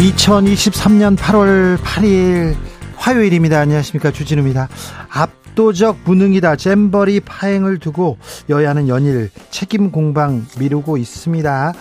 2023년 0.00 1.16
8월 1.16 1.76
8일 1.76 2.56
화요일입니다. 2.96 3.60
안녕하십니까. 3.60 4.10
주진우입니다. 4.10 4.68
압도적 5.10 5.98
무능이다. 6.04 6.56
잼버리 6.56 7.20
파행을 7.20 7.78
두고 7.78 8.16
여야는 8.48 8.88
연일 8.88 9.30
책임 9.50 9.90
공방 9.90 10.46
미루고 10.58 10.96
있습니다. 10.96 11.74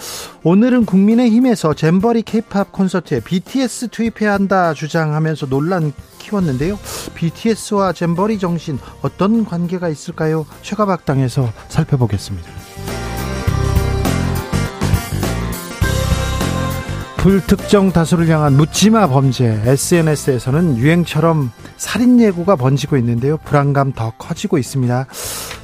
오늘은 0.43 0.85
국민의힘에서 0.85 1.73
잼버리 1.73 2.23
케이팝 2.23 2.73
콘서트에 2.73 3.21
BTS 3.21 3.87
투입해야 3.87 4.33
한다 4.33 4.73
주장하면서 4.73 5.47
논란 5.47 5.93
키웠는데요. 6.17 6.77
BTS와 7.15 7.93
잼버리 7.93 8.37
정신 8.37 8.79
어떤 9.01 9.45
관계가 9.45 9.87
있을까요? 9.87 10.45
최가박당에서 10.61 11.51
살펴보겠습니다. 11.69 12.49
불특정 17.19 17.91
다수를 17.91 18.29
향한 18.29 18.53
묻지마 18.55 19.07
범죄 19.07 19.61
SNS에서는 19.65 20.77
유행처럼 20.77 21.51
살인 21.75 22.21
예고가 22.21 22.55
번지고 22.55 22.95
있는데요. 22.95 23.35
불안감 23.43 23.91
더 23.91 24.13
커지고 24.17 24.57
있습니다. 24.57 25.05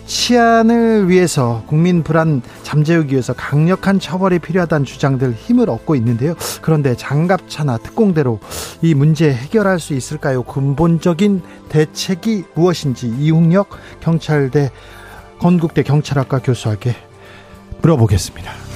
치안을 0.05 1.07
위해서 1.07 1.63
국민 1.65 2.03
불안 2.03 2.41
잠재우기 2.63 3.13
위해서 3.13 3.31
강력한 3.31 4.01
처벌이 4.01 4.39
필요하다는 4.39 4.85
주장들 4.85 5.31
힘을 5.31 5.69
얻고 5.69 5.95
있는데요. 5.95 6.35
그런데 6.61 6.93
장갑차나 6.93 7.77
특공대로 7.77 8.41
이 8.81 8.93
문제 8.93 9.33
해결할 9.33 9.79
수 9.79 9.93
있을까요? 9.93 10.43
근본적인 10.43 11.41
대책이 11.69 12.43
무엇인지 12.53 13.07
이웅혁 13.17 13.69
경찰대 14.01 14.71
건국대 15.39 15.83
경찰학과 15.83 16.39
교수에게 16.39 16.95
물어보겠습니다. 17.81 18.74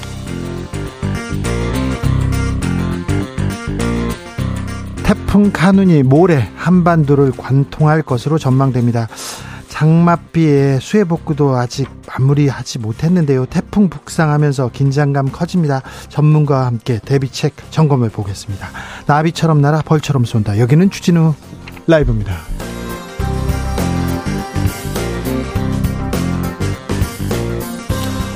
태풍 5.10 5.50
카눈이 5.50 6.04
모레 6.04 6.48
한반도를 6.54 7.32
관통할 7.32 8.00
것으로 8.00 8.38
전망됩니다. 8.38 9.08
장맛비에 9.66 10.78
수해 10.80 11.02
복구도 11.02 11.56
아직 11.56 11.88
마무리하지 12.06 12.78
못했는데요. 12.78 13.46
태풍 13.46 13.90
북상하면서 13.90 14.70
긴장감 14.72 15.32
커집니다. 15.32 15.82
전문가와 16.10 16.66
함께 16.66 17.00
대비책 17.04 17.56
점검해 17.72 18.10
보겠습니다. 18.10 18.68
나비처럼 19.06 19.60
날아 19.60 19.82
벌처럼 19.82 20.24
쏜다. 20.24 20.60
여기는 20.60 20.90
추진우 20.90 21.34
라이브입니다. 21.88 22.36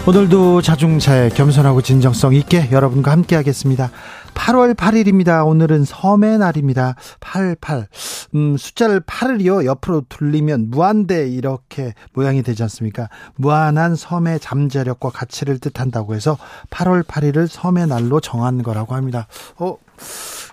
오늘도 0.06 0.60
자중차에 0.60 1.30
겸손하고 1.30 1.80
진정성 1.80 2.34
있게 2.34 2.68
여러분과 2.70 3.10
함께 3.10 3.36
하겠습니다. 3.36 3.90
8월 4.34 4.74
8일입니다. 4.74 5.46
오늘은 5.46 5.84
섬의 5.84 6.38
날입니다. 6.38 6.96
88. 7.20 7.86
음, 8.34 8.56
숫자를 8.56 9.00
8을요, 9.00 9.64
옆으로 9.64 10.02
돌리면 10.08 10.70
무한대 10.70 11.28
이렇게 11.28 11.94
모양이 12.12 12.42
되지 12.42 12.62
않습니까? 12.64 13.08
무한한 13.36 13.96
섬의 13.96 14.40
잠재력과 14.40 15.10
가치를 15.10 15.58
뜻한다고 15.60 16.14
해서 16.14 16.36
8월 16.70 17.04
8일을 17.04 17.46
섬의 17.48 17.86
날로 17.86 18.20
정한 18.20 18.62
거라고 18.62 18.94
합니다. 18.94 19.26
어, 19.56 19.76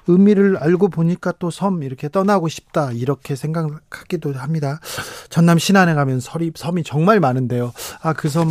의미를 0.07 0.57
알고 0.57 0.87
보니까 0.89 1.31
또 1.39 1.49
섬 1.51 1.83
이렇게 1.83 2.07
떠나고 2.09 2.47
싶다 2.47 2.91
이렇게 2.91 3.35
생각하기도 3.35 4.33
합니다. 4.33 4.79
전남 5.29 5.59
신안에 5.59 5.93
가면 5.93 6.19
설이 6.21 6.53
섬이 6.55 6.83
정말 6.83 7.19
많은데요. 7.19 7.73
아 8.01 8.13
그 8.13 8.27
섬 8.29 8.49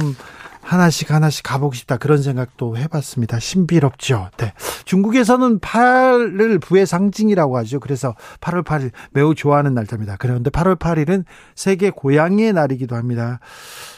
하나씩 0.60 1.10
하나씩 1.10 1.42
가보고 1.42 1.74
싶다 1.74 1.96
그런 1.96 2.22
생각도 2.22 2.76
해봤습니다. 2.76 3.38
신비롭죠. 3.38 4.30
네. 4.36 4.52
중국에서는 4.84 5.60
8을 5.60 6.60
부의 6.60 6.86
상징이라고 6.86 7.56
하죠. 7.58 7.80
그래서 7.80 8.14
8월 8.40 8.64
8일 8.64 8.90
매우 9.12 9.34
좋아하는 9.34 9.74
날짜입니다. 9.74 10.16
그런데 10.18 10.50
8월 10.50 10.78
8일은 10.78 11.24
세계 11.54 11.90
고양이의 11.90 12.52
날이기도 12.52 12.96
합니다. 12.96 13.40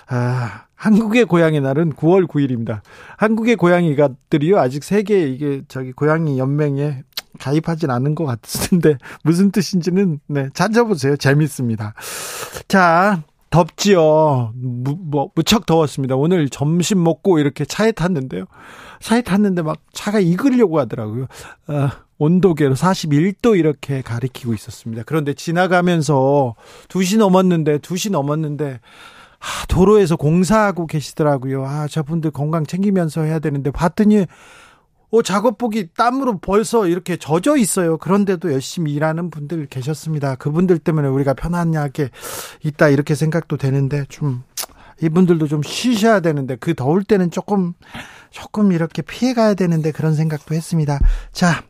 아, 0.08 0.64
한국의 0.74 1.26
고양이 1.26 1.60
날은 1.60 1.92
9월 1.92 2.26
9일입니다. 2.26 2.80
한국의 3.16 3.56
고양이가들이요 3.56 4.58
아직 4.58 4.84
세계 4.84 5.28
이게 5.28 5.62
저기 5.68 5.92
고양이 5.92 6.38
연맹에 6.38 7.02
가입하진 7.38 7.90
않은 7.90 8.14
것 8.14 8.24
같은데 8.24 8.98
무슨 9.24 9.50
뜻인지는 9.50 10.20
네 10.26 10.48
찾아보세요 10.54 11.16
재밌습니다. 11.16 11.94
자 12.68 13.22
덥지요. 13.52 14.52
무, 14.56 14.96
뭐, 14.98 15.30
무척 15.34 15.66
더웠습니다. 15.66 16.16
오늘 16.16 16.48
점심 16.48 17.04
먹고 17.04 17.38
이렇게 17.38 17.64
차에 17.64 17.92
탔는데요. 17.92 18.46
차에 19.00 19.20
탔는데 19.20 19.62
막 19.62 19.78
차가 19.92 20.18
익으려고 20.20 20.80
하더라고요. 20.80 21.26
어, 21.68 21.88
온도계로 22.18 22.74
41도 22.74 23.58
이렇게 23.58 24.00
가리키고 24.00 24.54
있었습니다. 24.54 25.02
그런데 25.04 25.34
지나가면서 25.34 26.54
2시 26.88 27.18
넘었는데, 27.18 27.78
2시 27.78 28.10
넘었는데, 28.10 28.80
아, 29.38 29.66
도로에서 29.68 30.16
공사하고 30.16 30.86
계시더라고요. 30.86 31.64
아, 31.66 31.88
저분들 31.88 32.30
건강 32.30 32.64
챙기면서 32.64 33.22
해야 33.22 33.38
되는데, 33.38 33.70
봤더니 33.70 34.26
어, 35.12 35.22
작업복이 35.22 35.88
땀으로 35.94 36.38
벌써 36.38 36.86
이렇게 36.88 37.18
젖어 37.18 37.58
있어요. 37.58 37.98
그런데도 37.98 38.50
열심히 38.50 38.94
일하는 38.94 39.30
분들 39.30 39.66
계셨습니다. 39.66 40.36
그분들 40.36 40.78
때문에 40.78 41.06
우리가 41.06 41.34
편안하게 41.34 42.08
있다 42.64 42.88
이렇게 42.88 43.14
생각도 43.14 43.58
되는데 43.58 44.06
좀 44.08 44.42
이분들도 45.02 45.48
좀 45.48 45.62
쉬셔야 45.62 46.20
되는데 46.20 46.56
그 46.56 46.74
더울 46.74 47.04
때는 47.04 47.30
조금 47.30 47.74
조금 48.30 48.72
이렇게 48.72 49.02
피해 49.02 49.34
가야 49.34 49.52
되는데 49.52 49.92
그런 49.92 50.14
생각도 50.14 50.54
했습니다. 50.54 50.98
자, 51.30 51.62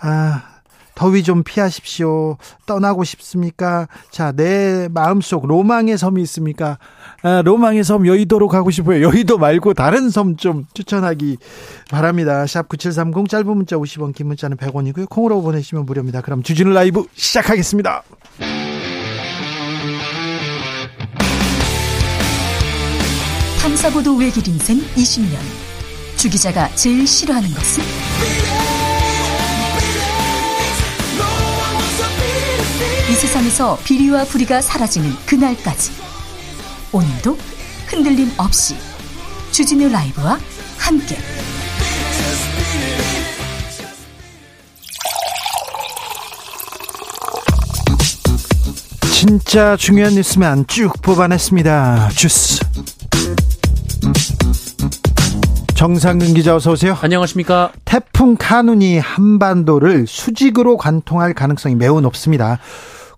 아, 0.00 0.51
더위 0.94 1.22
좀 1.22 1.42
피하십시오. 1.42 2.36
떠나고 2.66 3.04
싶습니까? 3.04 3.88
자, 4.10 4.32
내 4.32 4.88
마음속 4.90 5.46
로망의 5.46 5.96
섬이 5.98 6.20
있습니까? 6.22 6.78
아, 7.22 7.42
로망의 7.42 7.84
섬 7.84 8.06
여의도로 8.06 8.48
가고 8.48 8.70
싶어요. 8.70 9.02
여의도 9.06 9.38
말고 9.38 9.74
다른 9.74 10.10
섬 10.10 10.36
좀 10.36 10.64
추천하기 10.74 11.36
바랍니다. 11.90 12.46
샵 12.46 12.68
9730 12.68 13.28
짧은 13.28 13.46
문자 13.56 13.76
50원, 13.76 14.14
긴 14.14 14.28
문자는 14.28 14.56
100원이고요. 14.56 15.08
콩으로 15.08 15.42
보내시면 15.42 15.84
무료입니다. 15.86 16.20
그럼 16.22 16.42
주진우 16.42 16.70
라이브 16.72 17.04
시작하겠습니다. 17.14 18.02
탐사보도 23.60 24.16
외길 24.16 24.46
인생 24.48 24.78
20년. 24.96 25.36
주 26.16 26.28
기자가 26.28 26.68
제일 26.74 27.06
싫어하는 27.06 27.48
것은? 27.50 27.82
세상에서 33.22 33.78
비리와 33.84 34.24
부리가 34.24 34.60
사라지는 34.60 35.08
그날까지 35.26 35.92
오늘도 36.90 37.38
흔들림 37.86 38.28
없이 38.36 38.74
주진우 39.52 39.88
라이브와 39.90 40.40
함께 40.76 41.16
진짜 49.12 49.76
중요한 49.76 50.14
뉴스만 50.14 50.66
쭉 50.66 50.92
뽑아냈습니다. 51.00 52.08
주스. 52.16 52.58
정상근 55.76 56.34
기자 56.34 56.56
어서 56.56 56.72
오세요. 56.72 56.98
안녕하십니까. 57.00 57.70
태풍 57.84 58.34
카눈이 58.36 58.98
한반도를 58.98 60.06
수직으로 60.08 60.76
관통할 60.76 61.34
가능성이 61.34 61.76
매우 61.76 62.00
높습니다. 62.00 62.58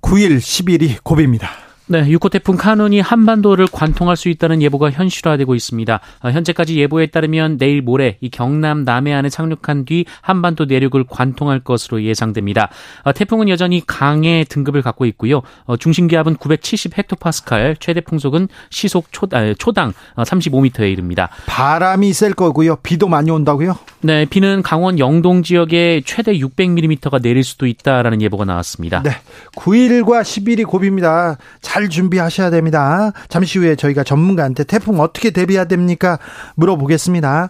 9일, 0.05 0.37
10일이 0.37 1.03
고비입니다. 1.03 1.64
네, 1.87 2.03
6호 2.07 2.31
태풍 2.31 2.57
카눈이 2.57 3.01
한반도를 3.01 3.67
관통할 3.71 4.17
수 4.17 4.31
있다는 4.31 4.63
예보가 4.63 4.91
현실화되고 4.91 5.55
있습니다. 5.55 6.01
어, 6.23 6.31
현재까지 6.31 6.79
예보에 6.79 7.09
따르면 7.09 7.59
내일 7.59 7.83
모레 7.83 8.17
이 8.23 8.31
경남 8.31 8.85
남해안에 8.85 9.29
착륙한 9.29 9.85
뒤 9.85 10.07
한반도 10.23 10.65
내륙을 10.65 11.05
관통할 11.07 11.61
것으로 11.61 12.03
예상됩니다. 12.03 12.71
어, 13.03 13.13
태풍은 13.13 13.51
여전히 13.51 13.83
강의 13.87 14.47
등급을 14.47 14.81
갖고 14.81 15.05
있고요. 15.05 15.43
어, 15.67 15.77
중심 15.77 16.09
기압은 16.09 16.37
970 16.37 16.97
헥토파스칼, 16.97 17.77
최대 17.81 18.01
풍속은 18.01 18.49
시속 18.71 19.13
초, 19.13 19.29
아, 19.33 19.53
초당 19.59 19.93
35m에 20.17 20.91
이릅니다. 20.91 21.29
바람이 21.45 22.15
셀 22.15 22.33
거고요. 22.33 22.77
비도 22.77 23.09
많이 23.09 23.31
온다고요? 23.31 23.77
네, 24.01 24.25
비는 24.25 24.63
강원 24.63 24.99
영동 24.99 25.43
지역에 25.43 26.01
최대 26.07 26.33
600mm가 26.33 27.21
내릴 27.21 27.45
수도 27.45 27.67
있다라는 27.67 28.23
예보가 28.23 28.47
나왔습니다. 28.47 29.03
네, 29.03 29.11
9일과 29.57 30.23
10일이 30.23 30.67
고비입니다. 30.67 31.37
잘 31.75 31.89
준비하셔야 31.89 32.51
됩니다. 32.51 33.11
잠시 33.29 33.59
후에 33.59 33.75
저희가 33.75 34.05
전문가한테 34.05 34.63
태풍 34.63 35.01
어떻게 35.01 35.33
대비해야 35.33 35.65
됩니까? 35.65 36.21
물어보겠습니다. 36.55 37.49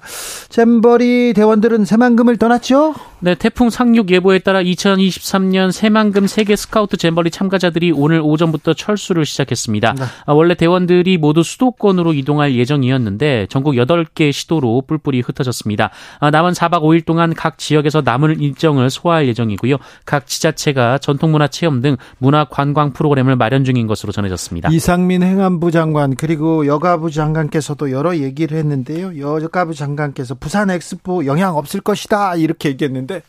잼버리 0.49 1.35
대원들은 1.35 1.85
새만금을 1.85 2.39
떠났죠? 2.39 2.95
네, 3.21 3.35
태풍 3.35 3.69
상륙 3.69 4.11
예보에 4.11 4.39
따라 4.39 4.63
2023년 4.63 5.73
새만금 5.73 6.27
세계 6.27 6.57
스카우트 6.57 6.97
잼버리 6.97 7.31
참가자들이 7.31 7.93
오늘 7.93 8.21
오전부터 8.23 8.73
철수를 8.73 9.27
시작했습니다. 9.27 9.95
네. 9.99 10.05
아, 10.25 10.33
원래 10.33 10.55
대원들이 10.55 11.19
모두 11.19 11.43
수도권으로 11.43 12.15
이동할 12.15 12.55
예정이었는데 12.55 13.49
전국 13.51 13.75
8개 13.75 14.33
시도로 14.33 14.85
뿔뿔이 14.87 15.21
흩어졌습니다. 15.21 15.91
아, 16.21 16.31
남은 16.31 16.53
4박 16.53 16.83
5일 16.83 17.05
동안 17.05 17.35
각 17.35 17.59
지역에서 17.59 18.01
남은 18.03 18.41
일정을 18.41 18.89
소화할 18.89 19.29
예정이고요. 19.29 19.77
각 20.07 20.27
지자체가 20.27 20.97
전통문화 20.99 21.49
체험 21.49 21.83
등 21.83 21.99
문화 22.17 22.45
관광 22.45 22.95
프로그램을 22.95 23.37
마련 23.37 23.65
중인 23.65 23.87
것으로 23.87 24.14
전해졌습니다. 24.15 24.71
이상민 24.71 25.23
행안부 25.23 25.71
장관 25.71 26.15
그리고 26.15 26.67
여가부 26.67 27.11
장관께서도 27.11 27.91
여러 27.91 28.17
얘기를 28.17 28.57
했는데요. 28.57 29.19
여가부 29.19 29.75
장관께서 29.75 30.37
부산 30.37 30.71
엑스포 30.71 31.27
영향 31.27 31.57
없을 31.57 31.81
것이다 31.81 32.37
이렇게 32.37 32.71
얘기했는데 32.71 33.23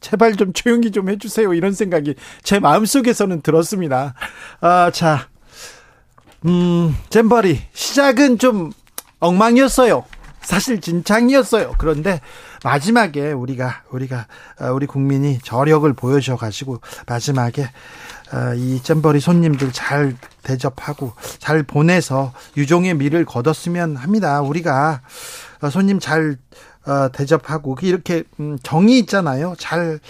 제발 0.00 0.36
좀 0.36 0.52
조용히 0.52 0.90
좀 0.90 1.08
해주세요 1.08 1.54
이런 1.54 1.72
생각이 1.72 2.14
제 2.42 2.60
마음속에서는 2.60 3.40
들었습니다. 3.40 4.14
아, 4.60 4.90
자, 4.92 5.28
음, 6.44 6.94
잼버리 7.08 7.60
시작은 7.72 8.38
좀 8.38 8.72
엉망이었어요. 9.20 10.04
사실 10.42 10.80
진창이었어요. 10.80 11.74
그런데 11.76 12.20
마지막에 12.62 13.32
우리가 13.32 13.82
우리가 13.90 14.26
아, 14.60 14.70
우리 14.70 14.86
국민이 14.86 15.38
저력을 15.42 15.92
보여줘 15.94 16.36
가지고 16.36 16.80
마지막에 17.08 17.64
아, 17.64 17.68
이 18.56 18.82
잼버리 18.82 19.20
손님들 19.20 19.72
잘 19.72 20.16
대접하고 20.42 21.12
잘 21.38 21.62
보내서 21.62 22.32
유종의 22.56 22.94
미를 22.94 23.24
거뒀으면 23.24 23.96
합니다. 23.96 24.40
우리가 24.40 25.02
어, 25.62 25.70
손님 25.70 25.98
잘 26.00 26.36
어, 26.86 27.10
대접하고 27.12 27.76
이렇게 27.82 28.24
음, 28.40 28.58
정이 28.62 28.98
있잖아요. 29.00 29.54
잘 29.58 30.00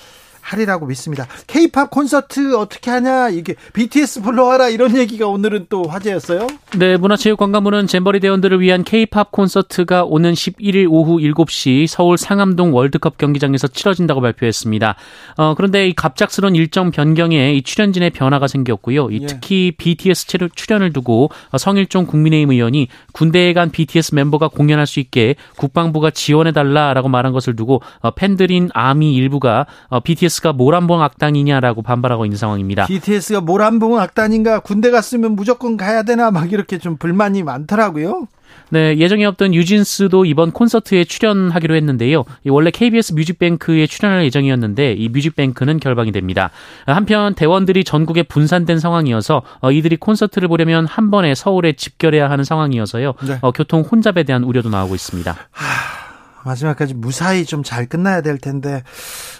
하리라고 0.46 0.86
믿습니다. 0.86 1.26
케이팝 1.46 1.90
콘서트 1.90 2.56
어떻게 2.56 2.90
하냐 2.90 3.30
이게 3.30 3.54
BTS 3.72 4.22
불러와라 4.22 4.68
이런 4.68 4.96
얘기가 4.96 5.26
오늘은 5.26 5.66
또 5.68 5.84
화제였어요. 5.84 6.46
네, 6.78 6.96
문화체육관광부는 6.96 7.88
잼버리 7.88 8.20
대원들을 8.20 8.60
위한 8.60 8.84
케이팝 8.84 9.32
콘서트가 9.32 10.04
오는 10.04 10.32
11일 10.32 10.86
오후 10.88 11.18
7시 11.18 11.86
서울 11.88 12.16
상암동 12.16 12.74
월드컵 12.74 13.18
경기장에서 13.18 13.66
치러진다고 13.68 14.20
발표했습니다. 14.20 14.94
어, 15.36 15.54
그런데 15.56 15.88
이 15.88 15.94
갑작스러운 15.94 16.54
일정 16.54 16.90
변경에 16.90 17.54
이 17.54 17.62
출연진의 17.62 18.10
변화가 18.10 18.46
생겼고요. 18.46 19.10
이 19.10 19.20
예. 19.22 19.26
특히 19.26 19.72
BTS 19.76 20.26
출연을 20.54 20.92
두고 20.92 21.30
성일종 21.56 22.06
국민의힘 22.06 22.52
의원이 22.52 22.88
군대에 23.12 23.52
간 23.52 23.70
BTS 23.70 24.14
멤버가 24.14 24.48
공연할 24.48 24.86
수 24.86 25.00
있게 25.00 25.34
국방부가 25.56 26.10
지원해 26.10 26.52
달라라고 26.52 27.08
말한 27.08 27.32
것을 27.32 27.56
두고 27.56 27.82
어, 28.00 28.10
팬들인 28.12 28.70
아미 28.74 29.14
일부가 29.14 29.66
어, 29.88 30.00
BTS 30.00 30.35
BTS가 30.36 30.52
모란봉 30.52 31.02
악단이냐라고 31.02 31.82
반발하고 31.82 32.24
있는 32.24 32.36
상황입니다. 32.36 32.86
BTS가 32.86 33.40
모란봉 33.40 33.98
악단인가 33.98 34.60
군대 34.60 34.90
갔으면 34.90 35.32
무조건 35.32 35.76
가야 35.76 36.02
되나 36.02 36.30
막 36.30 36.52
이렇게 36.52 36.78
좀 36.78 36.96
불만이 36.96 37.42
많더라고요. 37.42 38.28
네, 38.70 38.96
예정에 38.96 39.24
없던 39.26 39.54
유진스도 39.54 40.24
이번 40.24 40.50
콘서트에 40.50 41.04
출연하기로 41.04 41.74
했는데요. 41.76 42.24
원래 42.48 42.70
KBS 42.70 43.12
뮤직뱅크에 43.12 43.86
출연할 43.86 44.24
예정이었는데 44.24 44.92
이 44.92 45.08
뮤직뱅크는 45.08 45.78
결방이 45.78 46.12
됩니다. 46.12 46.50
한편 46.86 47.34
대원들이 47.34 47.84
전국에 47.84 48.22
분산된 48.22 48.78
상황이어서 48.78 49.42
어, 49.60 49.70
이들이 49.70 49.96
콘서트를 49.96 50.48
보려면 50.48 50.86
한 50.86 51.10
번에 51.10 51.34
서울에 51.34 51.74
집결해야 51.74 52.30
하는 52.30 52.44
상황이어서요. 52.44 53.14
네. 53.26 53.38
어, 53.42 53.52
교통 53.52 53.82
혼잡에 53.82 54.24
대한 54.24 54.42
우려도 54.42 54.68
나오고 54.68 54.94
있습니다. 54.94 55.36
하... 55.50 56.05
마지막까지 56.46 56.94
무사히 56.94 57.44
좀 57.44 57.66
잘 57.66 57.86
끝나야 57.86 58.20
될 58.20 58.38
텐데 58.38 58.84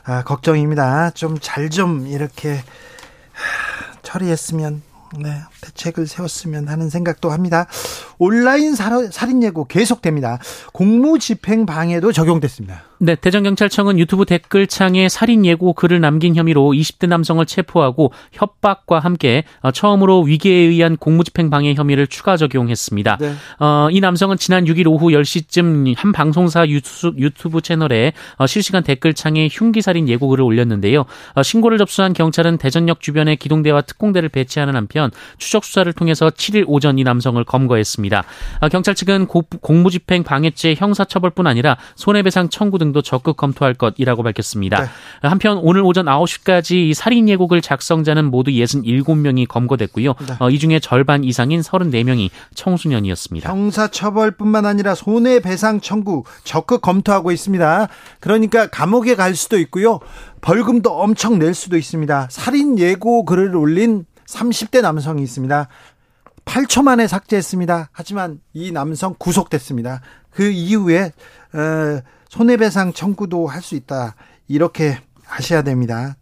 아, 0.05 0.25
걱정입니다. 0.25 1.11
좀 1.11 1.39
잘좀 1.41 1.71
좀 1.71 2.07
이렇게 2.09 2.63
처리했으면 4.03 4.83
네, 5.19 5.41
대책을 5.61 6.07
세웠으면 6.09 6.67
하는 6.69 6.91
생각도 6.91 7.31
합니다. 7.31 7.67
온라인 8.19 8.75
살인 8.75 9.43
예고 9.43 9.67
계속됩니다. 9.67 10.41
공무집행 10.73 11.67
방해도 11.67 12.13
적용됐습니다. 12.13 12.83
네, 12.99 13.15
대전경찰청은 13.15 13.99
유튜브 13.99 14.25
댓글창에 14.25 15.11
살인 15.11 15.45
예고 15.45 15.75
글을 15.75 16.01
남긴 16.01 16.35
혐의로 16.35 16.73
20대 16.73 17.07
남성을 17.09 17.45
체포하고 17.45 18.13
협박과 18.33 19.01
함께 19.01 19.45
어, 19.61 19.71
처음으로 19.71 20.23
위계에 20.23 20.55
의한 20.55 20.97
공무집행 20.97 21.51
방해 21.51 21.75
혐의를 21.75 22.07
추가 22.07 22.39
적용했습니다. 22.39 23.19
네. 23.21 23.35
어, 23.61 23.89
이 23.91 24.01
남성은 24.01 24.39
지난 24.39 24.65
6일 24.65 24.87
오후 24.87 25.09
10시쯤 25.09 25.95
한 25.97 26.13
방송사 26.13 26.67
유튜브, 26.67 27.61
채널에 27.61 28.13
어, 28.39 28.47
실시간 28.47 28.83
댓글창에 28.83 29.49
흉기살인 29.51 30.09
예고 30.09 30.29
글을 30.29 30.43
올렸는데요. 30.45 31.05
어, 31.35 31.43
신고를 31.43 31.77
접수한 31.77 32.15
경찰은 32.15 32.57
대전역 32.57 33.01
주변에 33.01 33.37
기동대와 33.37 33.83
특공대를 33.83 34.31
배치하는 34.31 34.75
한편 34.75 35.11
추적 35.37 35.65
수사를 35.65 35.93
통해서 35.93 36.31
7일 36.31 36.65
오전 36.67 36.99
이 36.99 37.05
남성을 37.05 37.43
검거했습니다. 37.45 38.25
어, 38.61 38.69
경찰 38.71 38.95
측은 38.95 39.27
고, 39.27 39.43
공무집행 39.61 40.23
방해죄 40.23 40.77
형사처벌뿐 40.79 41.47
아니라 41.47 41.77
손해배상 41.97 42.49
청구 42.49 42.79
등 42.79 42.86
등도 42.87 43.03
적극 43.03 43.37
검토할 43.37 43.75
것이라고 43.75 44.23
밝혔습니다. 44.23 44.83
네. 44.83 44.89
한편 45.23 45.59
오늘 45.59 45.83
오전 45.83 46.07
9시까지 46.07 46.95
살인 46.95 47.29
예고글 47.29 47.61
작성자는 47.63 48.27
모두 48.27 48.51
67명이 48.51 49.49
검거됐고요. 49.49 50.15
네. 50.27 50.37
어, 50.39 50.51
이 50.51 50.59
중에 50.59 50.81
절반 50.81 51.25
이상인 51.25 51.61
34명이 51.61 52.31
청소년이었습니다. 52.55 53.49
형사처벌뿐만 53.49 54.67
아니라 54.67 54.95
손해배상 54.95 55.81
청구 55.81 56.25
적극 56.45 56.81
검토하고 56.81 57.33
있습니다. 57.33 57.89
그러니까 58.21 58.69
감옥에 58.69 59.15
갈 59.15 59.35
수도 59.35 59.59
있고요. 59.59 60.01
벌금도 60.41 60.91
엄청 60.91 61.39
낼 61.39 61.55
수도 61.55 61.77
있습니다. 61.77 62.29
살인 62.31 62.79
예고 62.79 63.25
글을 63.25 63.55
올린 63.57 64.05
30대 64.27 64.81
남성이 64.81 65.23
있습니다. 65.23 65.69
8초 66.45 66.83
만에 66.83 67.07
삭제했습니다. 67.07 67.91
하지만 67.93 68.41
이 68.53 68.71
남성 68.71 69.15
구속됐습니다. 69.19 70.01
그 70.31 70.49
이후에 70.49 71.13
어, 71.53 72.01
손해배상 72.37 72.93
청구도 72.93 73.47
할 73.47 73.63
수 73.63 73.75
있다. 73.77 74.15
이렇게 74.47 75.01
하셔야 75.25 75.63
됩니다. 75.63 76.17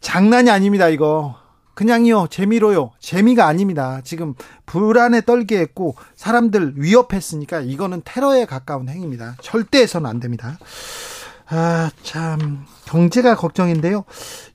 장난이 0.00 0.48
아닙니다, 0.48 0.88
이거. 0.88 1.36
그냥요, 1.74 2.28
재미로요. 2.28 2.92
재미가 3.00 3.46
아닙니다. 3.46 4.00
지금 4.04 4.34
불안에 4.64 5.22
떨게 5.22 5.58
했고, 5.58 5.96
사람들 6.14 6.74
위협했으니까 6.76 7.60
이거는 7.60 8.02
테러에 8.04 8.44
가까운 8.44 8.88
행위입니다. 8.88 9.36
절대 9.42 9.80
해서는 9.80 10.08
안 10.08 10.20
됩니다. 10.20 10.58
아, 11.48 11.90
참. 12.02 12.64
경제가 12.90 13.36
걱정인데요. 13.36 14.04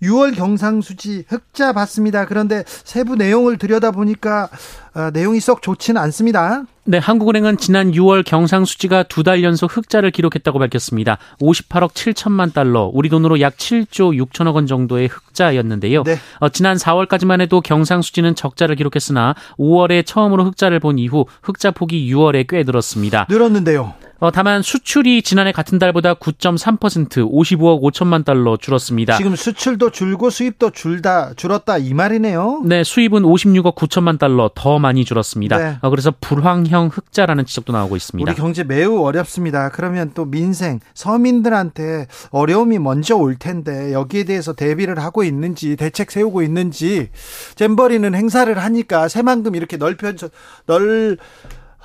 6월 0.04 0.36
경상수지 0.36 1.24
흑자 1.27 1.72
봤습니다. 1.74 2.25
그런데 2.25 2.63
세부 2.68 3.15
내용을 3.15 3.58
들여다보니까 3.58 4.50
아, 4.94 5.12
내용이 5.12 5.39
썩 5.39 5.62
좋지는 5.62 6.00
않습니다. 6.04 6.63
네, 6.86 6.98
한국은행은 7.00 7.58
지난 7.58 7.92
6월 7.92 8.24
경상수지가 8.24 9.04
두 9.04 9.24
달 9.24 9.44
연속 9.44 9.75
흑자를 9.75 10.12
기록했다고 10.12 10.60
밝혔습니다. 10.60 11.18
58억 11.42 11.94
7천만 11.94 12.54
달러, 12.54 12.92
우리 12.94 13.10
돈으로 13.10 13.39
약 13.42 13.58
7조 13.58 14.15
6천억 14.30 14.54
원 14.54 14.68
정도의 14.68 15.08
흑자였는데요. 15.08 16.04
네. 16.04 16.18
어, 16.39 16.50
지난 16.50 16.77
4월까지만 16.77 17.42
해도 17.42 17.60
경상수지는 17.62 18.36
적자를 18.36 18.75
기록했으나 18.75 19.34
5월에 19.58 20.06
처음으로 20.06 20.46
흑자를 20.46 20.80
본 20.80 21.00
이후 21.00 21.25
흑자 21.42 21.72
폭이 21.72 22.13
6월에 22.13 22.46
꽤 22.48 22.63
늘었습니다. 22.63 23.27
늘었는데요. 23.30 23.94
어, 24.20 24.32
다만 24.32 24.62
수출이 24.62 25.24
지난해 25.24 25.51
같은 25.51 25.77
달보다 25.77 26.13
9.3% 26.13 27.30
55억 27.30 27.82
5천만 27.82 28.24
달러 28.25 28.58
줄었습니다. 28.58 29.17
지금 29.17 29.36
수출도 29.36 29.91
줄고 29.91 30.29
수입도 30.29 30.72
줄다 30.72 31.34
줄었다 31.36 31.77
이 31.77 31.94
말이네요. 31.94 32.63
네, 32.65 32.84
수입은 32.84 33.24
56억 33.24 33.75
9천만 33.75 34.20
달러 34.20 34.51
더 34.53 34.77
많이 34.79 35.05
줄었습니다. 35.05 35.58
네. 35.58 35.77
어, 35.82 35.89
그래서 35.89 36.13
불황 36.20 36.65
양형 36.65 36.89
흑자라는 36.91 37.46
지적도 37.46 37.74
나오고 37.74 37.96
있습니다. 37.96 38.29
우리 38.29 38.36
경제 38.36 38.63
매우 38.63 39.01
어렵습니다. 39.01 39.70
그러면 39.70 40.12
또 40.13 40.25
민생, 40.25 40.79
서민들한테 40.94 42.08
어려움이 42.32 42.79
먼저 42.79 43.15
올 43.15 43.36
텐데 43.36 43.94
여기에 43.94 44.25
대해서 44.25 44.53
대비를 44.53 45.00
하고 45.00 45.24
있는지 45.24 45.75
대책 45.75 46.12
세우고 46.12 46.41
있는지 46.41 47.10
잼버리는 47.55 48.13
행사를 48.13 48.58
하니까 48.58 49.08
새만금 49.08 49.55
이렇게 49.55 49.77
넓혀져 49.77 50.29
넓 50.65 51.17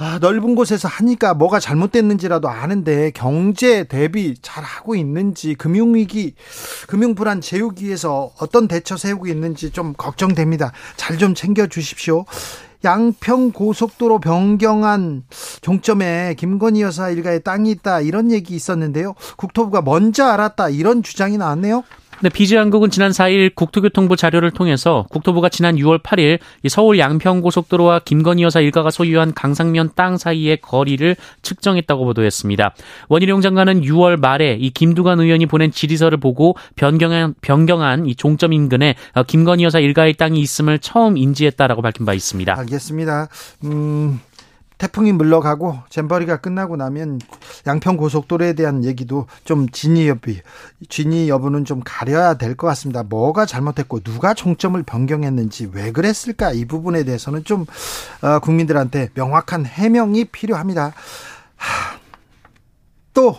아, 0.03 0.19
넓은 0.19 0.55
곳에서 0.55 0.89
하니까 0.89 1.35
뭐가 1.35 1.61
잘못됐는지라도 1.61 2.49
아는데 2.49 3.11
경제 3.11 3.85
대비 3.85 4.35
잘 4.41 4.65
하고 4.65 4.95
있는지 4.95 5.55
금융위기 5.55 6.37
금융불안 6.89 7.43
재우기 7.43 7.85
위해서 7.85 8.31
어떤 8.41 8.67
대처 8.67 8.97
세우고 8.97 9.27
있는지 9.27 9.71
좀 9.71 9.93
걱정됩니다. 9.93 10.73
잘 10.97 11.21
좀 11.21 11.35
챙겨 11.35 11.67
주십시오. 11.67 12.25
양평 12.83 13.53
고속도로 13.53 14.21
변경안 14.21 15.25
종점에 15.61 16.35
김건희 16.39 16.81
여사 16.81 17.11
일가에 17.11 17.41
땅이 17.41 17.71
있다 17.73 18.01
이런 18.01 18.33
얘기 18.33 18.55
있었는데요. 18.55 19.15
국토부가 19.37 19.83
먼저 19.83 20.25
알았다 20.25 20.71
이런 20.71 21.03
주장이 21.03 21.37
나왔네요. 21.37 21.85
네, 22.23 22.29
비즈한국은 22.29 22.91
지난 22.91 23.13
4일 23.13 23.55
국토교통부 23.55 24.15
자료를 24.15 24.51
통해서 24.51 25.07
국토부가 25.09 25.49
지난 25.49 25.77
6월 25.77 26.03
8일 26.03 26.39
서울 26.69 26.99
양평고속도로와 26.99 28.01
김건희 28.01 28.43
여사 28.43 28.61
일가가 28.61 28.91
소유한 28.91 29.33
강상면 29.33 29.93
땅 29.95 30.19
사이의 30.19 30.59
거리를 30.61 31.17
측정했다고 31.41 32.05
보도했습니다. 32.05 32.75
원희룡 33.09 33.41
장관은 33.41 33.81
6월 33.81 34.21
말에 34.21 34.59
이 34.61 34.69
김두관 34.69 35.19
의원이 35.19 35.47
보낸 35.47 35.71
질의서를 35.71 36.19
보고 36.19 36.57
변경한 36.77 37.35
변경한 37.41 38.05
이 38.05 38.15
종점 38.15 38.53
인근에 38.53 38.97
김건희 39.27 39.65
여사 39.65 39.79
일가의 39.79 40.13
땅이 40.13 40.41
있음을 40.41 40.79
처음 40.79 41.17
인지했다라고 41.17 41.81
밝힌 41.81 42.05
바 42.05 42.13
있습니다. 42.13 42.55
알겠습니다. 42.59 43.29
음, 43.65 44.21
태풍이 44.81 45.13
물러가고 45.13 45.79
잼버리가 45.91 46.39
끝나고 46.39 46.77
나면 46.77 47.21
양평 47.67 47.99
고속도로에 47.99 48.55
대한 48.55 48.83
얘기도 48.83 49.27
좀 49.45 49.69
진위 49.69 50.09
여부, 50.09 50.33
진위 50.89 51.29
여부는 51.29 51.67
좀 51.67 51.83
가려야 51.85 52.35
될 52.35 52.57
것 52.57 52.67
같습니다. 52.69 53.03
뭐가 53.03 53.45
잘못했고 53.45 54.01
누가 54.01 54.33
종점을 54.33 54.83
변경했는지 54.83 55.69
왜 55.75 55.93
그랬을까 55.93 56.53
이 56.53 56.65
부분에 56.65 57.05
대해서는 57.05 57.45
좀 57.45 57.67
어, 58.23 58.39
국민들한테 58.39 59.11
명확한 59.13 59.67
해명이 59.67 60.25
필요합니다. 60.27 60.95
하, 61.57 61.99
또 63.13 63.37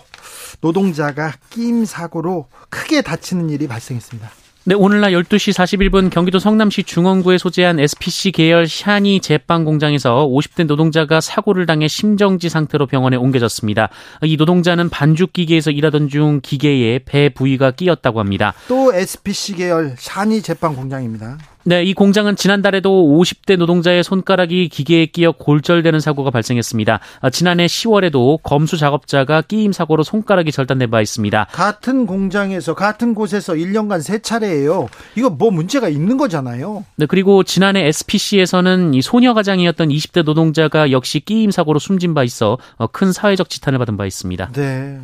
노동자가 0.62 1.34
끼임 1.50 1.86
사고로 1.86 2.50
크게 2.70 3.02
다치는 3.02 3.50
일이 3.50 3.68
발생했습니다. 3.68 4.30
네, 4.64 4.76
오늘날 4.76 5.14
12시 5.14 5.56
41분 5.56 6.12
경기도 6.12 6.38
성남시 6.38 6.84
중원구에 6.84 7.40
소재한 7.40 7.80
SPC 7.80 8.32
계열 8.32 8.68
샤니 8.68 9.20
제빵 9.20 9.66
공장에서 9.66 10.28
50대 10.28 10.68
노동자가 10.68 11.20
사고를 11.20 11.66
당해 11.66 11.88
심정지 11.88 12.48
상태로 12.48 12.86
병원에 12.86 13.18
옮겨졌습니다. 13.18 13.90
이 14.22 14.38
노동자는 14.38 14.90
반죽 14.90 15.34
기계에서 15.34 15.72
일하던 15.72 16.10
중 16.10 16.42
기계에 16.44 17.00
배 17.00 17.30
부위가 17.30 17.72
끼었다고 17.72 18.20
합니다. 18.20 18.54
또 18.68 18.94
SPC 18.94 19.56
계열 19.56 19.96
샤니 19.98 20.44
제빵 20.44 20.76
공장입니다. 20.76 21.40
네, 21.64 21.84
이 21.84 21.94
공장은 21.94 22.36
지난달에도 22.36 22.90
50대 22.90 23.56
노동자의 23.58 24.04
손가락이 24.04 24.70
기계에 24.70 25.06
끼어 25.06 25.32
골절되는 25.32 26.00
사고가 26.00 26.32
발생했습니다. 26.32 27.00
아, 27.22 27.30
지난해 27.30 27.68
10월에도 27.68 28.40
검수 28.42 28.78
작업자가 28.78 29.42
끼임 29.42 29.72
사고로 29.72 30.04
손가락이 30.04 30.52
절단된 30.52 30.90
바 30.90 31.02
있습니다. 31.02 31.48
같은 31.52 32.06
공장에서 32.08 32.74
같은 32.74 33.14
곳에서 33.14 33.54
1년간 33.54 34.02
세 34.02 34.20
차례예요. 34.20 34.88
이거 35.16 35.30
뭐 35.30 35.52
문제가 35.52 35.88
있는 35.88 36.18
거잖아요. 36.18 36.84
네, 36.96 37.06
그리고 37.06 37.44
지난해 37.44 37.86
SPC에서는 37.86 38.94
이 38.96 39.02
소녀 39.02 39.34
가장이었던 39.34 39.90
20대 39.90 40.24
노동자가 40.24 40.92
역시 40.92 41.20
끼임 41.20 41.52
사고로 41.52 41.80
숨진 41.80 42.14
바 42.14 42.24
있어 42.24 42.58
어, 42.78 42.88
큰 42.88 43.12
사회적 43.12 43.50
지탄을 43.50 43.78
받은 43.80 43.98
바 43.98 44.06
있습니다. 44.06 44.52
네. 44.54 45.00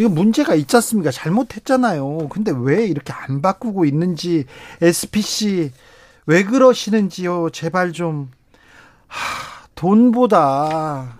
이거 0.00 0.08
문제가 0.08 0.54
있지 0.54 0.76
않습니까? 0.76 1.10
잘못했잖아요. 1.10 2.28
근데 2.30 2.54
왜 2.56 2.86
이렇게 2.86 3.12
안 3.12 3.42
바꾸고 3.42 3.84
있는지 3.84 4.46
SPC 4.80 5.72
왜 6.24 6.42
그러시는지요? 6.42 7.50
제발 7.50 7.92
좀 7.92 8.30
하, 9.08 9.66
돈보다 9.74 11.18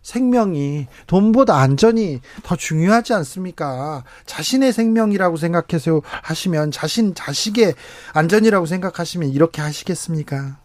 생명이 0.00 0.86
돈보다 1.06 1.58
안전이 1.58 2.22
더 2.42 2.56
중요하지 2.56 3.12
않습니까? 3.12 4.02
자신의 4.24 4.72
생명이라고 4.72 5.36
생각해서 5.36 6.00
하시면 6.22 6.70
자신 6.70 7.14
자식의 7.14 7.74
안전이라고 8.14 8.64
생각하시면 8.64 9.28
이렇게 9.28 9.60
하시겠습니까? 9.60 10.56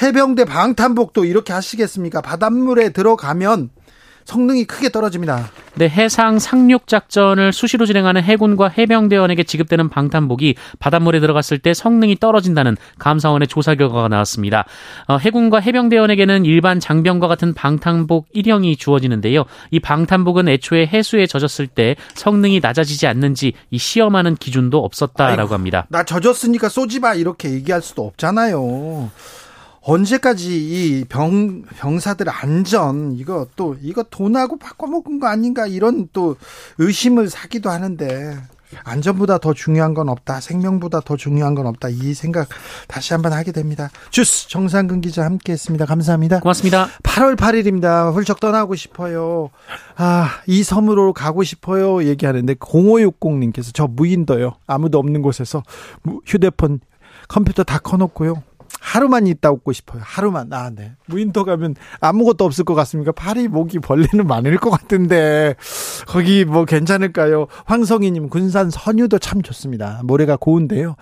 해병대 0.00 0.44
방탄복도 0.44 1.24
이렇게 1.24 1.52
하시겠습니까? 1.52 2.20
바닷물에 2.20 2.90
들어가면 2.90 3.70
성능이 4.26 4.64
크게 4.64 4.90
떨어집니다. 4.90 5.50
네, 5.76 5.88
해상 5.88 6.38
상륙 6.38 6.88
작전을 6.88 7.52
수시로 7.52 7.86
진행하는 7.86 8.22
해군과 8.22 8.68
해병대원에게 8.68 9.44
지급되는 9.44 9.88
방탄복이 9.88 10.56
바닷물에 10.78 11.20
들어갔을 11.20 11.58
때 11.58 11.72
성능이 11.72 12.16
떨어진다는 12.16 12.76
감사원의 12.98 13.46
조사 13.46 13.74
결과가 13.74 14.08
나왔습니다. 14.08 14.64
어, 15.06 15.16
해군과 15.16 15.60
해병대원에게는 15.60 16.44
일반 16.44 16.80
장병과 16.80 17.28
같은 17.28 17.54
방탄복 17.54 18.26
1형이 18.34 18.78
주어지는데요. 18.78 19.44
이 19.70 19.80
방탄복은 19.80 20.48
애초에 20.48 20.86
해수에 20.86 21.26
젖었을 21.26 21.68
때 21.68 21.94
성능이 22.14 22.60
낮아지지 22.60 23.06
않는지 23.06 23.52
이 23.70 23.78
시험하는 23.78 24.34
기준도 24.34 24.82
없었다라고 24.84 25.40
아이고, 25.42 25.54
합니다. 25.54 25.86
나 25.88 26.04
젖었으니까 26.04 26.68
쏘지 26.68 26.98
마 26.98 27.14
이렇게 27.14 27.50
얘기할 27.52 27.80
수도 27.80 28.04
없잖아요. 28.06 29.10
언제까지 29.86 30.50
이 30.50 31.04
병, 31.04 31.62
병사들 31.62 32.26
안전, 32.28 33.12
이거 33.12 33.46
또, 33.54 33.76
이거 33.80 34.02
돈하고 34.02 34.58
바꿔먹은 34.58 35.20
거 35.20 35.28
아닌가, 35.28 35.68
이런 35.68 36.08
또 36.12 36.36
의심을 36.78 37.30
사기도 37.30 37.70
하는데, 37.70 38.36
안전보다 38.82 39.38
더 39.38 39.54
중요한 39.54 39.94
건 39.94 40.08
없다. 40.08 40.40
생명보다 40.40 41.00
더 41.00 41.16
중요한 41.16 41.54
건 41.54 41.68
없다. 41.68 41.88
이 41.88 42.14
생각 42.14 42.48
다시 42.88 43.12
한번 43.12 43.32
하게 43.32 43.52
됩니다. 43.52 43.90
주스 44.10 44.48
정상근 44.48 45.02
기자 45.02 45.24
함께 45.24 45.52
했습니다. 45.52 45.86
감사합니다. 45.86 46.40
고맙습니다. 46.40 46.88
8월 47.04 47.36
8일입니다. 47.36 48.12
훌쩍 48.12 48.40
떠나고 48.40 48.74
싶어요. 48.74 49.50
아, 49.96 50.40
이 50.48 50.64
섬으로 50.64 51.12
가고 51.12 51.44
싶어요. 51.44 52.02
얘기하는데 52.04 52.54
0560님께서 52.54 53.70
저 53.72 53.86
무인도요. 53.86 54.56
아무도 54.66 54.98
없는 54.98 55.22
곳에서 55.22 55.62
휴대폰 56.26 56.80
컴퓨터 57.28 57.62
다 57.62 57.78
커놓고요. 57.78 58.42
하루만 58.80 59.26
있다 59.26 59.50
오고 59.50 59.72
싶어요. 59.72 60.02
하루만. 60.04 60.52
아, 60.52 60.70
네. 60.70 60.92
무인도 61.06 61.44
가면 61.44 61.74
아무것도 62.00 62.44
없을 62.44 62.64
것 62.64 62.74
같습니까? 62.74 63.12
파리, 63.12 63.48
모기, 63.48 63.78
벌레는 63.78 64.26
많을 64.26 64.56
것 64.58 64.70
같은데, 64.70 65.54
거기 66.06 66.44
뭐 66.44 66.64
괜찮을까요? 66.64 67.46
황성희님, 67.64 68.28
군산 68.28 68.70
선유도 68.70 69.18
참 69.18 69.42
좋습니다. 69.42 70.00
모래가 70.04 70.36
고운데요. 70.36 70.96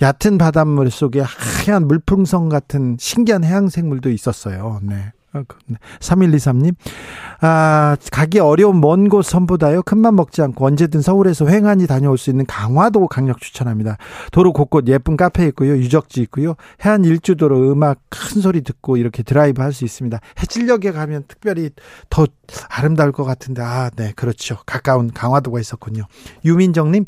얕은 0.00 0.38
바닷물 0.38 0.90
속에 0.90 1.20
하얀 1.20 1.86
물풍선 1.88 2.48
같은 2.48 2.96
신기한 2.98 3.44
해양생물도 3.44 4.10
있었어요. 4.10 4.80
네. 4.82 5.12
3123님, 6.00 6.74
아, 7.40 7.96
가기 8.10 8.38
어려운 8.38 8.80
먼 8.80 9.08
곳 9.08 9.24
섬보다요, 9.24 9.82
큰맘 9.82 10.14
먹지 10.16 10.42
않고 10.42 10.64
언제든 10.64 11.02
서울에서 11.02 11.48
횡하니 11.48 11.86
다녀올 11.86 12.16
수 12.18 12.30
있는 12.30 12.46
강화도 12.46 13.08
강력 13.08 13.40
추천합니다. 13.40 13.96
도로 14.30 14.52
곳곳 14.52 14.86
예쁜 14.88 15.16
카페 15.16 15.46
있고요, 15.48 15.76
유적지 15.76 16.22
있고요, 16.22 16.54
해안 16.84 17.04
일주도로 17.04 17.72
음악 17.72 17.98
큰 18.08 18.40
소리 18.40 18.62
듣고 18.62 18.96
이렇게 18.96 19.22
드라이브 19.22 19.60
할 19.60 19.72
수 19.72 19.84
있습니다. 19.84 20.18
해질녘에 20.38 20.92
가면 20.92 21.24
특별히 21.28 21.70
더 22.10 22.26
아름다울 22.68 23.12
것 23.12 23.24
같은데, 23.24 23.62
아, 23.62 23.90
네, 23.96 24.12
그렇죠. 24.14 24.58
가까운 24.66 25.10
강화도가 25.10 25.58
있었군요. 25.60 26.04
유민정님, 26.44 27.06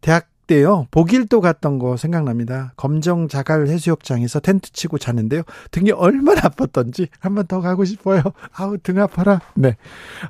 대학 0.00 0.28
때요 0.46 0.86
보길도 0.90 1.40
갔던 1.40 1.78
거 1.78 1.96
생각납니다. 1.96 2.72
검정 2.76 3.28
자갈 3.28 3.66
해수욕장에서 3.66 4.40
텐트 4.40 4.72
치고 4.72 4.98
자는데요. 4.98 5.42
등이 5.70 5.90
얼마나 5.92 6.42
아팠던지 6.42 7.08
한 7.20 7.34
번 7.34 7.46
더 7.46 7.60
가고 7.60 7.84
싶어요. 7.84 8.22
아우 8.52 8.76
등 8.78 8.98
아파라. 9.00 9.40
네. 9.54 9.76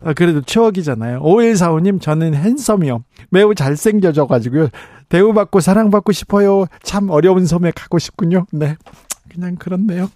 아, 0.03 0.13
그래도 0.13 0.41
추억이잖아요. 0.43 1.21
5145님 1.21 2.01
저는 2.01 2.35
핸섬이요. 2.35 3.05
매우 3.31 3.55
잘생겨져 3.55 4.27
가지고요. 4.27 4.69
대우받고 5.09 5.61
사랑받고 5.61 6.13
싶어요. 6.13 6.67
참 6.83 7.11
어려운 7.11 7.47
섬에 7.47 7.71
가고 7.75 7.99
싶군요. 7.99 8.47
네. 8.53 8.77
그냥 9.33 9.57
그렇네요. 9.57 10.09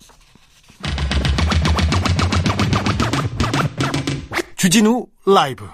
주진우 4.57 5.07
라이브 5.27 5.65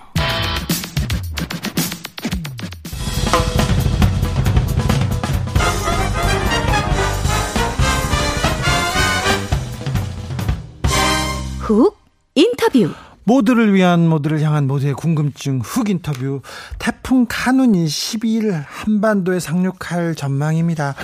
훅 11.66 11.99
인터뷰 12.37 12.90
모두를 13.25 13.75
위한 13.75 14.06
모두를 14.06 14.40
향한 14.40 14.68
모두의 14.68 14.94
궁금증 14.94 15.58
흑 15.64 15.90
인터뷰 15.90 16.40
태풍 16.78 17.26
카눈이 17.28 17.87
12일 17.87 18.52
한반도에 18.64 19.40
상륙할 19.40 20.14
전망입니다. 20.14 20.94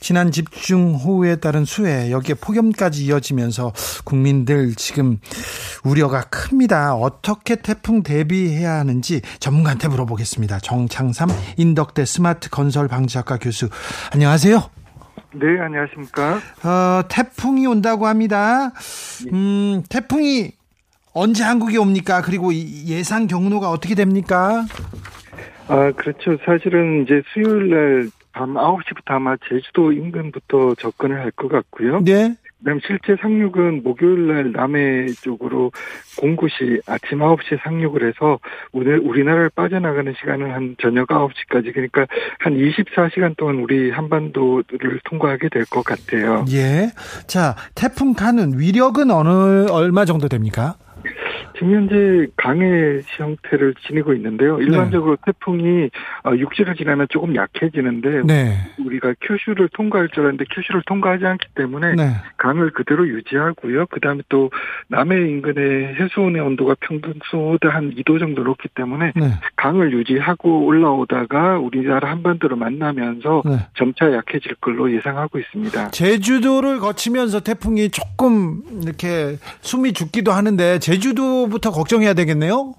지난 0.00 0.32
집중호우에 0.32 1.36
따른 1.36 1.64
수해 1.64 2.10
여기에 2.10 2.34
폭염까지 2.34 3.04
이어지면서 3.04 3.72
국민들 4.02 4.74
지금 4.74 5.20
우려가 5.84 6.22
큽니다. 6.22 6.96
어떻게 6.96 7.54
태풍 7.54 8.02
대비해야 8.02 8.72
하는지 8.72 9.20
전문가한테 9.38 9.86
물어보겠습니다. 9.86 10.58
정창삼 10.58 11.28
인덕대 11.58 12.04
스마트 12.04 12.50
건설 12.50 12.88
방지학과 12.88 13.36
교수 13.36 13.68
안녕하세요. 14.10 14.77
네, 15.34 15.60
안녕하십니까. 15.60 16.36
어, 16.64 17.02
태풍이 17.08 17.66
온다고 17.66 18.06
합니다. 18.06 18.72
음, 19.32 19.82
태풍이 19.90 20.52
언제 21.12 21.44
한국에 21.44 21.76
옵니까? 21.76 22.22
그리고 22.22 22.52
예상 22.54 23.26
경로가 23.26 23.70
어떻게 23.70 23.94
됩니까? 23.94 24.64
아, 25.68 25.92
그렇죠. 25.92 26.38
사실은 26.44 27.02
이제 27.04 27.22
수요일 27.32 27.70
날 27.70 28.10
밤 28.38 28.54
9시부터 28.54 29.10
아마 29.14 29.36
제주도 29.48 29.90
인근부터 29.92 30.76
접근을 30.76 31.18
할 31.20 31.32
것 31.32 31.48
같고요. 31.48 32.00
네. 32.04 32.36
그다음 32.58 32.80
실제 32.86 33.16
상륙은 33.20 33.82
목요일 33.84 34.26
날 34.26 34.52
남해 34.52 35.06
쪽으로 35.22 35.70
공구시 36.18 36.80
아침 36.86 37.18
9시에 37.18 37.62
상륙을 37.62 38.06
해서 38.06 38.38
오늘 38.72 38.98
우리나라를 38.98 39.50
빠져나가는 39.50 40.12
시간은 40.18 40.50
한 40.52 40.76
저녁 40.82 41.08
9시까지 41.08 41.72
그러니까 41.72 42.06
한 42.40 42.54
24시간 42.54 43.36
동안 43.36 43.56
우리 43.56 43.90
한반도를 43.90 45.00
통과하게 45.04 45.48
될 45.50 45.64
것 45.70 45.84
같아요. 45.84 46.44
예. 46.50 46.90
자, 47.26 47.54
태풍 47.74 48.14
가는 48.14 48.58
위력은 48.58 49.10
어느 49.10 49.68
얼마 49.70 50.04
정도 50.04 50.28
됩니까? 50.28 50.76
지금 51.54 51.74
현재 51.74 52.26
강의 52.36 53.02
형태를 53.06 53.74
지니고 53.86 54.14
있는데요. 54.14 54.60
일반적으로 54.60 55.16
네. 55.16 55.22
태풍이 55.26 55.90
어, 56.24 56.36
육지를 56.36 56.74
지나면 56.76 57.06
조금 57.10 57.34
약해지는데 57.34 58.22
네. 58.26 58.56
우리가 58.84 59.14
큐슈를 59.20 59.68
통과할 59.72 60.08
줄 60.08 60.20
알았는데 60.20 60.44
큐슈를 60.54 60.82
통과하지 60.86 61.26
않기 61.26 61.48
때문에 61.54 61.94
네. 61.94 62.10
강을 62.36 62.70
그대로 62.70 63.06
유지하고요. 63.08 63.86
그다음에 63.86 64.22
또 64.28 64.50
남해 64.88 65.16
인근의 65.16 65.96
해수온의 65.96 66.40
온도가 66.42 66.76
평균 66.80 67.14
수보다 67.30 67.68
한 67.70 67.90
2도 67.94 68.18
정도 68.18 68.42
높기 68.42 68.68
때문에 68.74 69.12
네. 69.14 69.30
강을 69.56 69.92
유지하고 69.92 70.66
올라오다가 70.66 71.58
우리나라 71.58 72.10
한반도를 72.10 72.56
만나면서 72.56 73.42
네. 73.44 73.58
점차 73.76 74.12
약해질 74.12 74.56
걸로 74.60 74.92
예상하고 74.92 75.38
있습니다. 75.38 75.90
제주도를 75.90 76.78
거치면서 76.78 77.40
태풍이 77.40 77.90
조금 77.90 78.62
이렇게 78.82 79.36
숨이 79.60 79.92
죽기도 79.92 80.32
하는데 80.32 80.78
제주도 80.78 81.27
부터 81.50 81.70
걱정해야 81.70 82.14
되겠네요. 82.14 82.74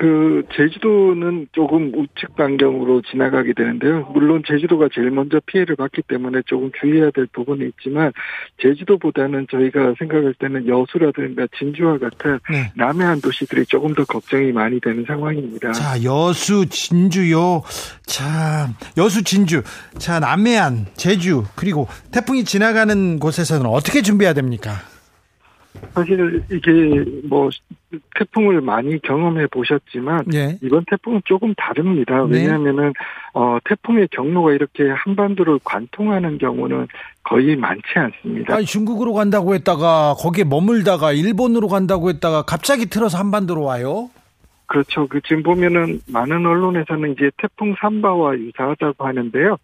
그 0.00 0.44
제주도는 0.56 1.48
조금 1.52 1.92
우측 1.94 2.34
반경으로 2.34 3.02
지나가게 3.02 3.52
되는데요. 3.52 4.08
물론 4.14 4.42
제주도가 4.48 4.88
제일 4.94 5.10
먼저 5.10 5.38
피해를 5.44 5.76
받기 5.76 6.00
때문에 6.08 6.40
조금 6.46 6.70
주의해야 6.80 7.10
될 7.10 7.26
부분이 7.26 7.66
있지만 7.66 8.10
제주도보다는 8.62 9.46
저희가 9.50 9.92
생각할 9.98 10.32
때는 10.38 10.66
여수라든가 10.66 11.46
진주와 11.58 11.98
같은 11.98 12.38
네. 12.50 12.72
남해안 12.76 13.20
도시들이 13.20 13.66
조금 13.66 13.92
더 13.92 14.06
걱정이 14.06 14.52
많이 14.52 14.80
되는 14.80 15.04
상황입니다. 15.06 15.72
자, 15.72 16.02
여수, 16.02 16.64
진주요. 16.66 17.62
자, 18.06 18.70
여수, 18.96 19.22
진주. 19.22 19.62
자, 19.98 20.18
남해안, 20.18 20.86
제주 20.94 21.44
그리고 21.56 21.88
태풍이 22.10 22.44
지나가는 22.44 23.18
곳에서는 23.18 23.66
어떻게 23.66 24.00
준비해야 24.00 24.32
됩니까? 24.32 24.76
사실 25.92 26.42
이게 26.50 27.04
뭐 27.24 27.48
태풍을 28.16 28.60
많이 28.60 29.00
경험해 29.02 29.48
보셨지만 29.48 30.24
네. 30.26 30.58
이번 30.62 30.84
태풍은 30.88 31.22
조금 31.24 31.54
다릅니다. 31.54 32.26
네. 32.28 32.38
왜냐하면은 32.38 32.92
어 33.34 33.58
태풍의 33.64 34.08
경로가 34.12 34.52
이렇게 34.52 34.88
한반도를 34.88 35.58
관통하는 35.64 36.38
경우는 36.38 36.86
거의 37.22 37.56
많지 37.56 37.82
않습니다. 37.94 38.54
아니 38.54 38.64
중국으로 38.64 39.12
간다고 39.14 39.54
했다가 39.54 40.14
거기에 40.18 40.44
머물다가 40.44 41.12
일본으로 41.12 41.68
간다고 41.68 42.08
했다가 42.10 42.42
갑자기 42.42 42.86
틀어서 42.86 43.18
한반도로 43.18 43.62
와요? 43.62 44.10
그렇죠. 44.70 45.08
그 45.08 45.20
지금 45.22 45.42
보면은 45.42 46.00
많은 46.06 46.46
언론에서는 46.46 47.12
이제 47.12 47.28
태풍 47.38 47.74
삼바와 47.80 48.38
유사하다고 48.38 49.04
하는데요. 49.04 49.56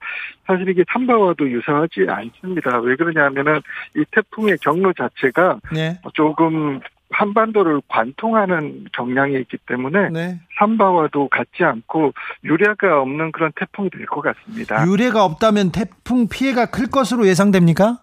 사실 0.49 0.69
이게 0.69 0.83
삼바와도 0.93 1.49
유사하지 1.49 2.07
않습니다. 2.09 2.81
왜 2.81 2.97
그러냐면은 2.97 3.61
이 3.95 4.05
태풍의 4.11 4.59
경로 4.61 4.93
자체가 4.93 5.61
네. 5.73 6.01
조금 6.15 6.81
한반도를 7.11 7.83
관통하는 7.87 8.87
경향이 8.93 9.35
있기 9.43 9.59
때문에 9.69 10.09
네. 10.11 10.41
삼바와도 10.59 11.29
같지 11.29 11.63
않고 11.63 12.13
유례가 12.43 13.01
없는 13.01 13.31
그런 13.31 13.53
태풍이 13.55 13.89
될 13.91 14.07
것 14.07 14.23
같습니다. 14.23 14.85
유례가 14.89 15.25
없다면 15.25 15.71
태풍 15.71 16.27
피해가 16.29 16.67
클 16.67 16.87
것으로 16.89 17.29
예상됩니까? 17.29 18.01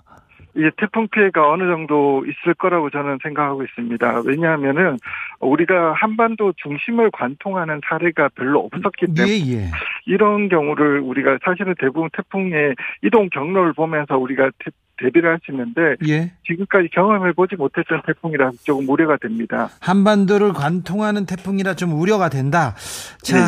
이 0.55 0.69
태풍 0.77 1.07
피해가 1.07 1.49
어느 1.49 1.63
정도 1.63 2.23
있을 2.25 2.53
거라고 2.53 2.89
저는 2.89 3.17
생각하고 3.23 3.63
있습니다. 3.63 4.21
왜냐하면은 4.25 4.97
우리가 5.39 5.93
한반도 5.93 6.53
중심을 6.57 7.09
관통하는 7.11 7.81
사례가 7.87 8.29
별로 8.35 8.59
없었기 8.59 9.13
때문에 9.15 9.31
예, 9.31 9.55
예. 9.57 9.65
이런 10.05 10.49
경우를 10.49 10.99
우리가 10.99 11.39
사실은 11.43 11.73
대부분 11.79 12.09
태풍의 12.13 12.75
이동 13.03 13.29
경로를 13.29 13.73
보면서 13.73 14.17
우리가 14.17 14.51
태, 14.59 14.71
대비를 14.97 15.31
할 15.31 15.39
수 15.43 15.51
있는데 15.51 15.95
예. 16.07 16.31
지금까지 16.45 16.89
경험해 16.93 17.33
보지 17.33 17.55
못했던 17.55 18.01
태풍이라 18.05 18.51
조금 18.63 18.87
우려가 18.87 19.17
됩니다. 19.17 19.69
한반도를 19.81 20.53
관통하는 20.53 21.25
태풍이라 21.25 21.73
좀 21.73 21.99
우려가 21.99 22.29
된다. 22.29 22.75
자, 23.23 23.37
네. 23.37 23.43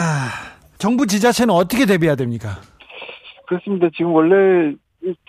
정부 0.79 1.05
지자체는 1.05 1.53
어떻게 1.53 1.85
대비해야 1.85 2.15
됩니까? 2.15 2.49
그렇습니다. 3.47 3.89
지금 3.95 4.11
원래 4.11 4.73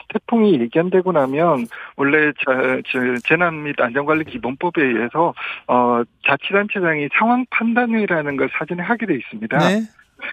태풍이 0.09 0.61
예견되고 0.61 1.13
나면 1.13 1.67
원래 1.97 2.33
자, 2.45 2.81
재난 3.25 3.63
및 3.65 3.81
안전관리 3.81 4.25
기본법에 4.25 4.83
의해서 4.83 5.35
어 5.67 6.03
자치단체장이 6.27 7.09
상황 7.19 7.45
판단회라는 7.51 8.37
걸 8.37 8.49
사전에 8.59 8.83
하게 8.83 9.07
돼 9.07 9.15
있습니다. 9.15 9.59
네. 9.59 9.83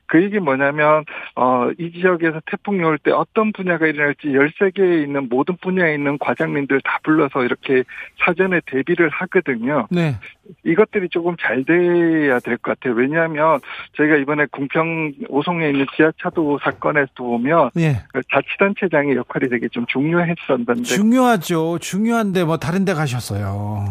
그 0.07 0.21
얘기 0.23 0.39
뭐냐면 0.39 1.03
어 1.35 1.69
이 1.79 1.91
지역에서 1.91 2.39
태풍이 2.45 2.83
올 2.83 2.97
때 2.97 3.11
어떤 3.11 3.51
분야가 3.51 3.87
일어날지 3.87 4.27
13개에 4.27 5.03
있는 5.03 5.27
모든 5.29 5.55
분야에 5.61 5.95
있는 5.95 6.17
과장님들 6.19 6.81
다 6.83 6.99
불러서 7.03 7.43
이렇게 7.43 7.83
사전에 8.25 8.61
대비를 8.65 9.09
하거든요. 9.09 9.87
네. 9.89 10.15
이것들이 10.63 11.09
조금 11.09 11.35
잘 11.39 11.63
돼야 11.63 12.39
될 12.39 12.57
것 12.57 12.79
같아요. 12.79 12.93
왜냐하면 12.93 13.59
저희가 13.97 14.17
이번에 14.17 14.45
궁평 14.51 15.13
오송에 15.29 15.69
있는 15.69 15.85
지하차도 15.95 16.59
사건에서 16.63 17.07
보면 17.17 17.71
네. 17.73 18.03
자치단체장의 18.31 19.15
역할이 19.15 19.49
되게 19.49 19.67
좀 19.69 19.85
중요했었는데 19.87 20.83
중요하죠. 20.83 21.79
중요한데 21.79 22.43
뭐 22.43 22.57
다른 22.57 22.85
데 22.85 22.93
가셨어요. 22.93 23.85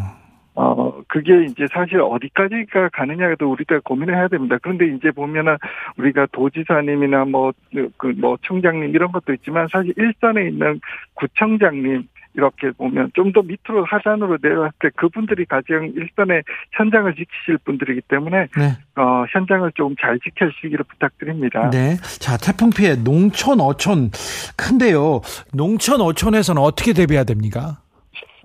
어, 1.13 1.23
그게 1.23 1.45
이제 1.45 1.67
사실 1.71 2.01
어디까지가 2.01 2.89
가느냐도 2.89 3.51
우리가 3.51 3.79
고민을 3.83 4.15
해야 4.15 4.27
됩니다. 4.27 4.57
그런데 4.61 4.87
이제 4.87 5.11
보면은 5.11 5.57
우리가 5.97 6.27
도지사님이나 6.31 7.25
뭐, 7.25 7.53
그, 7.97 8.07
뭐, 8.17 8.37
청장님 8.43 8.89
이런 8.89 9.11
것도 9.11 9.33
있지만 9.33 9.67
사실 9.71 9.93
일선에 9.95 10.47
있는 10.47 10.81
구청장님, 11.13 12.07
이렇게 12.35 12.71
보면 12.71 13.11
좀 13.13 13.31
더 13.31 13.41
밑으로 13.43 13.85
하산으로 13.85 14.37
내려왔을 14.41 14.73
때 14.79 14.89
그분들이 14.95 15.45
가장 15.45 15.91
일선에 15.95 16.41
현장을 16.71 17.13
지키실 17.13 17.59
분들이기 17.63 18.01
때문에 18.07 18.47
네. 18.57 18.77
어, 18.95 19.25
현장을 19.29 19.71
좀 19.75 19.95
잘 20.01 20.19
지켜주시기를 20.19 20.83
부탁드립니다. 20.89 21.69
네. 21.69 21.95
자, 22.19 22.37
태풍 22.37 22.71
피해 22.71 22.95
농촌 22.95 23.59
어촌 23.61 24.09
큰데요. 24.57 25.21
농촌 25.53 26.01
어촌에서는 26.01 26.59
어떻게 26.61 26.93
대비해야 26.93 27.23
됩니까? 27.23 27.82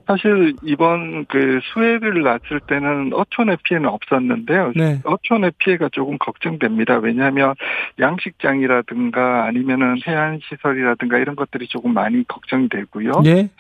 사실 0.09 0.57
이번 0.63 1.27
그 1.27 1.61
수해를 1.65 2.23
났을 2.23 2.61
때는 2.67 3.13
어촌의 3.13 3.59
피해는 3.63 3.87
없었는데요. 3.91 4.73
네. 4.75 5.01
어촌의 5.05 5.53
피해가 5.59 5.91
조금 5.93 6.17
걱정됩니다. 6.17 6.97
왜냐하면 6.97 7.55
양식장이라든가 8.01 9.45
아니면은 9.45 9.99
해안 10.07 10.41
시설이라든가 10.43 11.19
이런 11.19 11.37
것들이 11.37 11.69
조금 11.69 11.93
많이 11.93 12.27
걱정되고요. 12.27 13.21
네. 13.23 13.51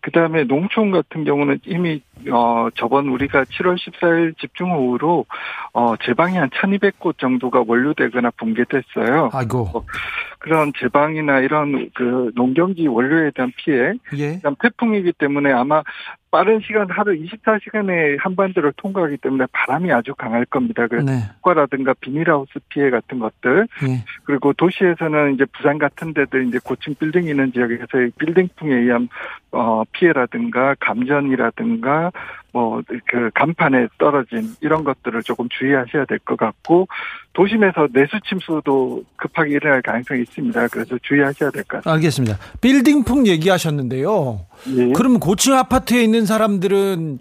그다음에 0.00 0.44
농촌 0.44 0.92
같은 0.92 1.24
경우는 1.24 1.58
이미 1.66 2.00
어 2.32 2.68
저번 2.74 3.08
우리가 3.08 3.44
7월 3.44 3.76
14일 3.76 4.38
집중호우로 4.38 5.26
어 5.72 5.96
제방이 6.04 6.36
한 6.36 6.50
1,200곳 6.50 7.18
정도가 7.18 7.64
원료되거나 7.66 8.30
붕괴됐어요. 8.36 9.30
아이고. 9.32 9.70
어, 9.74 9.84
그런 10.38 10.72
제방이나 10.78 11.40
이런 11.40 11.90
그 11.94 12.30
농경지 12.34 12.86
원료에 12.86 13.30
대한 13.34 13.52
피해, 13.56 13.94
예. 14.16 14.36
그다음 14.36 14.54
태풍이기 14.60 15.12
때문에 15.18 15.52
아마 15.52 15.82
빠른 16.36 16.60
시간 16.60 16.86
하루 16.90 17.14
24시간에 17.14 18.18
한반도를 18.20 18.74
통과하기 18.76 19.16
때문에 19.22 19.46
바람이 19.52 19.90
아주 19.90 20.14
강할 20.14 20.44
겁니다. 20.44 20.86
그래서 20.86 21.10
네. 21.10 21.22
국가라든가 21.36 21.94
비닐하우스 21.98 22.58
피해 22.68 22.90
같은 22.90 23.18
것들 23.20 23.66
네. 23.82 24.04
그리고 24.24 24.52
도시에서는 24.52 25.32
이제 25.32 25.46
부산 25.56 25.78
같은 25.78 26.12
데들 26.12 26.46
이제 26.46 26.58
고층 26.62 26.94
빌딩 26.96 27.24
있는 27.24 27.54
지역에서 27.54 27.86
빌딩풍에 28.18 28.74
의한 28.74 29.08
어 29.50 29.84
피해라든가 29.92 30.74
감전이라든가 30.78 32.10
뭐 32.52 32.82
그 33.06 33.30
간판에 33.34 33.88
떨어진 33.98 34.54
이런 34.60 34.84
것들을 34.84 35.22
조금 35.22 35.48
주의하셔야 35.48 36.04
될 36.04 36.18
것 36.18 36.36
같고 36.36 36.88
도심에서 37.34 37.88
내수 37.92 38.18
침수도 38.28 39.04
급하게 39.16 39.52
일어날 39.52 39.80
가능성이 39.82 40.22
있습니다. 40.22 40.68
그래서 40.68 40.96
주의하셔야 41.02 41.50
될 41.50 41.62
것 41.64 41.82
같습니다. 41.82 41.92
알겠습니다. 41.92 42.38
빌딩풍 42.60 43.26
얘기하셨는데요. 43.26 44.40
예. 44.76 44.92
그러면 44.94 45.20
고층 45.20 45.54
아파트에 45.54 46.02
있는 46.02 46.24
사람들은 46.26 47.18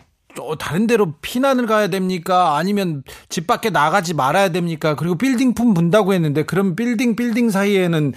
다른 0.59 0.87
데로 0.87 1.13
피난을 1.21 1.65
가야 1.65 1.87
됩니까? 1.87 2.57
아니면 2.57 3.03
집 3.29 3.47
밖에 3.47 3.69
나가지 3.69 4.13
말아야 4.13 4.49
됩니까? 4.49 4.95
그리고 4.95 5.15
빌딩품 5.15 5.73
분다고 5.73 6.13
했는데 6.13 6.43
그럼 6.43 6.75
빌딩 6.75 7.15
빌딩 7.15 7.49
사이에는 7.49 8.11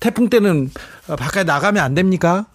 태풍 0.00 0.28
때는 0.28 0.68
바깥에 1.08 1.44
나가면 1.44 1.82
안 1.82 1.94
됩니까? 1.94 2.46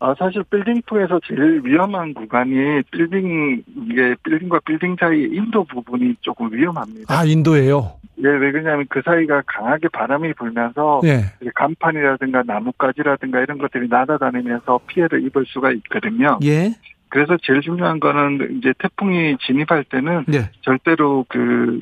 아, 0.00 0.14
사실 0.16 0.44
빌딩풍에서 0.44 1.20
제일 1.26 1.60
위험한 1.64 2.14
구간이 2.14 2.82
빌딩, 2.92 3.62
이게 3.90 4.14
빌딩과 4.22 4.60
빌딩 4.64 4.96
사이 4.98 5.24
인도 5.24 5.64
부분이 5.64 6.14
조금 6.20 6.52
위험합니다. 6.52 7.12
아, 7.12 7.24
인도예요? 7.24 7.98
예, 8.20 8.28
왜 8.28 8.52
그러냐면 8.52 8.86
그 8.88 9.00
사이가 9.04 9.42
강하게 9.46 9.88
바람이 9.88 10.34
불면서 10.34 11.00
예. 11.04 11.24
간판이라든가 11.54 12.42
나뭇가지라든가 12.46 13.40
이런 13.40 13.58
것들이 13.58 13.88
날아다니면서 13.88 14.80
피해를 14.86 15.24
입을 15.26 15.44
수가 15.46 15.72
있거든요. 15.72 16.38
예. 16.44 16.74
그래서 17.08 17.36
제일 17.42 17.60
중요한 17.60 18.00
거는 18.00 18.58
이제 18.58 18.72
태풍이 18.78 19.36
진입할 19.46 19.84
때는 19.84 20.24
네. 20.26 20.50
절대로 20.62 21.24
그 21.28 21.80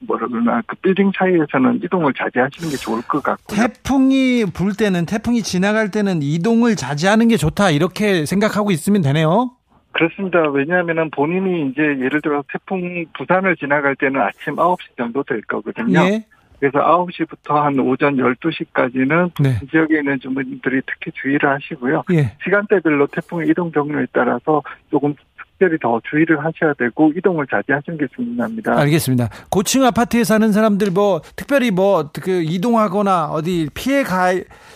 뭐라 0.00 0.26
그러나 0.28 0.62
그 0.66 0.76
빌딩 0.76 1.12
사이에서는 1.16 1.80
이동을 1.84 2.14
자제하시는 2.14 2.70
게 2.70 2.76
좋을 2.76 3.02
것 3.02 3.22
같고요. 3.22 3.60
태풍이 3.60 4.46
불 4.52 4.74
때는 4.76 5.06
태풍이 5.06 5.42
지나갈 5.42 5.90
때는 5.90 6.22
이동을 6.22 6.76
자제하는 6.76 7.28
게 7.28 7.36
좋다 7.36 7.70
이렇게 7.70 8.24
생각하고 8.24 8.70
있으면 8.70 9.02
되네요. 9.02 9.50
그렇습니다. 9.92 10.48
왜냐하면 10.50 11.10
본인이 11.10 11.70
이제 11.70 11.82
예를 11.82 12.20
들어 12.22 12.42
태풍 12.50 13.04
부산을 13.16 13.56
지나갈 13.56 13.96
때는 13.96 14.20
아침 14.20 14.56
9시 14.56 14.96
정도 14.96 15.22
될 15.24 15.42
거거든요. 15.42 16.00
예. 16.00 16.24
그래서 16.60 16.78
9시부터 16.78 17.54
한 17.54 17.78
오전 17.80 18.16
12시까지는 18.16 19.30
네. 19.42 19.58
지역에 19.70 19.98
있는 19.98 20.20
주민들이 20.20 20.82
특히 20.86 21.10
주의를 21.12 21.50
하시고요. 21.50 22.04
예. 22.12 22.36
시간대별로 22.44 23.06
태풍의 23.08 23.48
이동 23.48 23.70
경로에 23.70 24.06
따라서 24.12 24.62
조금 24.90 25.14
특별히 25.36 25.78
더 25.78 26.00
주의를 26.08 26.38
하셔야 26.38 26.74
되고 26.74 27.12
이동을 27.16 27.46
자제하시는 27.46 27.98
게 27.98 28.06
중요합니다. 28.14 28.78
알겠습니다. 28.78 29.28
고층 29.50 29.84
아파트에 29.84 30.24
사는 30.24 30.52
사람들 30.52 30.90
뭐 30.90 31.20
특별히 31.34 31.70
뭐 31.70 32.10
그 32.22 32.42
이동하거나 32.42 33.26
어디 33.26 33.68
피해 33.74 34.02
가 34.02 34.32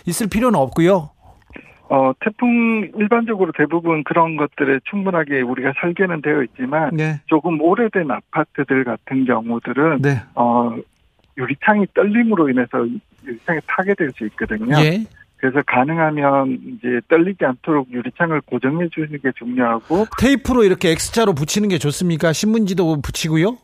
있을 0.07 0.29
필요는 0.29 0.59
없고요. 0.59 1.11
어, 1.90 2.12
태풍 2.20 2.90
일반적으로 2.97 3.53
대부분 3.57 4.03
그런 4.05 4.37
것들에 4.37 4.81
충분하게 4.85 5.42
우리가 5.42 5.75
설계는 5.81 6.23
되어 6.23 6.42
있지만 6.42 6.90
네. 6.97 7.20
조금 7.27 7.61
오래된 7.61 8.11
아파트들 8.11 8.85
같은 8.85 9.27
경우들은 9.27 10.03
네. 10.03 10.23
어, 10.35 10.75
유리창이 11.37 11.87
떨림으로 11.94 12.49
인해서 12.49 12.87
유리창이 13.25 13.61
타게될 13.66 14.11
수 14.12 14.25
있거든요. 14.27 14.77
예. 14.81 15.05
그래서 15.37 15.61
가능하면 15.66 16.59
이제 16.79 17.01
떨리지 17.09 17.44
않도록 17.44 17.90
유리창을 17.92 18.40
고정해 18.42 18.88
주는 18.88 19.11
게 19.20 19.31
중요하고 19.37 20.07
테이프로 20.18 20.64
이렇게 20.64 20.90
X자로 20.90 21.35
붙이는 21.35 21.68
게 21.68 21.77
좋습니까? 21.77 22.33
신문지도 22.33 23.03
붙이고요? 23.03 23.59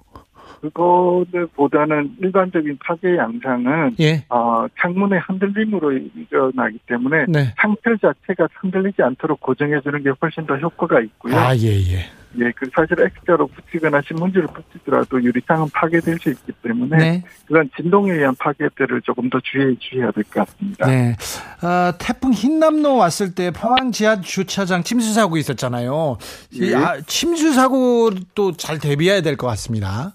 그거보다는 0.60 2.16
일반적인 2.20 2.78
파괴 2.84 3.16
양상은 3.16 3.96
예. 4.00 4.24
어, 4.28 4.66
창문의 4.78 5.20
흔들림으로 5.20 5.92
일어나기 5.92 6.78
때문에 6.86 7.24
네. 7.28 7.54
창틀 7.58 7.98
자체가 7.98 8.48
흔들리지 8.60 9.02
않도록 9.02 9.40
고정해 9.40 9.80
주는 9.80 10.02
게 10.02 10.10
훨씬 10.20 10.46
더 10.46 10.56
효과가 10.56 11.00
있고요. 11.00 11.34
아, 11.34 11.56
예, 11.56 11.68
예. 11.68 11.94
예, 11.94 12.10
그 12.56 12.68
사실 12.74 13.00
X자로 13.00 13.46
붙이거나 13.48 14.00
신문지를 14.06 14.46
붙이더라도 14.48 15.22
유리창은 15.22 15.68
파괴될 15.74 16.18
수 16.18 16.30
있기 16.30 16.52
때문에 16.62 16.96
네. 16.96 17.24
그런 17.46 17.68
진동에 17.76 18.12
의한 18.12 18.34
파괴들을 18.38 19.02
조금 19.02 19.28
더 19.30 19.40
주의해 19.40 19.74
주셔야 19.78 20.10
될 20.12 20.22
것 20.24 20.46
같습니다. 20.46 20.86
네. 20.86 21.16
어, 21.62 21.92
태풍 21.98 22.32
흰남노 22.32 22.96
왔을 22.96 23.34
때 23.34 23.50
포항 23.50 23.90
지하 23.92 24.20
주차장 24.20 24.82
침수 24.82 25.12
사고 25.12 25.36
있었잖아요. 25.36 26.18
예. 26.60 26.74
아, 26.74 27.00
침수 27.06 27.52
사고도 27.52 28.52
잘 28.56 28.78
대비해야 28.78 29.22
될 29.22 29.36
것 29.36 29.46
같습니다. 29.48 30.12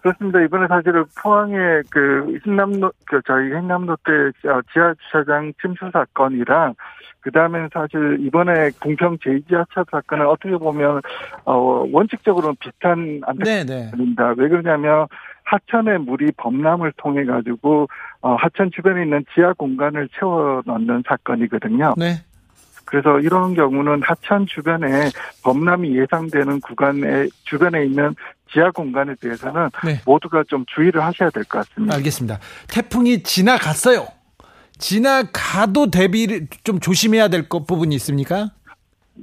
그렇습니다. 0.00 0.38
이번에 0.42 0.66
사실은 0.68 1.04
포항의 1.22 1.82
그 1.90 2.38
흰남로, 2.44 2.92
그 3.06 3.20
저희 3.26 3.46
흰남로 3.54 3.96
때 4.04 4.12
지하 4.42 4.92
주차장 5.00 5.52
침수 5.62 5.90
사건이랑 5.92 6.74
그 7.24 7.30
다음에는 7.30 7.70
사실 7.72 8.18
이번에 8.20 8.70
궁평 8.80 9.16
제2지하철 9.16 9.90
사건은 9.90 10.26
어떻게 10.26 10.50
보면 10.58 11.00
어 11.46 11.86
원칙적으로는 11.90 12.56
비슷한 12.60 13.22
안타입니다. 13.24 14.34
왜 14.36 14.48
그러냐면 14.48 15.06
하천의 15.44 16.00
물이 16.00 16.32
범람을 16.36 16.92
통해 16.98 17.24
가지고 17.24 17.88
어 18.20 18.34
하천 18.34 18.70
주변에 18.70 19.04
있는 19.04 19.24
지하 19.34 19.54
공간을 19.54 20.10
채워 20.18 20.60
넣는 20.66 21.02
사건이거든요. 21.08 21.94
네. 21.96 22.22
그래서 22.84 23.18
이런 23.20 23.54
경우는 23.54 24.02
하천 24.02 24.44
주변에 24.46 25.08
범람이 25.42 25.96
예상되는 25.98 26.60
구간에 26.60 27.26
주변에 27.44 27.86
있는 27.86 28.14
지하 28.52 28.70
공간에 28.70 29.14
대해서는 29.18 29.70
네. 29.82 30.00
모두가 30.04 30.44
좀 30.46 30.66
주의를 30.66 31.02
하셔야 31.02 31.30
될 31.30 31.42
것 31.44 31.66
같습니다. 31.66 31.96
알겠습니다. 31.96 32.38
태풍이 32.68 33.22
지나갔어요. 33.22 34.06
지나가도 34.78 35.90
대비를 35.90 36.46
좀 36.64 36.80
조심해야 36.80 37.28
될 37.28 37.48
것 37.48 37.66
부분이 37.66 37.94
있습니까? 37.96 38.50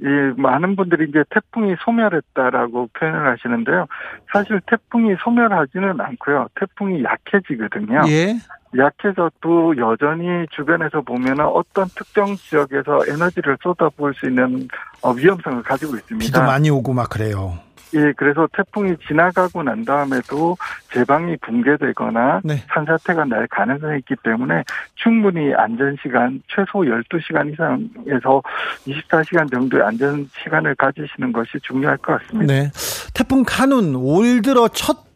예, 0.02 0.08
많은 0.36 0.74
분들이 0.74 1.06
이제 1.10 1.22
태풍이 1.30 1.74
소멸했다라고 1.84 2.88
표현을 2.98 3.30
하시는데요. 3.30 3.86
사실 4.32 4.60
태풍이 4.66 5.14
소멸하지는 5.22 6.00
않고요. 6.00 6.48
태풍이 6.58 7.02
약해지거든요. 7.04 8.02
예. 8.08 8.36
약해서 8.78 9.30
또 9.42 9.76
여전히 9.76 10.46
주변에서 10.50 11.02
보면은 11.02 11.44
어떤 11.44 11.88
특정 11.88 12.34
지역에서 12.36 13.00
에너지를 13.06 13.58
쏟아부을 13.62 14.14
수 14.14 14.26
있는 14.26 14.66
어, 15.02 15.10
위험성을 15.12 15.62
가지고 15.62 15.96
있습니다. 15.96 16.24
비도 16.24 16.40
많이 16.40 16.70
오고 16.70 16.94
막 16.94 17.10
그래요. 17.10 17.58
예, 17.94 18.12
그래서 18.16 18.48
태풍이 18.54 18.94
지나가고 19.06 19.62
난 19.62 19.84
다음에도 19.84 20.56
제방이 20.92 21.36
붕괴되거나 21.38 22.40
네. 22.44 22.62
산사태가 22.72 23.26
날 23.26 23.46
가능성이 23.48 23.98
있기 23.98 24.14
때문에 24.22 24.64
충분히 24.94 25.52
안전시간 25.54 26.42
최소 26.48 26.80
12시간 26.80 27.52
이상에서 27.52 28.42
24시간 28.86 29.50
정도의 29.50 29.82
안전시간을 29.82 30.74
가지시는 30.76 31.32
것이 31.32 31.50
중요할 31.62 31.96
것 31.98 32.18
같습니다. 32.20 32.52
네. 32.52 32.70
태풍 33.14 33.44
카눈 33.46 33.94
올 33.94 34.42
들어 34.42 34.68
첫 34.68 35.12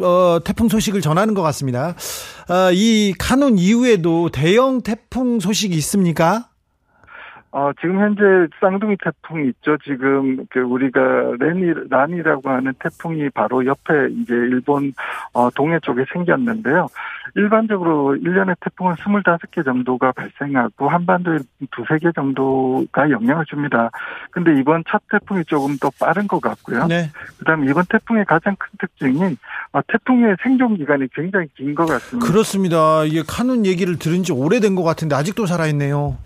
어, 0.00 0.38
태풍 0.44 0.68
소식을 0.68 1.00
전하는 1.00 1.34
것 1.34 1.42
같습니다. 1.42 1.94
어, 2.48 2.72
이 2.72 3.14
카눈 3.18 3.58
이후에도 3.58 4.30
대형 4.30 4.82
태풍 4.82 5.40
소식이 5.40 5.74
있습니까? 5.76 6.49
어, 7.52 7.72
지금 7.80 7.98
현재 7.98 8.22
쌍둥이 8.60 8.96
태풍이 9.02 9.48
있죠. 9.48 9.76
지금 9.78 10.44
그 10.50 10.60
우리가 10.60 11.00
레니 11.40 11.72
란이라고 11.90 12.48
하는 12.48 12.72
태풍이 12.78 13.28
바로 13.30 13.66
옆에 13.66 14.08
이제 14.12 14.32
일본 14.34 14.92
어, 15.32 15.50
동해 15.50 15.78
쪽에 15.82 16.04
생겼는데요. 16.12 16.86
일반적으로 17.34 18.14
1년에 18.16 18.54
태풍은 18.60 18.94
25개 18.94 19.64
정도가 19.64 20.12
발생하고 20.12 20.88
한반도에 20.88 21.38
두세 21.72 21.98
개 22.00 22.12
정도가 22.12 23.10
영향을 23.10 23.44
줍니다. 23.46 23.90
근데 24.30 24.56
이번 24.58 24.84
첫 24.88 25.02
태풍이 25.10 25.44
조금 25.46 25.76
더 25.78 25.90
빠른 25.98 26.28
것 26.28 26.40
같고요. 26.40 26.86
네. 26.86 27.10
그다음에 27.38 27.68
이번 27.68 27.84
태풍의 27.90 28.26
가장 28.26 28.54
큰 28.58 28.68
특징이 28.78 29.36
어, 29.72 29.80
태풍의 29.88 30.36
생존 30.42 30.76
기간이 30.76 31.08
굉장히 31.12 31.46
긴 31.56 31.74
것 31.74 31.86
같습니다. 31.86 32.26
그렇습니다. 32.30 33.04
이게 33.04 33.22
카눈 33.26 33.66
얘기를 33.66 33.98
들은 33.98 34.22
지 34.22 34.32
오래된 34.32 34.74
것 34.76 34.82
같은데 34.84 35.14
아직도 35.16 35.46
살아있네요. 35.46 36.16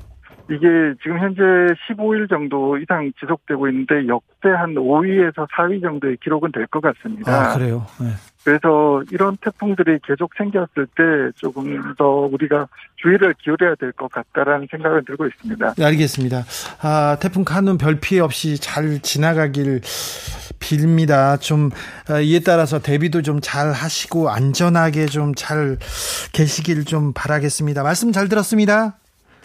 이게 0.50 0.66
지금 1.02 1.18
현재 1.18 1.40
15일 1.88 2.28
정도 2.28 2.76
이상 2.76 3.10
지속되고 3.18 3.66
있는데 3.68 4.06
역대 4.08 4.50
한 4.50 4.74
5위에서 4.74 5.48
4위 5.48 5.80
정도의 5.80 6.18
기록은 6.22 6.52
될 6.52 6.66
것 6.66 6.80
같습니다. 6.82 7.52
아, 7.52 7.54
그래요? 7.56 7.86
네. 8.00 8.08
그래서 8.44 9.02
이런 9.10 9.38
태풍들이 9.38 10.00
계속 10.06 10.32
생겼을 10.36 10.86
때 10.94 11.02
조금 11.36 11.94
더 11.96 12.04
우리가 12.30 12.66
주의를 12.96 13.34
기울여야 13.42 13.74
될 13.76 13.92
것 13.92 14.10
같다라는 14.12 14.66
생각을 14.70 15.04
들고 15.06 15.26
있습니다. 15.26 15.74
네, 15.74 15.84
알겠습니다. 15.84 16.44
아, 16.82 17.16
태풍 17.20 17.44
카눈 17.44 17.78
별 17.78 17.98
피해 18.00 18.20
없이 18.20 18.58
잘 18.58 18.98
지나가길 19.00 19.80
빕니다. 20.60 21.40
좀 21.40 21.70
아, 22.08 22.20
이에 22.20 22.40
따라서 22.40 22.80
대비도 22.80 23.22
좀 23.22 23.40
잘 23.40 23.72
하시고 23.72 24.28
안전하게 24.30 25.06
좀 25.06 25.34
잘 25.34 25.78
계시길 26.34 26.84
좀 26.84 27.12
바라겠습니다. 27.14 27.82
말씀 27.82 28.12
잘 28.12 28.28
들었습니다. 28.28 28.96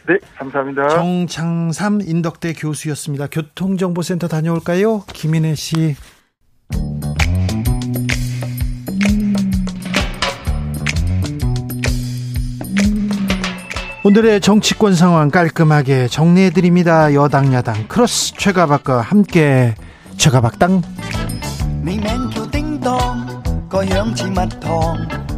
네, 0.10 0.18
감사합니다. 0.40 0.90
정창삼 0.90 2.02
인덕대 2.02 2.54
교수였습니다. 2.54 3.28
교통정보센터 3.28 4.28
다녀올까요? 4.28 5.04
김인혜 5.14 5.54
씨. 5.54 5.96
오늘의 14.04 14.42
정치권 14.42 14.96
상황 14.96 15.30
깔끔하게 15.30 16.08
정리해드립니다. 16.08 17.14
여당, 17.14 17.54
야당, 17.54 17.88
크로스 17.88 18.34
최가박과 18.34 19.02
함께 19.02 19.76
최가박당 20.18 20.82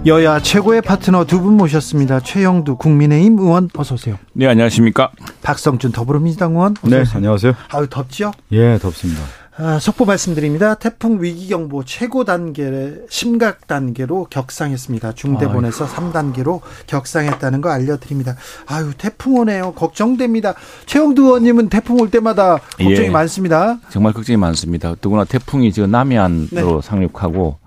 여야 0.05 0.39
최고의 0.41 0.81
파트너 0.81 1.25
두 1.25 1.41
분 1.41 1.57
모셨습니다. 1.57 2.19
최영두 2.21 2.77
국민의힘 2.77 3.37
의원 3.39 3.69
어서 3.75 3.95
오세요. 3.95 4.17
네 4.33 4.47
안녕하십니까. 4.47 5.11
박성준 5.41 5.91
더불어민주당 5.91 6.51
의원 6.53 6.75
어서 6.81 6.95
네 6.95 7.01
오세요. 7.01 7.15
안녕하세요. 7.17 7.53
아유 7.69 7.87
덥지요? 7.89 8.31
예 8.53 8.77
덥습니다. 8.79 9.21
아, 9.57 9.79
속보 9.79 10.05
말씀드립니다. 10.05 10.75
태풍 10.75 11.21
위기 11.21 11.47
경보 11.49 11.83
최고 11.83 12.23
단계 12.23 12.95
심각 13.09 13.67
단계로 13.67 14.27
격상했습니다. 14.29 15.11
중대본에서 15.13 15.85
아유. 15.85 15.91
3단계로 15.93 16.61
격상했다는 16.87 17.59
거 17.61 17.69
알려드립니다. 17.69 18.35
아유 18.67 18.91
태풍 18.97 19.35
오네요. 19.35 19.73
걱정됩니다. 19.73 20.53
최영두 20.85 21.23
의원님은 21.25 21.69
태풍 21.69 21.99
올 21.99 22.09
때마다 22.09 22.57
걱정이 22.77 23.07
예, 23.07 23.09
많습니다. 23.09 23.77
정말 23.89 24.13
걱정이 24.13 24.37
많습니다. 24.37 24.95
더구나 25.01 25.25
태풍이 25.25 25.71
지금 25.73 25.91
남해안으로 25.91 26.81
네. 26.81 26.87
상륙하고 26.87 27.57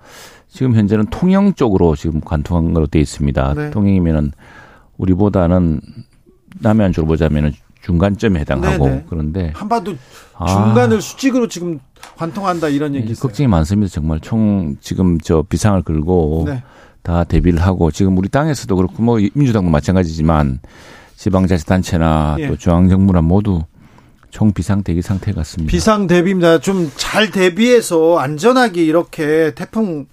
지금 0.55 0.73
현재는 0.73 1.07
통영 1.07 1.53
쪽으로 1.53 1.97
지금 1.97 2.21
관통한 2.21 2.73
걸로 2.73 2.87
돼 2.87 3.01
있습니다. 3.01 3.53
네. 3.55 3.69
통영이면은 3.71 4.31
우리보다는 4.97 5.81
남해 6.61 6.85
안 6.85 6.93
쪽으로 6.93 7.09
보자면은 7.09 7.51
중간점에 7.81 8.39
해당하고 8.39 8.85
네네. 8.85 9.05
그런데 9.09 9.51
한반도 9.53 9.95
아. 10.33 10.47
중간을 10.47 10.97
아. 10.97 11.01
수직으로 11.01 11.49
지금 11.49 11.81
관통한다 12.15 12.69
이런 12.69 12.95
얘기 12.95 13.11
있어요. 13.11 13.21
걱정이 13.21 13.47
많습니다. 13.47 13.91
정말 13.91 14.21
총 14.21 14.77
지금 14.79 15.19
저 15.19 15.41
비상을 15.41 15.81
걸고 15.83 16.45
네. 16.47 16.63
다 17.03 17.25
대비를 17.25 17.61
하고 17.61 17.91
지금 17.91 18.17
우리 18.17 18.29
땅에서도 18.29 18.73
그렇고 18.77 19.03
뭐 19.03 19.19
민주당도 19.33 19.69
마찬가지지만 19.69 20.59
지방자치단체나 21.17 22.37
예. 22.39 22.47
또 22.47 22.55
중앙정부나 22.55 23.21
모두 23.21 23.63
총 24.29 24.53
비상 24.53 24.83
대기 24.83 25.01
상태 25.01 25.33
같습니다. 25.33 25.69
비상 25.69 26.07
대비입니다. 26.07 26.59
좀 26.59 26.89
잘 26.95 27.31
대비해서 27.31 28.19
안전하게 28.19 28.83
이렇게 28.83 29.53
태풍 29.55 30.05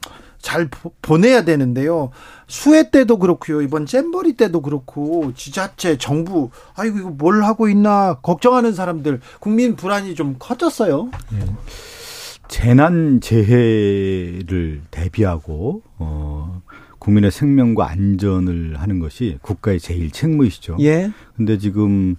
잘 0.42 0.68
보내야 1.00 1.44
되는데요. 1.44 2.10
수해 2.46 2.90
때도 2.90 3.18
그렇고요. 3.18 3.62
이번 3.62 3.86
잼버리 3.86 4.34
때도 4.34 4.60
그렇고 4.60 5.32
지자체, 5.34 5.96
정부 5.96 6.50
아이고 6.74 6.98
이거 6.98 7.10
뭘 7.10 7.44
하고 7.44 7.68
있나 7.68 8.18
걱정하는 8.20 8.74
사람들 8.74 9.20
국민 9.40 9.76
불안이 9.76 10.14
좀 10.14 10.36
커졌어요. 10.38 11.10
네. 11.30 11.46
재난 12.48 13.20
재해를 13.20 14.82
대비하고 14.90 15.82
어 15.98 16.60
국민의 16.98 17.30
생명과 17.30 17.88
안전을 17.88 18.76
하는 18.78 18.98
것이 18.98 19.38
국가의 19.42 19.80
제일 19.80 20.10
책무이시죠. 20.10 20.76
예. 20.80 21.10
근데 21.36 21.56
지금 21.56 22.16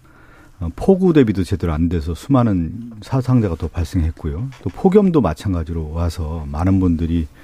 어, 0.60 0.70
폭우 0.76 1.14
대비도 1.14 1.44
제대로 1.44 1.74
안 1.74 1.90
돼서 1.90 2.14
수많은 2.16 2.94
사상자가 3.02 3.56
또 3.60 3.68
발생했고요. 3.68 4.50
또 4.62 4.70
폭염도 4.70 5.22
마찬가지로 5.22 5.92
와서 5.92 6.46
많은 6.50 6.80
분들이 6.80 7.28
어, 7.28 7.43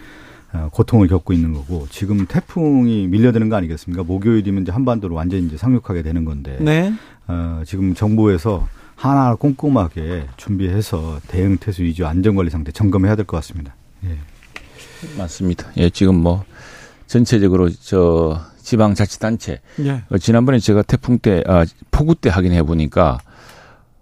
고통을 0.72 1.08
겪고 1.08 1.34
있는 1.34 1.54
거고 1.54 1.88
지금 1.92 2.26
태풍이 2.26 3.08
밀려드는 3.08 3.50
거 3.50 3.56
아니겠습니까? 3.56 4.04
목요일이면 4.04 4.64
이제 4.64 4.72
한반도로 4.72 5.16
완전히 5.16 5.46
이제 5.46 5.58
상륙하게 5.58 6.02
되는 6.02 6.26
건데 6.26 6.58
네. 6.60 6.94
어, 7.28 7.62
지금 7.66 7.94
정부에서 7.94 8.68
하나 8.96 9.36
꼼꼼하게 9.36 10.26
준비해서 10.38 11.20
대응 11.28 11.58
태세 11.58 11.84
위주 11.84 12.06
안전관리 12.06 12.50
상태 12.50 12.72
점검해야 12.72 13.16
될 13.16 13.26
것 13.26 13.38
같습니다. 13.38 13.76
예. 14.06 14.18
맞습니다. 15.18 15.68
예, 15.78 15.90
지금 15.90 16.16
뭐 16.16 16.44
전체적으로 17.08 17.70
저 17.70 18.42
지방자치단체 18.62 19.62
예. 19.82 20.04
어, 20.10 20.18
지난번에 20.18 20.60
제가 20.60 20.82
태풍 20.82 21.20
때 21.20 21.44
아, 21.48 21.66
폭우 21.92 22.16
때 22.16 22.30
확인해 22.30 22.64
보니까 22.64 23.20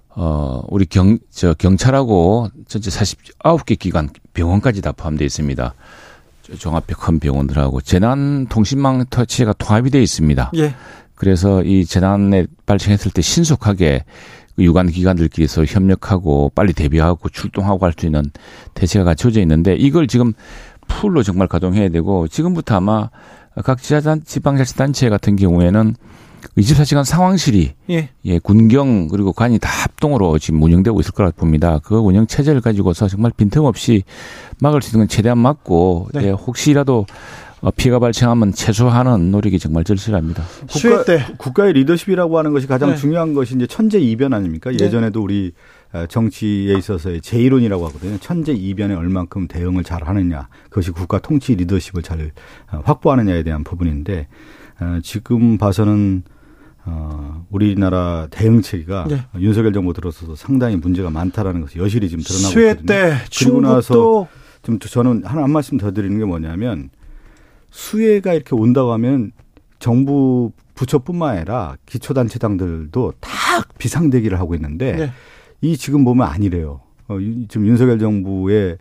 어, 0.09 0.63
우리 0.69 0.85
경, 0.85 1.19
저 1.29 1.53
경찰하고 1.53 2.49
전체 2.67 2.89
49개 2.89 3.77
기관 3.77 4.09
병원까지 4.33 4.81
다 4.81 4.91
포함되어 4.93 5.25
있습니다. 5.25 5.73
종합 6.57 6.85
큰 6.87 7.19
병원들하고 7.19 7.81
재난 7.81 8.47
통신망 8.47 9.05
터치가 9.09 9.53
통합이 9.53 9.89
되어 9.89 10.01
있습니다. 10.01 10.51
예. 10.55 10.73
그래서 11.15 11.63
이 11.63 11.85
재난에 11.85 12.45
발생했을 12.65 13.11
때 13.11 13.21
신속하게 13.21 14.05
그 14.55 14.63
유관 14.63 14.87
기관들끼리서 14.87 15.65
협력하고 15.65 16.51
빨리 16.55 16.73
대비하고 16.73 17.29
출동하고 17.29 17.85
할 17.85 17.93
수 17.97 18.05
있는 18.05 18.23
대체가 18.73 19.05
갖춰져 19.05 19.41
있는데 19.41 19.75
이걸 19.75 20.07
지금 20.07 20.33
풀로 20.87 21.21
정말 21.23 21.47
가동해야 21.47 21.89
되고 21.89 22.27
지금부터 22.27 22.75
아마 22.75 23.09
각 23.63 23.79
지방자치단체 23.81 25.09
같은 25.09 25.35
경우에는 25.35 25.95
24시간 26.57 27.03
상황실이 27.03 27.73
예. 27.89 28.09
예. 28.25 28.39
군경 28.39 29.07
그리고 29.07 29.33
관이 29.33 29.59
다 29.59 29.69
합동으로 29.69 30.39
지금 30.39 30.61
운영되고 30.61 30.99
있을 30.99 31.11
거라 31.11 31.31
봅니다. 31.31 31.79
그 31.83 31.95
운영 31.95 32.27
체제를 32.27 32.61
가지고서 32.61 33.07
정말 33.07 33.31
빈틈없이 33.35 34.03
막을 34.59 34.81
수 34.81 34.89
있는 34.89 35.01
건 35.01 35.07
최대한 35.07 35.37
막고 35.37 36.09
네. 36.13 36.25
예, 36.25 36.29
혹시라도 36.31 37.05
어, 37.61 37.71
피해가 37.71 37.99
발생하면 37.99 38.53
최소화하는 38.53 39.31
노력이 39.31 39.57
정말 39.57 39.83
절실합니다. 39.83 40.43
국가, 40.69 41.03
때 41.03 41.25
국가의 41.37 41.73
리더십이라고 41.73 42.37
하는 42.37 42.53
것이 42.53 42.67
가장 42.67 42.91
네. 42.91 42.95
중요한 42.95 43.33
것이 43.33 43.55
이제 43.55 43.65
천재 43.65 43.99
이변 43.99 44.33
아닙니까? 44.33 44.69
네. 44.69 44.77
예전에도 44.79 45.21
우리 45.23 45.53
어, 45.91 46.05
정치에 46.07 46.77
있어서의 46.77 47.21
제1론이라고 47.21 47.81
하거든요. 47.85 48.17
천재 48.19 48.53
이변에 48.53 48.93
얼만큼 48.93 49.47
대응을 49.47 49.83
잘 49.83 50.07
하느냐. 50.07 50.49
그것이 50.69 50.91
국가 50.91 51.19
통치 51.19 51.55
리더십을 51.55 52.03
잘 52.03 52.31
어, 52.71 52.81
확보하느냐에 52.83 53.43
대한 53.43 53.63
부분인데 53.63 54.27
지금 55.01 55.57
봐서는 55.57 56.21
어, 56.89 57.45
우리나라 57.49 58.27
대응 58.31 58.61
체계가 58.61 59.07
네. 59.09 59.21
윤석열 59.37 59.73
정부 59.73 59.93
들어서도 59.93 60.35
상당히 60.35 60.77
문제가 60.77 61.09
많다라는 61.09 61.61
것이 61.61 61.79
여실히 61.79 62.07
지금 62.07 62.23
드러나고 62.23 62.51
수해 62.51 62.71
있거든요. 62.71 62.85
때 62.85 63.17
그리고 63.37 63.61
나서 63.61 64.27
좀 64.63 64.79
저는 64.79 65.23
하나 65.25 65.43
한 65.43 65.51
말씀 65.51 65.77
더 65.77 65.91
드리는 65.91 66.17
게 66.17 66.23
뭐냐면 66.23 66.89
수해가 67.71 68.33
이렇게 68.33 68.55
온다고 68.55 68.93
하면 68.93 69.31
정부 69.79 70.51
부처뿐만 70.75 71.37
아니라 71.37 71.75
기초단체장들도 71.85 73.13
다 73.19 73.29
비상대기를 73.77 74.39
하고 74.39 74.55
있는데 74.55 74.93
네. 74.93 75.11
이 75.61 75.75
지금 75.75 76.05
보면 76.05 76.25
아니래요. 76.25 76.81
어, 77.09 77.17
지금 77.49 77.67
윤석열 77.67 77.99
정부의 77.99 78.77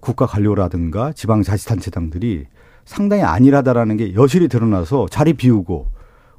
국가 0.00 0.26
관료라든가 0.26 1.12
지방자치단체장들이 1.12 2.46
상당히 2.84 3.22
안일하다라는 3.22 3.96
게 3.96 4.14
여실히 4.14 4.48
드러나서 4.48 5.06
자리 5.10 5.34
비우고 5.34 5.90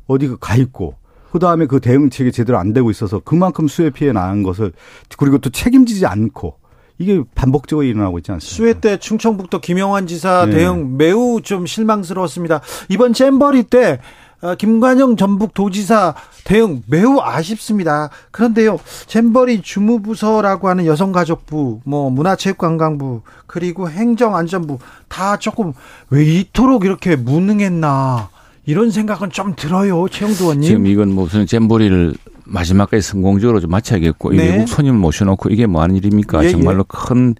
어디 0.07 0.35
가 0.39 0.55
있고 0.55 0.95
그 1.35 1.39
다음에 1.39 1.65
그 1.65 1.81
대응책이 1.81 2.31
제대로 2.31 2.57
안 2.57 2.71
되고 2.71 2.89
있어서 2.89 3.19
그만큼 3.19 3.67
수해 3.67 3.89
피해 3.89 4.13
나는 4.13 4.41
것을 4.41 4.71
그리고 5.17 5.37
또 5.37 5.49
책임지지 5.49 6.05
않고 6.05 6.55
이게 6.97 7.21
반복적으로 7.35 7.85
일어나고 7.85 8.19
있지 8.19 8.31
않습니까? 8.31 8.55
수해 8.55 8.79
때 8.79 8.97
충청북도 8.97 9.59
김영환 9.59 10.07
지사 10.07 10.45
네. 10.45 10.55
대응 10.55 10.95
매우 10.95 11.41
좀 11.41 11.65
실망스러웠습니다. 11.65 12.61
이번 12.87 13.11
잼버리 13.11 13.63
때 13.63 13.99
어, 14.41 14.55
김관영 14.55 15.17
전북 15.17 15.53
도지사 15.53 16.15
대응 16.45 16.83
매우 16.87 17.19
아쉽습니다. 17.19 18.11
그런데요, 18.31 18.79
잼버리 19.07 19.61
주무부서라고 19.61 20.69
하는 20.69 20.85
여성가족부, 20.85 21.81
뭐 21.83 22.09
문화체육관광부, 22.11 23.23
그리고 23.45 23.89
행정안전부 23.89 24.77
다 25.09 25.35
조금 25.35 25.73
왜 26.09 26.23
이토록 26.23 26.85
이렇게 26.85 27.17
무능했나 27.17 28.29
이런 28.65 28.89
생각은 28.91 29.29
좀 29.29 29.53
들어요, 29.55 30.07
최영두 30.09 30.43
의원님. 30.43 30.63
지금 30.63 30.87
이건 30.87 31.09
무슨 31.09 31.45
잼버리를 31.45 32.15
마지막까지 32.45 33.01
성공적으로 33.01 33.59
좀 33.59 33.71
마쳐야겠고 33.71 34.31
네. 34.31 34.51
외국 34.51 34.67
손님을 34.67 34.99
모셔놓고 34.99 35.49
이게 35.49 35.65
뭐 35.65 35.81
하는 35.81 35.95
일입니까? 35.95 36.43
예, 36.45 36.49
정말로 36.49 36.79
예. 36.79 36.83
큰 36.87 37.35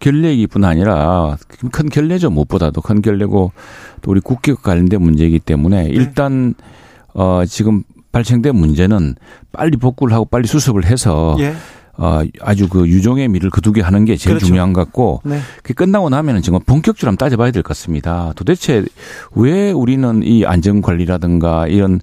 결례이뿐 0.00 0.64
아니라 0.64 1.36
큰 1.72 1.88
결례죠 1.88 2.30
무엇보다도 2.30 2.80
큰 2.80 3.02
결례고 3.02 3.52
또 4.02 4.10
우리 4.10 4.20
국기와 4.20 4.56
관련된 4.56 5.00
문제이기 5.00 5.40
때문에 5.40 5.84
네. 5.84 5.90
일단 5.90 6.54
어 7.14 7.44
지금 7.46 7.82
발생된 8.12 8.54
문제는 8.54 9.14
빨리 9.52 9.76
복구를 9.76 10.14
하고 10.14 10.24
빨리 10.24 10.46
수습을 10.46 10.86
해서 10.86 11.36
예. 11.40 11.54
어, 12.00 12.22
아주 12.40 12.68
그 12.68 12.86
유종의 12.86 13.28
미를 13.28 13.50
거두게 13.50 13.82
하는 13.82 14.04
게 14.04 14.16
제일 14.16 14.34
그렇죠. 14.36 14.46
중요한 14.46 14.72
것 14.72 14.84
같고 14.84 15.20
네. 15.24 15.40
그 15.64 15.74
끝나고 15.74 16.08
나면은 16.08 16.42
정말 16.42 16.62
본격적으로 16.64 17.10
한번 17.10 17.26
따져봐야 17.26 17.50
될 17.50 17.62
것 17.62 17.68
같습니다. 17.68 18.32
도대체 18.36 18.84
왜 19.34 19.72
우리는 19.72 20.22
이 20.22 20.44
안전 20.46 20.80
관리라든가 20.80 21.66
이런 21.66 22.00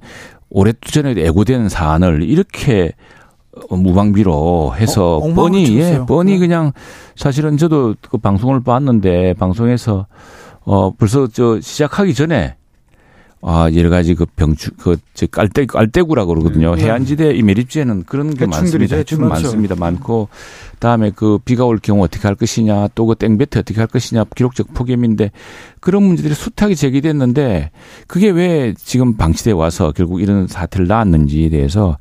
오래전에 0.50 1.16
애고된 1.18 1.70
사안을 1.70 2.24
이렇게 2.24 2.92
무방비로 3.70 4.76
해서 4.78 5.18
어, 5.18 5.34
뻔히 5.34 5.78
예, 5.80 6.02
뻔히 6.06 6.34
네. 6.34 6.40
그냥 6.40 6.74
사실은 7.16 7.58
저도 7.58 7.96
그 8.10 8.18
방송을 8.18 8.62
봤는데 8.64 9.34
방송에서 9.36 10.08
어 10.66 10.92
벌써 10.94 11.28
저 11.28 11.60
시작하기 11.62 12.14
전에 12.14 12.56
아, 13.48 13.70
여러 13.76 13.92
가지 13.92 14.16
그 14.16 14.26
병추, 14.26 14.72
그, 14.76 14.98
저, 15.14 15.28
깔대, 15.28 15.68
깔대구라 15.68 16.26
그러거든요. 16.26 16.74
네. 16.74 16.86
해안지대 16.86 17.36
이 17.36 17.44
매립지에는 17.44 18.06
그런 18.06 18.34
게 18.34 18.48
많습니다. 18.48 18.96
해충 18.96 19.20
그렇죠. 19.20 19.44
많습니다. 19.44 19.76
많고, 19.76 20.30
다음에 20.86 21.12
그 21.16 21.40
비가 21.44 21.66
올 21.66 21.80
경우 21.80 22.04
어떻게 22.04 22.28
할 22.28 22.36
것이냐, 22.36 22.90
또 22.90 23.08
그 23.08 23.16
땡배트 23.16 23.58
어떻게 23.58 23.80
할 23.80 23.88
것이냐, 23.88 24.24
기록적 24.36 24.74
폭염인데 24.76 25.32
그런 25.80 26.04
문제들이 26.04 26.36
숱하게 26.36 26.76
제기됐는데 26.76 27.72
그게 28.08 28.30
왜 28.30 28.74
지금 28.78 29.18
방치돼 29.18 29.52
와서 29.52 29.92
결국 29.96 30.22
이런 30.22 30.48
사태를 30.48 30.88
낳았는지에 30.88 31.50
대해서 31.50 31.98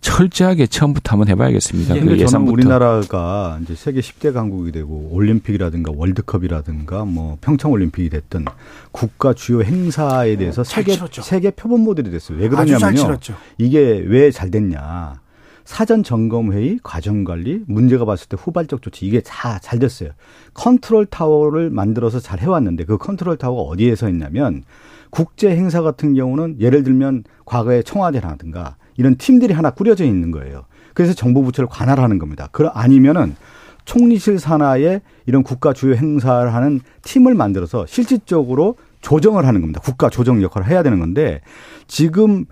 철저하게 0.00 0.68
처음부터 0.68 1.12
한번 1.12 1.28
해봐야겠습니다. 1.28 1.96
예, 1.96 2.00
그 2.00 2.26
저는 2.26 2.48
우리나라가 2.48 3.58
이제 3.62 3.74
세계 3.74 4.00
10대 4.00 4.32
강국이 4.32 4.70
되고 4.72 5.08
올림픽이라든가 5.10 5.92
월드컵이라든가 5.94 7.04
뭐 7.04 7.38
평창 7.40 7.72
올림픽이 7.72 8.08
됐든 8.10 8.44
국가 8.92 9.32
주요 9.34 9.62
행사에 9.62 10.36
대해서 10.36 10.62
세계 10.62 10.96
세계 11.22 11.50
표본 11.50 11.80
모델이 11.82 12.10
됐어요. 12.10 12.38
왜 12.38 12.48
그러냐면요. 12.48 13.18
이게 13.58 14.02
왜 14.06 14.30
잘 14.30 14.50
됐냐? 14.50 15.20
사전 15.68 16.02
점검 16.02 16.54
회의, 16.54 16.80
과정 16.82 17.24
관리, 17.24 17.62
문제가 17.66 18.06
봤을 18.06 18.26
때 18.26 18.38
후발적 18.40 18.80
조치 18.80 19.04
이게 19.04 19.20
다 19.20 19.58
잘 19.60 19.78
됐어요. 19.78 20.12
컨트롤 20.54 21.04
타워를 21.04 21.68
만들어서 21.68 22.20
잘 22.20 22.40
해왔는데 22.40 22.86
그 22.86 22.96
컨트롤 22.96 23.36
타워가 23.36 23.60
어디에서 23.70 24.08
있냐면 24.08 24.64
국제 25.10 25.50
행사 25.54 25.82
같은 25.82 26.14
경우는 26.14 26.56
예를 26.58 26.84
들면 26.84 27.24
과거에 27.44 27.82
청와대라든가 27.82 28.76
이런 28.96 29.16
팀들이 29.16 29.52
하나 29.52 29.68
꾸려져 29.68 30.06
있는 30.06 30.30
거예요. 30.30 30.64
그래서 30.94 31.12
정부 31.12 31.42
부처를 31.42 31.68
관할하는 31.68 32.18
겁니다. 32.18 32.48
그 32.50 32.68
아니면은 32.68 33.36
총리실 33.84 34.38
산하에 34.38 35.02
이런 35.26 35.42
국가 35.42 35.74
주요 35.74 35.94
행사를 35.94 36.52
하는 36.54 36.80
팀을 37.02 37.34
만들어서 37.34 37.84
실질적으로 37.84 38.76
조정을 39.02 39.44
하는 39.44 39.60
겁니다. 39.60 39.82
국가 39.84 40.08
조정 40.08 40.42
역할을 40.42 40.66
해야 40.66 40.82
되는 40.82 40.98
건데 40.98 41.42
지금 41.86 42.46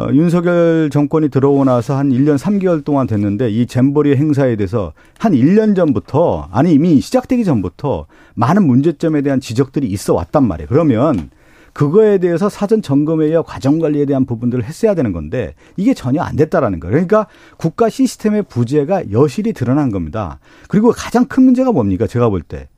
어, 0.00 0.08
윤석열 0.14 0.88
정권이 0.90 1.28
들어오고 1.28 1.64
나서 1.64 1.94
한 1.94 2.08
1년 2.08 2.38
3개월 2.38 2.82
동안 2.82 3.06
됐는데 3.06 3.50
이 3.50 3.66
잼버리 3.66 4.16
행사에 4.16 4.56
대해서 4.56 4.94
한 5.18 5.32
1년 5.32 5.76
전부터 5.76 6.48
아니 6.50 6.72
이미 6.72 7.02
시작되기 7.02 7.44
전부터 7.44 8.06
많은 8.34 8.66
문제점에 8.66 9.20
대한 9.20 9.40
지적들이 9.40 9.86
있어 9.88 10.14
왔단 10.14 10.48
말이에요. 10.48 10.68
그러면 10.70 11.28
그거에 11.74 12.16
대해서 12.16 12.48
사전 12.48 12.80
점검회의와 12.80 13.42
과정 13.42 13.78
관리에 13.78 14.06
대한 14.06 14.24
부분들을 14.24 14.64
했어야 14.64 14.94
되는 14.94 15.12
건데 15.12 15.54
이게 15.76 15.92
전혀 15.92 16.22
안 16.22 16.34
됐다라는 16.34 16.80
거예요. 16.80 16.92
그러니까 16.92 17.26
국가 17.58 17.90
시스템의 17.90 18.44
부재가 18.44 19.10
여실히 19.10 19.52
드러난 19.52 19.90
겁니다. 19.90 20.38
그리고 20.68 20.92
가장 20.92 21.26
큰 21.26 21.42
문제가 21.42 21.72
뭡니까? 21.72 22.06
제가 22.06 22.30
볼 22.30 22.40
때. 22.40 22.68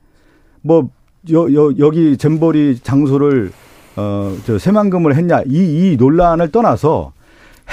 뭐, 0.61 0.89
여, 1.31 1.53
여, 1.53 1.73
여기 1.79 2.17
잼버리 2.17 2.79
장소를 2.83 3.51
어, 3.95 4.35
저 4.45 4.57
새만금을 4.57 5.15
했냐. 5.15 5.41
이, 5.47 5.93
이 5.93 5.97
논란을 5.97 6.51
떠나서 6.51 7.13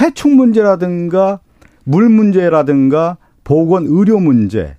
해충 0.01 0.37
문제라든가 0.37 1.41
물 1.85 2.09
문제라든가 2.09 3.17
보건 3.45 3.87
의료 3.89 4.21
문제 4.21 4.77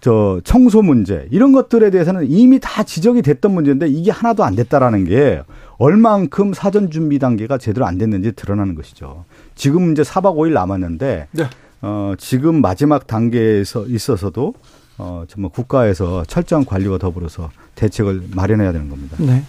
저 0.00 0.40
청소 0.44 0.82
문제 0.82 1.26
이런 1.30 1.52
것들에 1.52 1.90
대해서는 1.90 2.26
이미 2.28 2.60
다 2.60 2.82
지적이 2.82 3.22
됐던 3.22 3.52
문제인데 3.52 3.88
이게 3.88 4.10
하나도 4.10 4.44
안 4.44 4.54
됐다라는 4.54 5.04
게 5.04 5.42
얼만큼 5.78 6.52
사전 6.52 6.90
준비 6.90 7.18
단계가 7.18 7.58
제대로 7.58 7.86
안 7.86 7.98
됐는지 7.98 8.32
드러나는 8.32 8.74
것이죠. 8.74 9.24
지금 9.54 9.92
이제 9.92 10.02
4박 10.02 10.36
5일 10.36 10.52
남았는데 10.52 11.28
네. 11.32 11.44
어 11.82 12.14
지금 12.18 12.60
마지막 12.60 13.06
단계에서 13.06 13.86
있어서도 13.86 14.54
어 14.98 15.24
정말 15.28 15.50
국가에서 15.50 16.24
철저한 16.24 16.64
관리와 16.64 16.98
더불어서 16.98 17.50
대책을 17.74 18.28
마련해야 18.34 18.72
되는 18.72 18.88
겁니다. 18.88 19.16
네. 19.18 19.42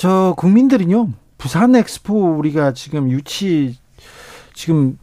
저 0.00 0.32
국민들은요. 0.38 1.10
부산 1.36 1.76
엑스포 1.76 2.38
우리가 2.38 2.72
지금 2.72 3.10
유치 3.10 3.76
지금 4.54 4.98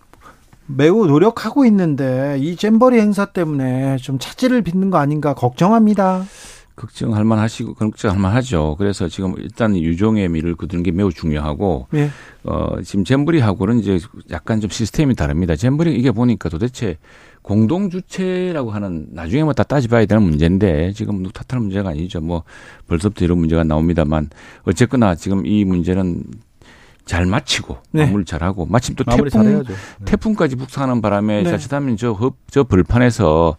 매우 0.66 1.06
노력하고 1.06 1.66
있는데 1.66 2.38
이 2.40 2.56
잼버리 2.56 3.00
행사 3.00 3.26
때문에 3.26 3.98
좀 3.98 4.18
차질을 4.18 4.64
빚는 4.64 4.90
거 4.90 4.98
아닌가 4.98 5.36
걱정합니다. 5.36 6.26
걱정할 6.76 7.26
만하시고 7.26 7.76
걱정할 7.76 8.18
만하죠. 8.18 8.76
그래서 8.80 9.08
지금 9.08 9.36
일단 9.38 9.78
유종의 9.78 10.30
미를 10.30 10.56
거두는 10.56 10.82
게 10.82 10.90
매우 10.90 11.14
중요하고 11.14 11.86
네. 11.92 12.10
어 12.44 12.82
지금 12.82 13.06
잼버리하고는 13.06 13.80
이제 13.80 14.00
약간 14.32 14.60
좀 14.62 14.72
시스템이 14.72 15.14
다릅니다. 15.14 15.56
잼버리 15.56 15.94
이게 15.94 16.10
보니까 16.10 16.50
도대체 16.50 16.98
공동 17.48 17.90
주체라고 17.90 18.72
하는 18.72 19.08
나중에 19.12 19.42
뭐 19.42 19.54
다 19.54 19.64
따져봐야 19.64 20.06
되는 20.06 20.22
문제인데 20.22 20.92
지금 20.92 21.24
누구 21.24 21.32
탓할 21.32 21.62
문제가 21.62 21.92
아니죠. 21.92 22.20
뭐 22.20 22.44
벌써부터 22.88 23.24
이런 23.24 23.38
문제가 23.38 23.64
나옵니다만 23.64 24.30
어쨌거나 24.64 25.16
지금 25.16 25.46
이 25.46 25.64
문제는 25.64 26.26
잘 27.06 27.26
마치고 27.26 27.78
네. 27.92 28.06
마무리 28.06 28.26
잘하고 28.26 28.66
마침 28.66 28.96
또 28.96 29.06
태풍 29.06 29.64
네. 29.64 29.74
태풍까지 30.04 30.58
북상하는 30.58 31.02
바람에 31.02 31.44
네. 31.44 31.50
자칫하면 31.50 31.96
저, 31.96 32.34
저 32.52 32.66
벌판에서 32.66 33.56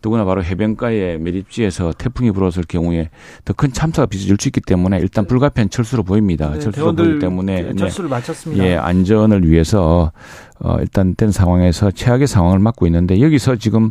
더구나 0.00 0.24
바로 0.24 0.42
해변가에 0.42 1.18
매립지에서 1.18 1.92
태풍이 1.92 2.30
불었을 2.30 2.64
경우에 2.68 3.10
더 3.44 3.52
큰 3.54 3.72
참사가 3.72 4.06
빚어질 4.06 4.36
수 4.40 4.48
있기 4.48 4.60
때문에 4.60 4.98
일단 4.98 5.26
불가피한 5.26 5.70
철수로 5.70 6.02
보입니다. 6.02 6.50
네, 6.50 6.58
철수로 6.60 6.94
보이기 6.94 7.18
때문에 7.18 7.62
네, 7.62 7.74
철수를 7.74 8.08
마쳤습니다. 8.08 8.64
예, 8.64 8.76
안전을 8.76 9.46
위해서 9.48 10.12
어 10.60 10.76
일단 10.80 11.14
된 11.14 11.30
상황에서 11.30 11.90
최악의 11.90 12.26
상황을 12.26 12.58
맞고 12.58 12.86
있는데 12.86 13.20
여기서 13.20 13.56
지금 13.56 13.90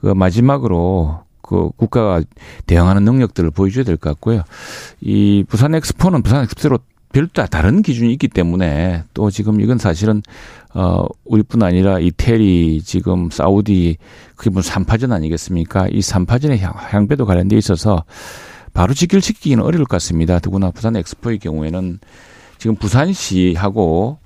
그 0.00 0.08
마지막으로 0.08 1.20
그 1.42 1.70
국가가 1.76 2.22
대응하는 2.66 3.04
능력들을 3.04 3.50
보여줘야 3.50 3.84
될 3.84 3.96
것 3.96 4.10
같고요. 4.10 4.42
이 5.00 5.44
부산 5.48 5.74
엑스포는 5.74 6.22
부산 6.22 6.42
엑스포로 6.42 6.78
별도 7.14 7.46
다른 7.46 7.80
기준이 7.80 8.12
있기 8.14 8.26
때문에 8.26 9.04
또 9.14 9.30
지금 9.30 9.60
이건 9.60 9.78
사실은 9.78 10.20
어 10.74 11.06
우리뿐 11.24 11.62
아니라 11.62 12.00
이태리 12.00 12.82
지금 12.82 13.30
사우디 13.30 13.96
그게 14.34 14.50
무슨 14.50 14.72
삼파전 14.72 15.12
아니겠습니까? 15.12 15.86
이 15.92 16.02
삼파전의 16.02 16.58
향 16.58 17.06
배도 17.06 17.24
관련돼 17.24 17.56
있어서 17.56 18.04
바로 18.72 18.92
직결시키기는 18.92 19.62
어려울 19.62 19.84
것 19.84 19.90
같습니다. 19.96 20.40
더구나 20.40 20.72
부산 20.72 20.96
엑스포의 20.96 21.38
경우에는 21.38 22.00
지금 22.58 22.74
부산시하고 22.74 24.18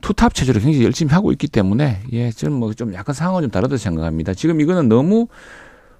투탑 0.00 0.32
체제로 0.32 0.60
굉장히 0.60 0.86
열심히 0.86 1.12
하고 1.12 1.32
있기 1.32 1.46
때문에 1.46 2.00
예, 2.12 2.30
저는 2.30 2.56
뭐 2.56 2.72
좀 2.72 2.94
약간 2.94 3.14
상황은 3.14 3.42
좀 3.42 3.50
다르다고 3.50 3.76
생각합니다. 3.76 4.32
지금 4.32 4.62
이거는 4.62 4.88
너무 4.88 5.28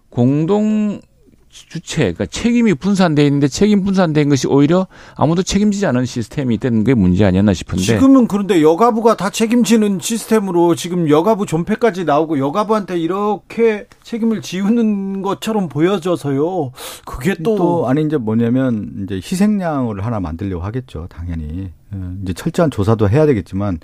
공동 0.09 1.03
주체, 1.51 2.13
그러니까 2.13 2.27
책임이 2.27 2.75
분산돼 2.75 3.25
있는데 3.27 3.49
책임 3.49 3.83
분산된 3.83 4.29
것이 4.29 4.47
오히려 4.47 4.87
아무도 5.17 5.43
책임지지 5.43 5.85
않은 5.87 6.05
시스템이 6.07 6.59
되는 6.59 6.85
게 6.85 6.95
문제 6.95 7.25
아니었나 7.25 7.55
싶은데. 7.55 7.83
지금은 7.83 8.29
그런데 8.29 8.63
여가부가 8.63 9.17
다 9.17 9.31
책임지는 9.31 9.99
시스템으로 10.01 10.77
지금 10.77 11.09
여가부 11.11 11.47
존폐까지 11.47 12.05
나오고 12.05 12.39
여가부한테 12.39 12.99
이렇게 12.99 13.87
책임을 14.05 14.43
지우는 14.43 15.23
것처럼 15.23 15.69
보여져서요. 15.69 16.71
그게 17.05 17.35
또, 17.43 17.57
또 17.57 17.89
아니 17.89 18.05
이제 18.05 18.17
뭐냐면 18.17 19.03
이제 19.03 19.17
희생양을 19.17 20.05
하나 20.07 20.21
만들려고 20.21 20.63
하겠죠, 20.63 21.09
당연히. 21.11 21.73
어, 21.93 22.15
이제 22.23 22.33
철저한 22.33 22.71
조사도 22.71 23.09
해야 23.09 23.27
되겠지만 23.27 23.81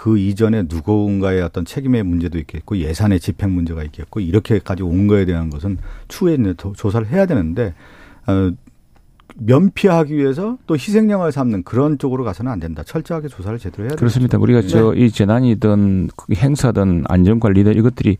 그 0.00 0.16
이전에 0.16 0.62
누군가의 0.62 1.42
어떤 1.42 1.66
책임의 1.66 2.04
문제도 2.04 2.38
있겠고 2.38 2.78
예산의 2.78 3.20
집행 3.20 3.52
문제가 3.52 3.84
있겠고 3.84 4.20
이렇게까지 4.20 4.82
온 4.82 5.06
거에 5.08 5.26
대한 5.26 5.50
것은 5.50 5.76
추후에 6.08 6.38
조사를 6.74 7.06
해야 7.08 7.26
되는데 7.26 7.74
어, 8.26 8.50
면피하기 9.36 10.16
위해서 10.16 10.56
또 10.66 10.74
희생양을 10.74 11.32
삼는 11.32 11.64
그런 11.64 11.98
쪽으로 11.98 12.24
가서는 12.24 12.50
안 12.50 12.60
된다. 12.60 12.82
철저하게 12.82 13.28
조사를 13.28 13.58
제대로 13.58 13.90
해야 13.90 13.94
그렇습니다. 13.94 14.38
되겠죠. 14.38 14.42
우리가 14.42 14.66
저이 14.66 15.00
네. 15.00 15.08
재난이든 15.10 16.08
행사든 16.34 17.04
안전관리든 17.06 17.76
이것들이 17.76 18.16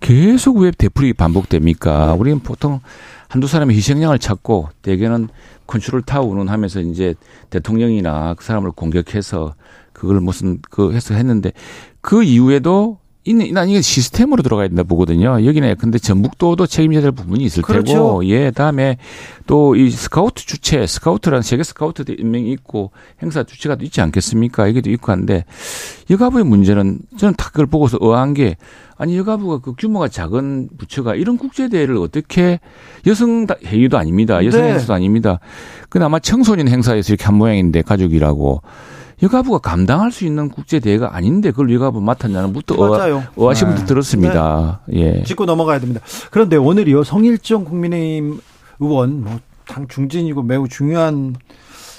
계속 0.00 0.56
왜 0.56 0.72
되풀이 0.76 1.12
반복됩니까? 1.12 2.06
네. 2.06 2.18
우리는 2.18 2.40
보통 2.40 2.80
한두 3.28 3.46
사람의 3.46 3.76
희생양을 3.76 4.18
찾고 4.18 4.70
대개는 4.82 5.28
컨트롤 5.68 6.02
타워 6.02 6.26
운운하면서 6.26 6.80
이제 6.80 7.14
대통령이나 7.50 8.34
그 8.34 8.44
사람을 8.44 8.72
공격해서 8.72 9.54
그걸 10.00 10.20
무슨 10.20 10.58
그 10.70 10.92
해서 10.94 11.14
했는데 11.14 11.52
그 12.00 12.22
이후에도 12.22 12.98
이는 13.24 13.52
난 13.52 13.68
이게 13.68 13.82
시스템으로 13.82 14.42
들어가야 14.42 14.68
된다 14.68 14.82
보거든요. 14.82 15.44
여기는 15.44 15.76
근데 15.76 15.98
전북도도 15.98 16.66
책임져야 16.66 17.02
될 17.02 17.10
부분이 17.12 17.44
있을 17.44 17.62
그렇죠. 17.62 17.92
테고, 17.92 18.26
예, 18.28 18.50
다음에 18.50 18.96
또 19.46 19.76
이 19.76 19.90
스카우트 19.90 20.46
주체, 20.46 20.86
스카우트라는 20.86 21.42
세계 21.42 21.62
스카우트 21.62 22.02
연맹이 22.08 22.50
있고 22.52 22.92
행사 23.22 23.42
주체가 23.42 23.76
있지 23.82 24.00
않겠습니까? 24.00 24.68
이게도 24.68 24.90
있고 24.92 25.12
한데 25.12 25.44
여가부의 26.08 26.46
문제는 26.46 27.00
저는 27.18 27.34
딱 27.36 27.48
그걸 27.52 27.66
보고서 27.66 27.98
의아한 28.00 28.32
게 28.32 28.56
아니 28.96 29.18
여가부가 29.18 29.58
그 29.58 29.74
규모가 29.74 30.08
작은 30.08 30.70
부처가 30.78 31.14
이런 31.14 31.36
국제 31.36 31.68
대회를 31.68 31.98
어떻게 31.98 32.58
여성 33.06 33.46
회의도 33.66 33.98
아닙니다. 33.98 34.42
여성 34.46 34.62
네. 34.62 34.72
행사도 34.72 34.94
아닙니다. 34.94 35.40
그나마 35.90 36.20
청소년 36.20 36.68
행사에서 36.68 37.12
이렇게 37.12 37.24
한 37.24 37.34
모양인데 37.34 37.82
가족이라고. 37.82 38.62
여가부가 39.22 39.58
감당할 39.58 40.12
수 40.12 40.24
있는 40.24 40.48
국제 40.48 40.80
대회가 40.80 41.14
아닌데 41.14 41.50
그걸 41.50 41.72
여가부 41.72 42.00
맡았냐는 42.00 42.52
부터 42.52 42.76
맞아요. 42.76 43.24
의아심부터 43.36 43.80
네. 43.80 43.86
들었습니다. 43.86 44.80
네. 44.86 45.18
예. 45.18 45.22
짚고 45.24 45.44
넘어가야 45.44 45.78
됩니다. 45.80 46.00
그런데 46.30 46.56
오늘이요 46.56 47.04
성일정 47.04 47.64
국민의힘 47.64 48.40
의원 48.80 49.22
뭐 49.24 49.40
당 49.70 49.86
중진이고 49.86 50.42
매우 50.42 50.66
중요한 50.68 51.36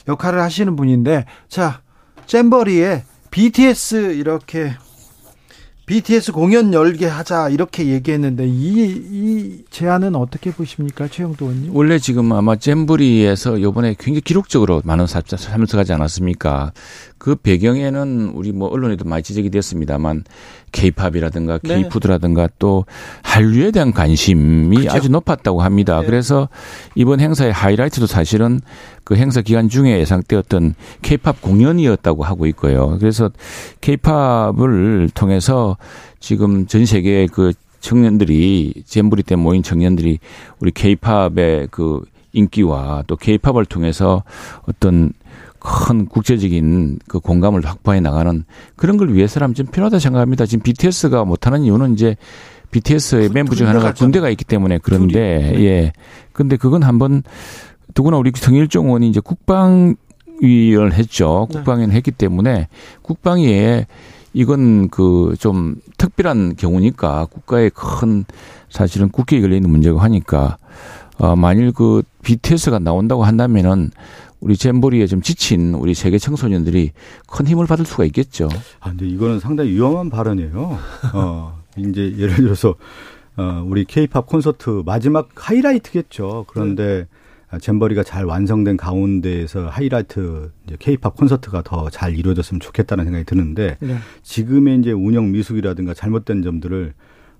역할을 0.07 0.41
하시는 0.41 0.75
분인데 0.75 1.25
자 1.47 1.79
잼버리에 2.25 3.05
BTS 3.31 4.13
이렇게 4.15 4.73
BTS 5.85 6.31
공연 6.33 6.73
열게 6.73 7.05
하자 7.05 7.49
이렇게 7.49 7.87
얘기했는데 7.87 8.45
이, 8.47 8.83
이 9.11 9.65
제안은 9.71 10.15
어떻게 10.15 10.51
보십니까, 10.51 11.07
최영도 11.09 11.45
의원님? 11.45 11.75
원래 11.75 11.99
지금 11.99 12.31
아마 12.31 12.55
잼브리에서 12.55 13.57
이번에 13.57 13.95
굉장히 13.99 14.21
기록적으로 14.21 14.81
많은 14.85 15.05
참석하지 15.05 15.91
않았습니까? 15.91 16.71
그 17.21 17.35
배경에는 17.35 18.31
우리 18.33 18.51
뭐 18.51 18.67
언론에도 18.69 19.05
많이 19.05 19.21
지적이 19.21 19.51
됐습니다만 19.51 20.23
케이팝이라든가 20.71 21.59
케이푸드라든가 21.59 22.47
네. 22.47 22.53
또 22.57 22.85
한류에 23.21 23.69
대한 23.69 23.93
관심이 23.93 24.75
그렇죠. 24.75 24.97
아주 24.97 25.09
높았다고 25.09 25.61
합니다. 25.61 25.99
네. 26.01 26.07
그래서 26.07 26.49
이번 26.95 27.19
행사의 27.19 27.53
하이라이트도 27.53 28.07
사실은 28.07 28.59
그 29.03 29.15
행사 29.17 29.41
기간 29.41 29.69
중에 29.69 29.99
예상되었던 29.99 30.73
케이팝 31.03 31.43
공연이었다고 31.43 32.23
하고 32.23 32.47
있고요. 32.47 32.97
그래서 32.99 33.29
케이팝을 33.81 35.11
통해서 35.13 35.77
지금 36.19 36.65
전 36.65 36.87
세계의 36.87 37.27
그 37.27 37.53
청년들이 37.81 38.81
잼부리 38.87 39.21
때 39.21 39.35
모인 39.35 39.61
청년들이 39.61 40.17
우리 40.59 40.71
케이팝의 40.71 41.67
그 41.69 42.01
인기와 42.33 43.03
또 43.05 43.15
케이팝을 43.15 43.65
통해서 43.65 44.23
어떤 44.67 45.13
큰 45.61 46.07
국제적인 46.07 46.99
그 47.07 47.19
공감을 47.19 47.63
확보해 47.63 47.99
나가는 47.99 48.43
그런 48.75 48.97
걸 48.97 49.13
위해서라면 49.13 49.53
좀 49.53 49.67
필요하다 49.67 49.99
생각합니다. 49.99 50.45
지금 50.45 50.63
BTS가 50.63 51.23
못하는 51.23 51.61
이유는 51.61 51.93
이제 51.93 52.15
BTS의 52.71 53.29
멤버 53.29 53.53
중에 53.53 53.67
하나가 53.67 53.93
군대가 53.93 54.29
있기 54.29 54.43
때문에 54.43 54.79
그런데 54.81 55.53
네. 55.53 55.63
예. 55.65 55.93
근데 56.33 56.57
그건 56.57 56.83
한번 56.83 57.21
누구나 57.95 58.17
우리 58.17 58.31
성일종 58.33 58.87
의원이 58.87 59.09
이제 59.09 59.19
국방 59.19 59.95
위를 60.41 60.93
했죠. 60.93 61.47
네. 61.51 61.57
국방위를 61.57 61.93
했기 61.93 62.11
때문에 62.11 62.67
국방위에 63.03 63.85
이건 64.33 64.89
그 64.89 65.35
좀 65.39 65.75
특별한 65.97 66.55
경우니까 66.55 67.25
국가의 67.25 67.69
큰 67.71 68.25
사실은 68.69 69.09
국기에 69.09 69.41
걸려 69.41 69.55
있는 69.55 69.69
문제고 69.69 69.99
하니까 69.99 70.57
어 71.19 71.35
만일 71.35 71.71
그 71.71 72.01
BTS가 72.23 72.79
나온다고 72.79 73.23
한다면은 73.23 73.91
우리 74.41 74.57
잼버리에 74.57 75.05
좀 75.07 75.21
지친 75.21 75.73
우리 75.75 75.93
세계 75.93 76.17
청소년들이 76.17 76.91
큰 77.27 77.47
힘을 77.47 77.67
받을 77.67 77.85
수가 77.85 78.03
있겠죠. 78.05 78.49
아, 78.79 78.89
근데 78.89 79.07
이거는 79.07 79.39
상당히 79.39 79.71
위험한 79.71 80.09
발언이에요. 80.09 80.79
어, 81.13 81.61
이제 81.77 82.13
예를 82.17 82.35
들어서 82.35 82.75
어, 83.37 83.63
우리 83.65 83.85
케이팝 83.85 84.25
콘서트 84.25 84.81
마지막 84.85 85.29
하이라이트겠죠. 85.35 86.45
그런데 86.47 87.07
네. 87.51 87.59
잼버리가 87.59 88.03
잘 88.03 88.25
완성된 88.25 88.77
가운데에서 88.77 89.67
하이라이트 89.69 90.51
이제 90.65 90.75
케이팝 90.79 91.15
콘서트가 91.15 91.61
더 91.63 91.89
잘 91.91 92.17
이루어졌으면 92.17 92.59
좋겠다는 92.61 93.03
생각이 93.05 93.25
드는데 93.25 93.77
네. 93.79 93.97
지금의 94.23 94.79
이제 94.79 94.91
운영 94.91 95.31
미숙이라든가 95.31 95.93
잘못된 95.93 96.41
점들을 96.43 96.93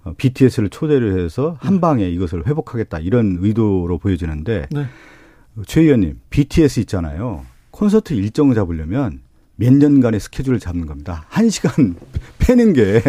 어, 0.04 0.14
BTS를 0.18 0.70
초대를 0.70 1.20
해서 1.24 1.56
한 1.60 1.80
방에 1.82 2.08
이것을 2.10 2.46
회복하겠다 2.48 3.00
이런 3.00 3.38
의도로 3.40 3.98
보여지는데 3.98 4.68
네. 4.72 4.86
최 5.66 5.82
의원님, 5.82 6.20
BTS 6.30 6.80
있잖아요. 6.82 7.46
콘서트 7.72 8.14
일정을 8.14 8.56
잡으려면 8.56 9.22
몇 9.56 9.74
년간의 9.74 10.20
스케줄을 10.20 10.60
잡는 10.60 10.86
겁니다. 10.88 11.26
한 11.28 11.50
시간 11.50 11.96
패는 12.40 12.74
게 12.74 13.02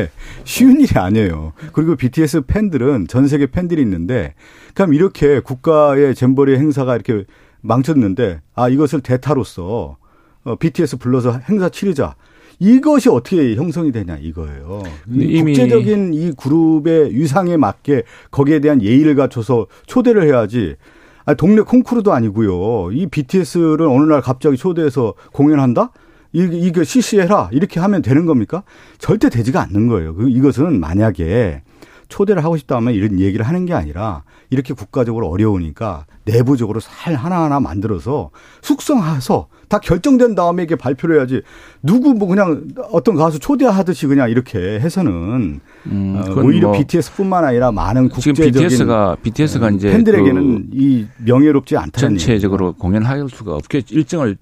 쉬운 0.45 0.81
일이 0.81 0.99
아니에요. 0.99 1.53
그리고 1.73 1.97
BTS 1.97 2.43
팬들은 2.43 3.07
전 3.09 3.29
세계 3.29 3.47
팬들이 3.47 3.81
있는데, 3.83 4.35
그럼 4.75 4.93
이렇게 4.93 5.41
국가의 5.41 6.15
잼버리 6.15 6.57
행사가 6.57 6.95
이렇게 6.95 7.25
망쳤는데, 7.63 8.41
아, 8.55 8.69
이것을 8.69 9.01
대타로서 9.01 9.97
어, 10.45 10.57
BTS 10.57 10.99
불러서 10.99 11.39
행사 11.49 11.69
치르자. 11.69 12.17
이것이 12.59 13.09
어떻게 13.09 13.57
형성이 13.57 13.91
되냐 13.91 14.17
이거예요. 14.21 14.83
국제적인 15.07 16.15
이 16.15 16.33
그룹의 16.33 17.15
위상에 17.15 17.57
맞게 17.57 18.05
거기에 18.31 18.61
대한 18.61 18.83
예의를 18.83 19.17
갖춰서 19.17 19.67
초대를 19.87 20.29
해야지 20.29 20.77
아, 21.25 21.35
동네 21.35 21.63
콩쿠르도 21.63 22.13
아니고요. 22.13 22.93
이 22.93 23.07
BTS를 23.07 23.83
어느 23.83 24.05
날 24.05 24.21
갑자기 24.21 24.57
초대해서 24.57 25.15
공연한다? 25.33 25.93
이거, 26.33 26.55
이거 26.55 26.85
CC해라. 26.85 27.51
이렇게 27.53 27.79
하면 27.81 28.03
되는 28.03 28.27
겁니까? 28.27 28.63
절대 28.99 29.29
되지가 29.29 29.61
않는 29.63 29.89
거예요. 29.89 30.15
그, 30.15 30.29
이것은 30.29 30.81
만약에 30.81 31.63
초대를 32.09 32.45
하고 32.45 32.57
싶다 32.57 32.81
면 32.81 32.95
이런 32.95 33.21
얘기를 33.21 33.47
하는 33.47 33.65
게 33.65 33.75
아니라 33.75 34.25
이렇게 34.53 34.75
국가적으로 34.75 35.29
어려우니까 35.31 36.05
내부적으로 36.27 36.79
살 36.79 37.15
하나하나 37.15 37.59
만들어서 37.59 38.29
숙성해서 38.61 39.49
다 39.69 39.79
결정된 39.79 40.35
다음에 40.35 40.65
이게 40.65 40.77
발표를 40.77 41.17
해야지 41.17 41.41
누구 41.83 42.13
뭐 42.13 42.29
그냥 42.29 42.69
어떤 42.91 43.15
가수 43.17 43.39
초대하듯이 43.39 44.07
그냥 44.07 44.29
이렇게 44.29 44.59
해서는 44.79 45.61
음, 45.87 46.17
어, 46.23 46.41
오히려 46.43 46.69
뭐 46.69 46.77
BTS뿐만 46.77 47.47
아니라 47.47 47.73
많은 47.73 48.11
국제적인 48.11 48.53
BTS가 48.53 49.17
BTS가 49.23 49.69
음, 49.69 49.75
이제 49.77 49.91
팬들에게는 49.91 50.71
그 50.71 50.83
이 50.83 51.07
명예롭지 51.25 51.77
않다는 51.77 52.19
전체적으로 52.19 52.69
얘기죠. 52.69 52.79
공연할 52.79 53.27
수가 53.31 53.55
없게 53.55 53.83
일정을 53.91 54.37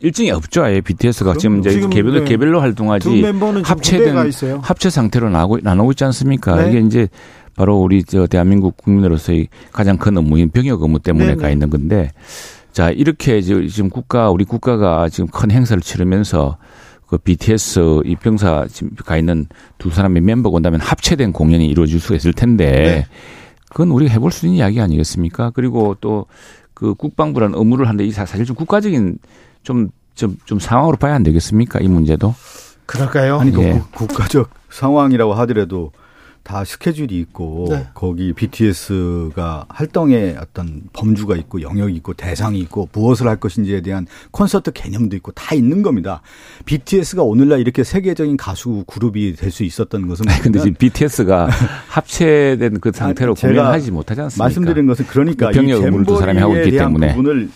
일정이 0.00 0.30
없죠. 0.30 0.64
아예 0.64 0.80
BTS가 0.80 1.34
지금 1.34 1.58
이제 1.60 1.70
지금 1.70 1.90
개별, 1.90 2.14
네. 2.14 2.24
개별로 2.24 2.60
활동하지 2.60 3.22
합체된 3.62 4.16
합체 4.62 4.88
상태로 4.88 5.28
나오고, 5.28 5.58
나누고 5.62 5.90
있지 5.92 6.04
않습니까? 6.04 6.56
네. 6.56 6.70
이게 6.70 6.78
이제 6.80 7.08
바로 7.60 7.78
우리 7.78 8.02
저 8.04 8.26
대한민국 8.26 8.78
국민으로서의 8.78 9.48
가장 9.70 9.98
큰 9.98 10.16
업무인 10.16 10.48
병역 10.48 10.82
업무 10.82 10.98
때문에 10.98 11.26
네네. 11.26 11.36
가 11.36 11.48
네. 11.48 11.52
있는 11.52 11.68
건데 11.68 12.10
자 12.72 12.90
이렇게 12.90 13.42
지금 13.42 13.90
국가 13.90 14.30
우리 14.30 14.44
국가가 14.44 15.10
지금 15.10 15.28
큰 15.28 15.50
행사를 15.50 15.82
치르면서 15.82 16.56
그 17.06 17.18
BTS 17.18 18.00
입병사 18.06 18.66
지금 18.70 18.92
가 19.04 19.18
있는 19.18 19.46
두 19.76 19.90
사람의 19.90 20.22
멤버가 20.22 20.56
온다면 20.56 20.80
합체된 20.80 21.32
공연이 21.32 21.66
이루어질 21.66 22.00
수가 22.00 22.14
있을 22.16 22.32
텐데 22.32 22.70
네. 22.70 23.06
그건 23.68 23.90
우리가 23.90 24.10
해볼 24.14 24.32
수 24.32 24.46
있는 24.46 24.56
이야기 24.58 24.80
아니겠습니까? 24.80 25.50
그리고 25.54 25.96
또 26.00 26.26
그 26.80 26.94
국방부라는 26.94 27.58
업무를 27.58 27.86
하는데 27.86 28.02
이 28.06 28.10
사실 28.10 28.46
좀 28.46 28.56
국가적인 28.56 29.18
좀, 29.62 29.90
좀, 30.14 30.38
좀 30.46 30.58
상황으로 30.58 30.96
봐야 30.96 31.14
안 31.14 31.22
되겠습니까? 31.22 31.78
이 31.80 31.88
문제도. 31.88 32.34
그럴까요? 32.86 33.38
아니, 33.38 33.50
그 33.50 33.60
예. 33.60 33.82
국가적 33.92 34.48
상황이라고 34.70 35.34
하더라도 35.34 35.92
다 36.42 36.64
스케줄이 36.64 37.18
있고 37.20 37.66
네. 37.70 37.86
거기 37.94 38.32
BTS가 38.32 39.66
활동의 39.68 40.36
어떤 40.40 40.82
범주가 40.92 41.36
있고 41.36 41.60
영역이 41.62 41.94
있고 41.96 42.14
대상이 42.14 42.58
있고 42.60 42.88
무엇을 42.92 43.28
할 43.28 43.36
것인지에 43.36 43.82
대한 43.82 44.06
콘서트 44.30 44.72
개념도 44.72 45.16
있고 45.16 45.32
다 45.32 45.54
있는 45.54 45.82
겁니다. 45.82 46.22
BTS가 46.64 47.22
오늘날 47.22 47.60
이렇게 47.60 47.84
세계적인 47.84 48.36
가수 48.36 48.84
그룹이 48.86 49.36
될 49.36 49.50
수 49.50 49.64
있었던 49.64 50.06
것은 50.06 50.28
아니, 50.28 50.40
근데 50.40 50.60
지금 50.60 50.74
BTS가 50.74 51.48
합체된 51.88 52.80
그 52.80 52.92
상태로 52.94 53.34
공연하지 53.34 53.90
못하지 53.90 54.20
않습니까? 54.20 54.44
말씀드린 54.44 54.86
것은 54.86 55.06
그러니까 55.06 55.52
사람이 55.52 56.38
하고 56.38 56.56
있기 56.56 56.70
때문에 56.70 57.14
부분을 57.14 57.50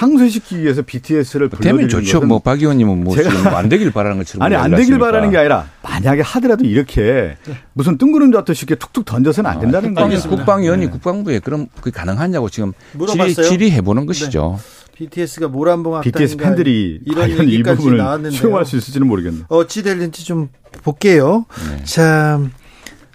상쇄시키기 0.00 0.62
위해서 0.62 0.80
BTS를 0.82 1.48
불러들이는 1.50 1.76
되면 1.76 1.88
좋죠. 1.90 2.22
뭐 2.22 2.38
박 2.38 2.60
의원님은 2.60 3.04
뭐 3.04 3.14
안 3.54 3.68
되길 3.68 3.90
바라는 3.90 4.16
것처럼 4.18 4.42
아니 4.46 4.54
안 4.54 4.70
되길 4.74 4.98
바라는 4.98 5.30
게 5.30 5.36
아니라 5.36 5.68
만약에 5.82 6.22
하더라도 6.22 6.64
이렇게 6.64 7.36
무슨 7.74 7.98
뜬구름 7.98 8.32
잡듯이 8.32 8.64
이렇게 8.64 8.76
툭툭 8.76 9.04
던져서는 9.04 9.50
안 9.50 9.58
아, 9.58 9.60
된다는 9.60 9.96
아, 9.98 10.06
거예요. 10.06 10.20
국방위원이 10.20 10.86
네. 10.86 10.90
국방부에 10.90 11.38
그럼 11.40 11.66
그게 11.76 11.90
가능하냐고 11.90 12.48
지금 12.48 12.72
질의, 13.08 13.34
질의해 13.34 13.82
보는 13.82 14.06
것이죠. 14.06 14.58
네. 14.58 14.80
BTS가 14.96 15.48
모란봉 15.48 16.00
BTS 16.00 16.36
팬들이 16.38 17.00
이런 17.04 17.30
일부분을 17.48 18.32
수용할 18.32 18.64
수 18.64 18.76
있을지는 18.76 19.06
모르겠네. 19.06 19.40
어찌 19.48 19.82
될는지 19.82 20.24
좀 20.24 20.48
볼게요. 20.82 21.44
네. 21.70 21.84
자, 21.84 22.40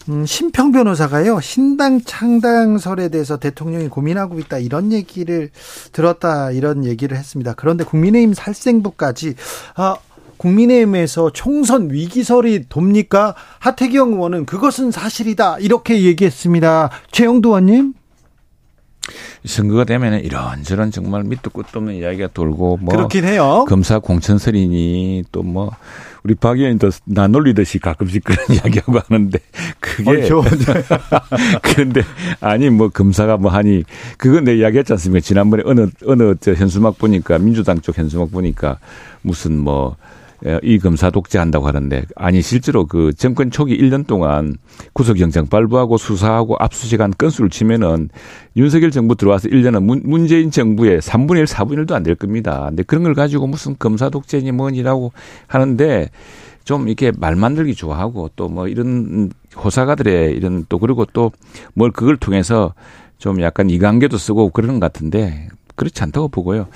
음, 0.09 0.25
심평 0.25 0.71
변호사가요 0.71 1.39
신당 1.41 1.99
창당설에 2.01 3.09
대해서 3.09 3.37
대통령이 3.37 3.87
고민하고 3.87 4.39
있다 4.39 4.59
이런 4.59 4.91
얘기를 4.91 5.49
들었다 5.91 6.51
이런 6.51 6.85
얘기를 6.85 7.17
했습니다. 7.17 7.53
그런데 7.55 7.83
국민의힘 7.83 8.33
살생부까지 8.33 9.35
아 9.75 9.97
국민의힘에서 10.37 11.31
총선 11.31 11.91
위기설이 11.91 12.65
돕니까? 12.69 13.35
하태경 13.59 14.13
의원은 14.13 14.45
그것은 14.45 14.91
사실이다 14.91 15.59
이렇게 15.59 16.03
얘기했습니다. 16.03 16.89
최영도 17.11 17.49
의원님. 17.49 17.93
선거가 19.45 19.83
되면 19.83 20.19
이런저런 20.23 20.91
정말 20.91 21.23
밑도 21.23 21.49
끝도 21.51 21.79
없는 21.79 21.95
이야기가 21.95 22.29
돌고 22.33 22.77
뭐 22.81 22.95
그렇긴 22.95 23.25
해요. 23.25 23.65
검사 23.67 23.99
공천설이니 23.99 25.23
또 25.31 25.45
뭐 25.45 25.71
우리 26.25 26.33
박 26.33 26.57
의원도 26.57 26.89
나 27.05 27.27
놀리듯이 27.27 27.77
가끔씩 27.77 28.23
그런 28.23 28.37
이야기하고 28.49 28.99
하는데 29.07 29.37
그게 29.79 30.09
어, 30.31 30.43
그런데 31.61 32.01
아니 32.41 32.71
뭐 32.71 32.89
검사가 32.89 33.37
뭐 33.37 33.51
하니 33.51 33.83
그건 34.17 34.45
내 34.45 34.55
이야기했지 34.55 34.91
않습니까? 34.93 35.21
지난번에 35.23 35.61
어느 35.67 35.87
어느 36.07 36.33
저 36.41 36.53
현수막 36.53 36.97
보니까 36.97 37.37
민주당 37.37 37.79
쪽 37.79 37.97
현수막 37.99 38.31
보니까 38.31 38.79
무슨 39.21 39.59
뭐 39.59 39.95
예, 39.97 40.24
이 40.61 40.77
검사 40.77 41.09
독재한다고 41.09 41.67
하는데 41.67 42.03
아니 42.15 42.41
실제로 42.41 42.85
그 42.85 43.13
정권 43.13 43.49
초기 43.49 43.75
1년 43.77 44.05
동안 44.05 44.57
구속영장 44.93 45.47
발부하고 45.47 45.97
수사하고 45.97 46.55
압수시간 46.59 47.11
건수를 47.17 47.49
치면은 47.49 48.09
윤석열 48.55 48.91
정부 48.91 49.15
들어와서 49.15 49.47
1년은 49.49 49.81
문, 49.83 50.01
문재인 50.05 50.51
정부의 50.51 51.01
3분의 51.01 51.37
1, 51.39 51.45
4분의 51.45 51.85
1도 51.87 51.93
안 51.93 52.03
될 52.03 52.13
겁니다. 52.13 52.65
근데 52.67 52.83
그런 52.83 53.03
걸 53.03 53.15
가지고 53.15 53.47
무슨 53.47 53.75
검사 53.79 54.09
독재니 54.09 54.51
뭐니라고 54.51 55.11
하는데 55.47 56.09
좀 56.63 56.87
이렇게 56.87 57.11
말 57.17 57.35
만들기 57.35 57.73
좋아하고 57.75 58.29
또 58.35 58.47
뭐 58.47 58.67
이런 58.67 59.31
호사가들의 59.57 60.33
이런 60.35 60.65
또 60.69 60.77
그리고 60.77 61.05
또 61.05 61.31
뭘 61.73 61.91
그걸 61.91 62.17
통해서 62.17 62.73
좀 63.17 63.41
약간 63.41 63.69
이관계도 63.71 64.17
쓰고 64.17 64.49
그러는 64.51 64.79
것 64.79 64.91
같은데 64.93 65.47
그렇지 65.75 66.03
않다고 66.03 66.27
보고요. 66.27 66.67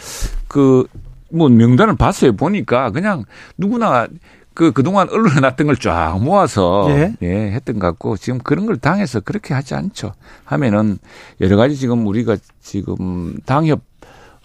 그 0.47 0.86
뭐 1.32 1.49
명단을 1.49 1.95
봤어요. 1.95 2.36
보니까 2.36 2.91
그냥 2.91 3.25
누구나 3.57 4.07
그 4.53 4.71
그동안 4.73 5.09
언론에 5.09 5.39
났던 5.39 5.67
걸 5.67 5.75
쫙 5.77 6.19
모아서 6.21 6.88
예. 6.89 7.13
예, 7.21 7.51
했던 7.51 7.80
것 7.80 7.88
같고 7.88 8.17
지금 8.17 8.39
그런 8.39 8.65
걸 8.65 8.77
당해서 8.77 9.19
그렇게 9.21 9.53
하지 9.53 9.75
않죠. 9.75 10.13
하면은 10.45 10.97
여러 11.41 11.55
가지 11.55 11.75
지금 11.75 12.05
우리가 12.07 12.36
지금 12.59 13.38
당협 13.45 13.82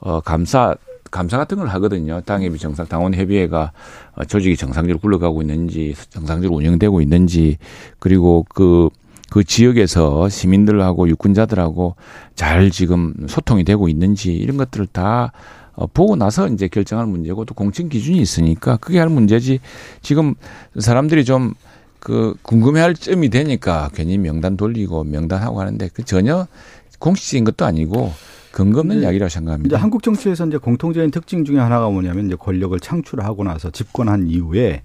어 0.00 0.20
감사 0.20 0.74
감사 1.10 1.36
같은 1.38 1.58
걸 1.58 1.68
하거든요. 1.68 2.20
당협이 2.20 2.58
정상 2.58 2.86
당원 2.86 3.14
협의회가 3.14 3.72
어, 4.16 4.24
조직이 4.24 4.56
정상적으로 4.56 4.98
굴러가고 5.00 5.42
있는지 5.42 5.94
정상적으로 6.10 6.58
운영되고 6.58 7.00
있는지 7.00 7.58
그리고 7.98 8.44
그그 8.48 8.90
그 9.30 9.44
지역에서 9.44 10.28
시민들하고 10.28 11.08
유권자들하고 11.08 11.96
잘 12.34 12.70
지금 12.70 13.14
소통이 13.28 13.64
되고 13.64 13.88
있는지 13.88 14.32
이런 14.34 14.56
것들을 14.56 14.86
다 14.88 15.32
어, 15.76 15.86
보고 15.86 16.16
나서 16.16 16.48
이제 16.48 16.68
결정할 16.68 17.06
문제고 17.06 17.44
또 17.44 17.54
공천 17.54 17.88
기준이 17.88 18.18
있으니까 18.18 18.76
그게 18.76 18.98
할 18.98 19.08
문제지 19.08 19.60
지금 20.02 20.34
사람들이 20.78 21.24
좀 21.24 21.54
그 22.04 22.34
궁금해할 22.42 22.94
점이 22.94 23.30
되니까 23.30 23.88
괜히 23.94 24.18
명단 24.18 24.58
돌리고 24.58 25.04
명단하고 25.04 25.58
하는데 25.58 25.88
그 25.92 26.04
전혀 26.04 26.46
공식적인 26.98 27.44
것도 27.44 27.64
아니고 27.64 28.12
근거 28.52 28.80
없는 28.80 29.00
이야기라고 29.00 29.30
생각합니다. 29.30 29.74
이제 29.74 29.80
한국 29.80 30.02
정치에서 30.02 30.46
이제 30.46 30.58
공통적인 30.58 31.10
특징 31.10 31.44
중에 31.46 31.58
하나가 31.58 31.88
뭐냐면 31.88 32.26
이제 32.26 32.36
권력을 32.36 32.78
창출하고 32.78 33.42
나서 33.42 33.70
집권한 33.70 34.28
이후에 34.28 34.82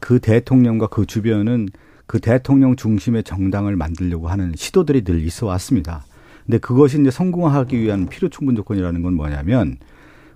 그 0.00 0.18
대통령과 0.18 0.86
그 0.86 1.04
주변은 1.04 1.68
그 2.06 2.20
대통령 2.20 2.74
중심의 2.74 3.22
정당을 3.24 3.76
만들려고 3.76 4.28
하는 4.28 4.54
시도들이 4.56 5.04
늘 5.04 5.22
있어 5.24 5.46
왔습니다. 5.46 6.04
근데 6.46 6.56
그것이 6.56 6.98
이제 7.00 7.10
성공하기 7.10 7.78
위한 7.78 8.08
필요 8.08 8.30
충분 8.30 8.56
조건이라는 8.56 9.02
건 9.02 9.12
뭐냐면 9.12 9.76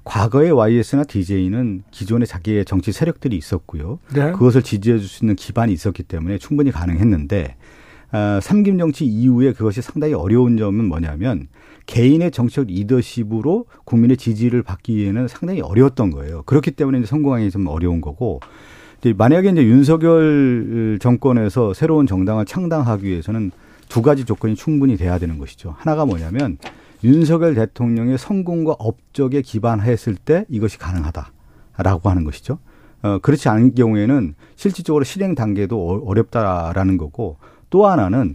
과거의 0.07 0.52
YS나 0.52 1.02
DJ는 1.04 1.82
기존에 1.90 2.24
자기의 2.26 2.64
정치 2.64 2.92
세력들이 2.92 3.36
있었고요. 3.36 3.98
네. 4.14 4.30
그것을 4.30 4.62
지지해 4.62 4.98
줄 4.98 5.09
수 5.09 5.24
있는 5.24 5.34
기반이 5.34 5.72
있었기 5.72 6.04
때문에 6.04 6.38
충분히 6.38 6.70
가능했는데 6.70 7.57
아, 8.12 8.38
삼김 8.40 8.78
정치 8.78 9.04
이후에 9.04 9.52
그것이 9.52 9.82
상당히 9.82 10.14
어려운 10.14 10.57
점은 10.57 10.84
뭐냐면 10.84 11.48
개인의 11.86 12.30
정치적 12.30 12.66
리더십으로 12.68 13.66
국민의 13.84 14.16
지지를 14.16 14.62
받기 14.62 14.96
위해는 14.96 15.26
상당히 15.26 15.61
어려웠던 15.61 16.11
거예요. 16.12 16.42
그렇기 16.46 16.70
때문에 16.70 16.98
이제 16.98 17.07
성공하기 17.07 17.50
좀 17.50 17.66
어려운 17.66 18.00
거고 18.00 18.40
이제 19.00 19.12
만약에 19.12 19.50
이제 19.50 19.64
윤석열 19.64 20.98
정권에서 21.00 21.74
새로운 21.74 22.07
정당을 22.07 22.46
창당하기 22.46 23.04
위해서는 23.07 23.50
두 23.88 24.02
가지 24.02 24.24
조건이 24.24 24.54
충분히 24.54 24.96
돼야 24.96 25.18
되는 25.18 25.38
것이죠. 25.38 25.74
하나가 25.78 26.07
뭐냐면 26.07 26.59
윤석열 27.07 27.54
대통령의 27.54 28.18
성공과 28.18 28.74
업적에 28.78 29.40
기반했을 29.40 30.16
때 30.16 30.44
이것이 30.48 30.76
가능하다라고 30.78 32.11
하는 32.11 32.24
것이죠. 32.24 32.59
어, 33.02 33.18
그렇지 33.18 33.48
않은 33.48 33.74
경우에는 33.74 34.34
실질적으로 34.57 35.04
실행 35.04 35.34
단계도 35.34 35.76
어, 35.76 36.02
어렵다라는 36.04 36.96
거고 36.96 37.36
또 37.70 37.86
하나는 37.86 38.34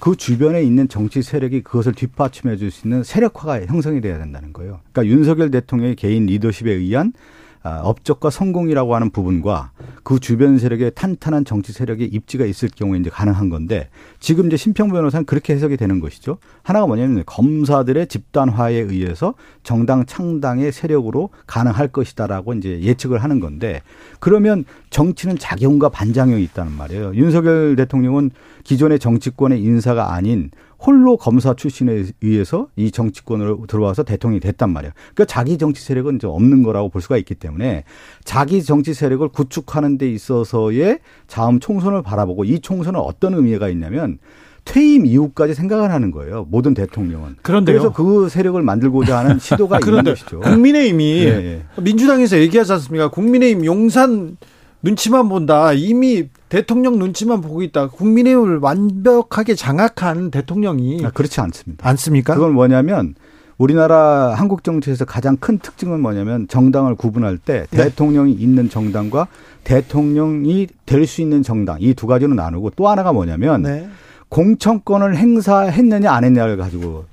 그 0.00 0.16
주변에 0.16 0.62
있는 0.62 0.88
정치 0.88 1.22
세력이 1.22 1.62
그것을 1.62 1.92
뒷받침해 1.92 2.56
줄 2.56 2.70
수 2.70 2.86
있는 2.86 3.02
세력화가 3.02 3.66
형성이 3.66 4.00
돼야 4.00 4.18
된다는 4.18 4.52
거예요. 4.52 4.80
그러니까 4.92 5.14
윤석열 5.14 5.50
대통령의 5.50 5.96
개인 5.96 6.26
리더십에 6.26 6.72
의한 6.72 7.12
아, 7.12 7.18
업적과 7.62 8.30
성공이라고 8.30 8.94
하는 8.94 9.10
부분과 9.10 9.72
그 10.02 10.18
주변 10.18 10.58
세력의 10.58 10.92
탄탄한 10.94 11.44
정치 11.44 11.72
세력의 11.72 12.08
입지가 12.08 12.44
있을 12.44 12.68
경우에 12.74 12.98
이제 12.98 13.10
가능한 13.10 13.50
건데 13.50 13.88
지금 14.20 14.46
이제 14.46 14.56
심평 14.56 14.88
변호사는 14.88 15.26
그렇게 15.26 15.52
해석이 15.54 15.76
되는 15.76 16.00
것이죠. 16.00 16.38
하나가 16.62 16.86
뭐냐면 16.86 17.24
검사들의 17.26 18.06
집단화에 18.06 18.74
의해서 18.74 19.34
정당 19.62 20.06
창당의 20.06 20.72
세력으로 20.72 21.30
가능할 21.46 21.88
것이다라고 21.88 22.54
이제 22.54 22.80
예측을 22.80 23.22
하는 23.22 23.40
건데 23.40 23.82
그러면 24.20 24.64
정치는 24.90 25.38
작용과 25.38 25.90
반작용이 25.90 26.42
있다는 26.44 26.72
말이에요. 26.72 27.14
윤석열 27.14 27.76
대통령은 27.76 28.30
기존의 28.64 28.98
정치권의 28.98 29.62
인사가 29.62 30.14
아닌 30.14 30.50
홀로 30.80 31.16
검사 31.16 31.54
출신에 31.54 32.04
의해서 32.22 32.68
이 32.76 32.90
정치권으로 32.90 33.64
들어와서 33.66 34.04
대통령이 34.04 34.40
됐단 34.40 34.72
말이에요. 34.72 34.92
그러니까 35.14 35.24
자기 35.24 35.58
정치 35.58 35.82
세력은 35.82 36.16
이제 36.16 36.26
없는 36.26 36.62
거라고 36.62 36.88
볼 36.88 37.02
수가 37.02 37.16
있기 37.18 37.34
때문에 37.34 37.84
자기 38.24 38.62
정치 38.62 38.94
세력을 38.94 39.26
구축하는 39.28 39.98
데 39.98 40.10
있어서의 40.10 41.00
다음 41.26 41.58
총선을 41.58 42.02
바라보고 42.02 42.44
이 42.44 42.60
총선은 42.60 43.00
어떤 43.00 43.34
의미가 43.34 43.68
있냐면 43.70 44.18
퇴임 44.64 45.06
이후까지 45.06 45.54
생각을 45.54 45.90
하는 45.90 46.10
거예요. 46.10 46.46
모든 46.50 46.74
대통령은. 46.74 47.36
그런데요. 47.42 47.78
그래서 47.78 47.92
그 47.92 48.28
세력을 48.28 48.60
만들고자 48.62 49.18
하는 49.18 49.38
시도가 49.38 49.80
있는 49.84 50.04
것이죠. 50.04 50.40
국민의힘이 50.40 51.24
네, 51.24 51.40
네. 51.76 51.82
민주당에서 51.82 52.38
얘기하지 52.38 52.72
않습니까? 52.74 53.08
국민의힘 53.08 53.64
용산 53.64 54.36
눈치만 54.82 55.28
본다. 55.28 55.72
이미 55.72 56.28
대통령 56.48 56.98
눈치만 56.98 57.40
보고 57.40 57.62
있다. 57.62 57.88
국민의힘을 57.88 58.58
완벽하게 58.58 59.54
장악한 59.54 60.30
대통령이 60.30 61.04
아, 61.04 61.10
그렇지 61.10 61.40
않습니다. 61.40 61.88
않습니까? 61.88 62.34
그건 62.34 62.52
뭐냐면 62.52 63.14
우리나라 63.58 64.34
한국 64.34 64.62
정치에서 64.62 65.04
가장 65.04 65.36
큰 65.36 65.58
특징은 65.58 66.00
뭐냐면 66.00 66.46
정당을 66.46 66.94
구분할 66.94 67.38
때 67.38 67.66
네. 67.70 67.84
대통령이 67.84 68.32
있는 68.32 68.70
정당과 68.70 69.26
대통령이 69.64 70.68
될 70.86 71.06
수 71.06 71.20
있는 71.22 71.42
정당 71.42 71.78
이 71.80 71.92
두 71.94 72.06
가지로 72.06 72.34
나누고 72.34 72.70
또 72.76 72.88
하나가 72.88 73.12
뭐냐면 73.12 73.62
네. 73.62 73.88
공천권을 74.28 75.16
행사했느냐 75.16 76.10
안 76.12 76.22
했냐를 76.22 76.56
가지고 76.56 77.06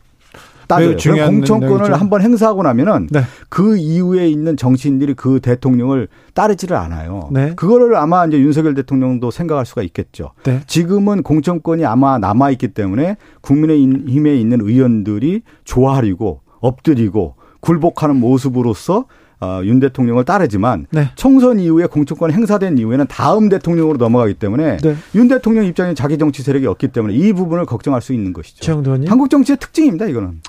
따져요. 0.67 0.97
공천권을 1.27 1.99
한번 1.99 2.21
행사하고 2.21 2.63
나면은 2.63 3.07
네. 3.11 3.21
그 3.49 3.77
이후에 3.77 4.27
있는 4.29 4.57
정치인들이 4.57 5.13
그 5.13 5.39
대통령을 5.39 6.07
따르지를 6.33 6.75
않아요. 6.75 7.29
네. 7.31 7.53
그거를 7.55 7.95
아마 7.95 8.25
이제 8.25 8.39
윤석열 8.39 8.73
대통령도 8.73 9.31
생각할 9.31 9.65
수가 9.65 9.83
있겠죠. 9.83 10.31
네. 10.43 10.61
지금은 10.67 11.23
공천권이 11.23 11.85
아마 11.85 12.17
남아 12.17 12.51
있기 12.51 12.69
때문에 12.69 13.17
국민의힘에 13.41 14.35
있는 14.35 14.61
의원들이 14.61 15.41
조아리고 15.63 16.41
엎드리고 16.59 17.35
굴복하는 17.61 18.17
모습으로서 18.17 19.05
어, 19.41 19.61
윤 19.63 19.79
대통령을 19.79 20.23
따르지만 20.23 20.87
네. 20.91 21.09
총선 21.15 21.59
이후에 21.59 21.87
공천권 21.87 22.31
행사된 22.31 22.77
이후에는 22.77 23.05
다음 23.07 23.49
대통령으로 23.49 23.97
넘어가기 23.97 24.35
때문에 24.35 24.77
네. 24.77 24.95
윤 25.13 25.27
대통령 25.27 25.65
입장에 25.65 25.93
자기 25.93 26.17
정치 26.17 26.41
세력이 26.41 26.67
없기 26.67 26.89
때문에 26.89 27.13
이 27.13 27.33
부분을 27.33 27.65
걱정할 27.65 28.01
수 28.01 28.13
있는 28.13 28.33
것이죠. 28.33 28.61
한국 29.07 29.29
정치의 29.29 29.57
특징입니다. 29.57 30.05
이거는. 30.05 30.41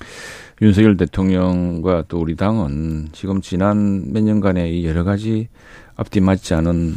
윤석열 0.62 0.97
대통령과 0.97 2.05
또 2.09 2.18
우리 2.18 2.34
당은 2.34 3.09
지금 3.12 3.43
지난 3.43 4.12
몇 4.12 4.22
년간의 4.22 4.80
이 4.80 4.87
여러 4.87 5.05
가지 5.05 5.49
앞뒤 5.97 6.20
맞지 6.20 6.55
않은 6.55 6.97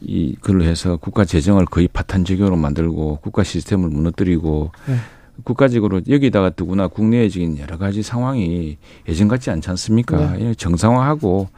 이 0.00 0.36
글로 0.40 0.64
해서 0.64 0.96
국가 0.96 1.24
재정을 1.24 1.64
거의 1.64 1.88
파탄적으로 1.88 2.56
만들고 2.56 3.18
국가 3.22 3.42
시스템을 3.42 3.88
무너뜨리고 3.88 4.70
네. 4.86 4.94
국가적으로 5.42 6.00
여기다가 6.08 6.50
더구나 6.54 6.86
국내적인 6.88 7.58
여러 7.58 7.76
가지 7.76 8.02
상황이 8.02 8.78
예전 9.08 9.26
같지 9.28 9.50
않지 9.50 9.68
않습니까? 9.70 10.32
네. 10.36 10.54
정상화하고 10.54 11.48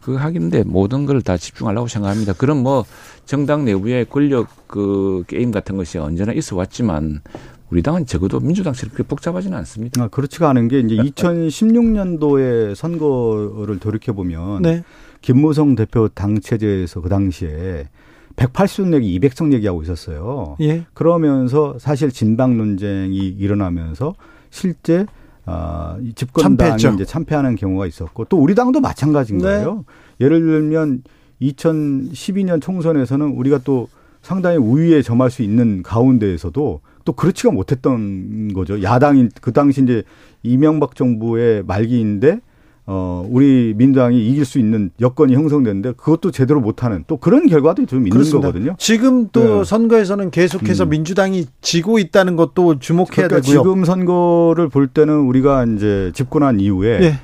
그 0.00 0.14
하긴데 0.14 0.64
모든 0.64 1.06
걸 1.06 1.20
다 1.22 1.36
집중하려고 1.36 1.88
생각합니다. 1.88 2.34
그럼 2.34 2.62
뭐 2.62 2.84
정당 3.24 3.64
내부의 3.64 4.04
권력 4.04 4.48
그 4.66 5.24
게임 5.26 5.50
같은 5.50 5.76
것이 5.76 5.98
언제나 5.98 6.32
있어 6.32 6.54
왔지만 6.56 7.22
우리 7.70 7.82
당은 7.82 8.04
적어도 8.06 8.38
민주당처럼 8.40 8.92
그렇게 8.94 9.08
복잡하지는 9.08 9.56
않습니다. 9.58 10.02
아, 10.04 10.08
그렇지가 10.08 10.48
않은 10.50 10.68
게 10.68 10.80
이제 10.80 10.96
2016년도에 10.96 12.74
선거를 12.74 13.78
돌이켜 13.78 14.12
보면 14.12 14.62
네. 14.62 14.84
김무성 15.22 15.74
대표 15.74 16.08
당 16.08 16.40
체제에서 16.40 17.00
그 17.00 17.08
당시에 17.08 17.88
180석 18.36 18.88
내기 18.88 19.18
200석 19.18 19.48
내기하고 19.48 19.82
있었어요. 19.82 20.56
예. 20.60 20.84
그러면서 20.92 21.76
사실 21.78 22.10
진방 22.10 22.56
논쟁이 22.56 23.16
일어나면서 23.16 24.14
실제 24.50 25.06
어, 25.46 25.96
집권당이 26.14 26.56
참패했죠. 26.56 26.90
이제 26.94 27.04
참패하는 27.04 27.56
경우가 27.56 27.86
있었고 27.86 28.24
또 28.26 28.38
우리 28.38 28.54
당도 28.54 28.80
마찬가지인 28.80 29.38
네. 29.38 29.44
거예요. 29.44 29.84
예를 30.20 30.40
들면 30.40 31.02
2012년 31.42 32.62
총선에서는 32.62 33.26
우리가 33.26 33.58
또 33.64 33.88
상당히 34.22 34.56
우위에 34.56 35.02
점할 35.02 35.30
수 35.30 35.42
있는 35.42 35.82
가운데에서도 35.82 36.80
또 37.04 37.12
그렇지가 37.12 37.52
못했던 37.52 38.54
거죠. 38.54 38.82
야당인 38.82 39.30
그 39.42 39.52
당시 39.52 39.82
이제 39.82 40.02
이명박 40.42 40.96
정부의 40.96 41.62
말기인데 41.64 42.40
어, 42.86 43.26
우리 43.30 43.72
민주당이 43.76 44.28
이길 44.28 44.44
수 44.44 44.58
있는 44.58 44.90
여건이 45.00 45.34
형성됐는데 45.34 45.92
그것도 45.92 46.30
제대로 46.30 46.60
못하는 46.60 47.04
또 47.06 47.16
그런 47.16 47.46
결과도 47.46 47.86
좀 47.86 48.00
있는 48.00 48.10
그렇습니다. 48.10 48.48
거거든요. 48.48 48.76
지금 48.78 49.28
또 49.32 49.58
네. 49.58 49.64
선거에서는 49.64 50.30
계속해서 50.30 50.84
음. 50.84 50.90
민주당이 50.90 51.46
지고 51.62 51.98
있다는 51.98 52.36
것도 52.36 52.78
주목해야 52.78 53.28
그러니까 53.28 53.40
되고요. 53.40 53.62
지금 53.62 53.84
선거를 53.84 54.68
볼 54.68 54.86
때는 54.88 55.20
우리가 55.20 55.64
이제 55.64 56.12
집권한 56.14 56.60
이후에 56.60 56.98
네. 56.98 57.14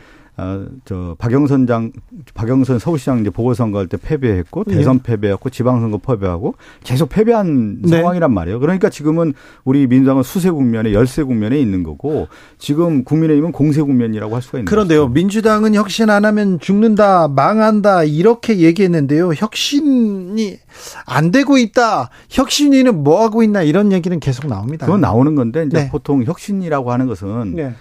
아, 0.43 0.65
저 0.87 1.17
박영선 1.19 1.67
장 1.67 1.93
박영선 2.33 2.79
서울시장 2.79 3.21
이제 3.21 3.29
보궐선거 3.29 3.79
할 3.79 3.89
때 3.89 3.99
패배했고 3.99 4.65
예. 4.71 4.75
대선 4.75 4.97
예. 4.97 5.03
패배했고 5.03 5.51
지방선거 5.51 5.99
패배하고 5.99 6.55
계속 6.83 7.11
패배한 7.11 7.83
네. 7.83 7.89
상황이란 7.99 8.33
말이에요. 8.33 8.59
그러니까 8.59 8.89
지금은 8.89 9.35
우리 9.65 9.87
민주당은 9.87 10.23
수세 10.23 10.51
국면에 10.51 10.95
열세 10.95 11.25
국면에 11.25 11.61
있는 11.61 11.83
거고 11.83 12.29
지금 12.57 13.05
국민의힘은 13.05 13.53
공세 13.53 13.83
국면이라고 13.83 14.35
할 14.35 14.41
수가 14.41 14.59
있는 14.59 14.65
그런데요. 14.65 15.03
거죠. 15.03 15.13
민주당은 15.13 15.75
혁신 15.75 16.09
안 16.09 16.25
하면 16.25 16.59
죽는다, 16.59 17.29
망한다 17.29 18.05
이렇게 18.05 18.61
얘기했는데요. 18.61 19.33
혁신이 19.35 20.59
안 21.05 21.31
되고 21.33 21.59
있다. 21.59 22.09
혁신위는 22.31 23.03
뭐 23.05 23.23
하고 23.23 23.43
있나 23.43 23.63
이런 23.63 23.93
얘기는 23.93 24.19
계속 24.21 24.47
나옵니다. 24.47 24.87
그건 24.87 25.03
나오는 25.03 25.35
건데 25.35 25.65
이제 25.67 25.77
네. 25.85 25.91
보통 25.91 26.23
혁신이라고 26.25 26.93
하는 26.93 27.07
것은 27.07 27.55
네. 27.57 27.75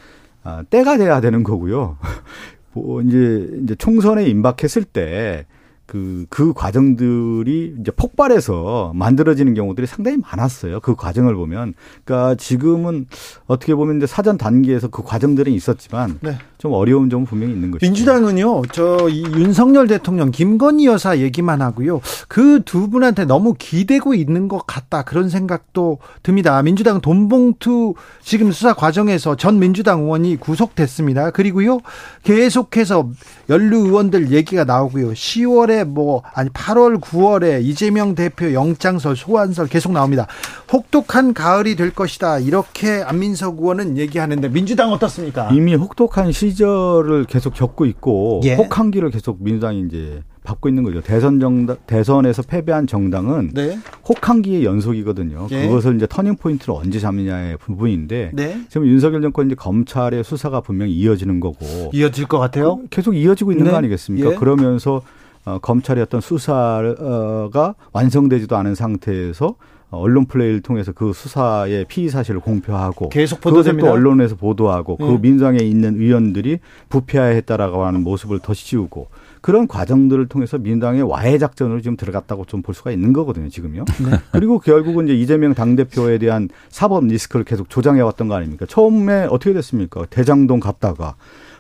아, 0.44 0.64
때가 0.70 0.98
돼야 0.98 1.22
되는 1.22 1.44
거고요. 1.44 1.98
뭐 2.74 3.02
이제 3.02 3.50
이제 3.64 3.76
총선에 3.76 4.26
임박했을 4.26 4.84
때 4.84 5.46
그, 5.90 6.28
그 6.30 6.54
과정들이 6.54 7.78
이제 7.80 7.92
폭발해서 7.92 8.92
만들어지는 8.94 9.56
경우들이 9.56 9.88
상당히 9.88 10.18
많았어요. 10.18 10.82
그 10.82 10.96
과정을 10.96 11.34
보면. 11.34 11.74
그러니까 12.06 12.36
지금은 12.36 13.08
어떻게 13.48 13.74
보면 13.74 13.98
이제 13.98 14.06
사전 14.06 14.38
단계에서 14.38 14.90
그 14.90 15.02
과정들은 15.02 15.52
있었지만 15.52 16.20
네. 16.22 16.38
좀 16.60 16.74
어려운 16.74 17.10
점은 17.10 17.26
분명히 17.26 17.54
있는 17.54 17.72
거죠. 17.72 17.86
민주당은요, 17.86 18.64
저 18.74 19.08
윤석열 19.10 19.88
대통령, 19.88 20.30
김건희 20.30 20.86
여사 20.86 21.18
얘기만 21.18 21.62
하고요. 21.62 22.02
그 22.28 22.60
두 22.70 22.90
분한테 22.90 23.26
너무 23.26 23.56
기대고 23.58 24.14
있는 24.14 24.48
것 24.48 24.68
같다. 24.68 25.02
그런 25.04 25.30
생각도 25.30 25.98
듭니다. 26.22 26.62
민주당 26.62 27.02
돈봉투 27.02 27.96
지금 28.22 28.52
수사 28.52 28.74
과정에서 28.74 29.36
전 29.36 29.60
민주당 29.60 30.02
의원이 30.02 30.36
구속됐습니다. 30.36 31.32
그리고요, 31.32 31.80
계속해서 32.24 33.10
연루 33.50 33.86
의원들 33.88 34.32
얘기가 34.32 34.66
나오고요. 34.66 35.14
10월에 35.14 35.86
뭐, 35.86 36.22
아니 36.34 36.50
8월, 36.50 37.00
9월에 37.00 37.64
이재명 37.64 38.14
대표 38.14 38.54
영장설, 38.54 39.16
소환설 39.16 39.68
계속 39.68 39.94
나옵니다. 39.94 40.28
혹독한 40.72 41.34
가을이 41.34 41.76
될 41.76 41.92
것이다. 41.92 42.40
이렇게 42.40 43.02
안민석 43.04 43.60
의원은 43.60 43.98
얘기하는데 43.98 44.50
민주당 44.50 44.92
어떻습니까? 44.92 45.50
이미 45.52 45.74
혹독한 45.76 46.32
시 46.32 46.50
시절을 46.50 47.26
계속 47.26 47.54
겪고 47.54 47.86
있고 47.86 48.42
예. 48.46 48.56
혹한기를 48.56 49.12
계속 49.12 49.44
민주당이 49.44 49.86
이제 49.88 50.24
받고 50.44 50.70
있는 50.70 50.84
거죠. 50.84 51.02
대선 51.02 51.40
정당 51.40 51.78
대선에서 51.86 52.44
패배한 52.44 52.88
정당은 52.88 53.52
네. 53.54 53.78
혹한기의 54.08 54.64
연속이거든요. 54.64 55.48
예. 55.52 55.68
그것을 55.68 55.96
이제 55.96 56.08
터닝 56.08 56.38
포인트를 56.38 56.74
언제 56.74 57.00
잡느냐의 57.00 57.58
부분인데 57.58 58.32
네. 58.34 58.62
지금 58.70 58.88
윤석열 58.88 59.22
정권 59.22 59.48
이제 59.48 59.56
검찰의 59.56 60.24
수사가 60.24 60.62
분명히 60.62 60.94
이어지는 60.94 61.40
거고 61.40 61.92
이어질 61.94 62.26
것 62.28 62.40
같아요. 62.40 62.78
그 62.78 62.88
계속 62.90 63.16
이어지고 63.16 63.52
있는 63.52 63.66
네. 63.66 63.72
거 63.72 63.78
아니겠습니까? 63.78 64.32
예. 64.32 64.36
그러면서 64.36 65.02
어, 65.46 65.60
검찰의 65.60 66.04
어떤 66.04 66.22
수사가 66.22 67.76
완성되지도 67.92 68.56
않은 68.58 68.76
상태에서 68.76 69.56
언론 69.92 70.26
플레이를 70.26 70.62
통해서 70.62 70.92
그 70.92 71.14
수사의 71.14 71.86
피의 71.88 72.10
사실을 72.10 72.40
공표하고 72.42 73.10
계속 73.10 73.42
보도됩니다. 73.42 73.88
또 73.88 73.94
언론에서 73.94 74.36
보도하고 74.36 74.98
네. 75.00 75.06
그 75.08 75.14
예. 75.14 75.18
민주당에 75.18 75.58
있는 75.60 76.00
의원들이 76.00 76.60
부패했다라고 76.90 77.84
하는 77.86 78.04
모습을 78.04 78.40
더 78.40 78.54
씌우고 78.54 79.08
그런 79.42 79.68
과정들을 79.68 80.28
통해서 80.28 80.58
민주당의 80.58 81.02
와해 81.04 81.38
작전으로 81.38 81.82
지금 81.82 81.98
들어갔다고 81.98 82.46
좀 82.46 82.60
볼 82.62 82.76
수가 82.76 82.92
있는 82.92 83.14
거거든요, 83.14 83.50
지금요. 83.50 83.86
네. 83.86 84.18
그리고 84.34 84.60
결국은 84.60 85.06
이제 85.06 85.16
이재명 85.16 85.54
당 85.54 85.76
대표에 85.78 86.18
대한 86.18 86.50
사법 86.68 87.06
리스크를 87.06 87.46
계속 87.46 87.70
조장해 87.70 88.02
왔던 88.02 88.28
거 88.28 88.36
아닙니까? 88.36 88.66
처음에 88.68 89.28
어떻게 89.30 89.54
됐습니까? 89.54 90.06
대장동 90.10 90.60
갔다가 90.60 91.16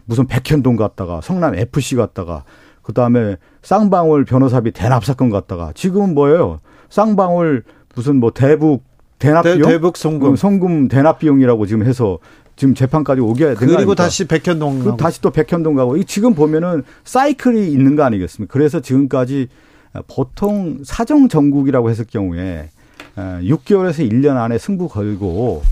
무슨 0.05 0.27
백현동 0.27 0.75
갔다가 0.75 1.21
성남 1.21 1.55
FC 1.55 1.95
갔다가 1.95 2.43
그다음에 2.81 3.37
쌍방울 3.61 4.25
변호사비 4.25 4.71
대납 4.71 5.05
사건 5.05 5.29
갔다가 5.29 5.71
지금은 5.73 6.13
뭐예요? 6.13 6.59
쌍방울 6.89 7.63
무슨 7.95 8.17
뭐 8.17 8.31
대북 8.31 8.83
대납 9.19 9.43
비용, 9.43 9.61
대, 9.61 9.79
북 9.79 9.97
송금, 9.97 10.35
송금 10.35 10.87
대납 10.87 11.19
비용이라고 11.19 11.65
지금 11.65 11.85
해서 11.85 12.19
지금 12.55 12.73
재판까지 12.73 13.21
오게 13.21 13.45
된 13.45 13.55
그리고 13.55 13.75
아닙니까? 13.75 14.03
다시 14.03 14.25
백현동 14.25 14.79
그 14.79 14.97
다시 14.97 15.21
또 15.21 15.29
백현동 15.31 15.75
가고 15.75 16.01
지금 16.03 16.33
보면은 16.33 16.83
사이클이 17.03 17.71
있는 17.71 17.95
거 17.95 18.03
아니겠습니까? 18.03 18.51
그래서 18.51 18.79
지금까지 18.79 19.47
보통 20.07 20.79
사정 20.83 21.27
정국이라고 21.27 21.89
했을 21.89 22.05
경우에 22.05 22.69
6개월에서 23.17 24.09
1년 24.09 24.37
안에 24.37 24.57
승부 24.57 24.87
걸고 24.87 25.63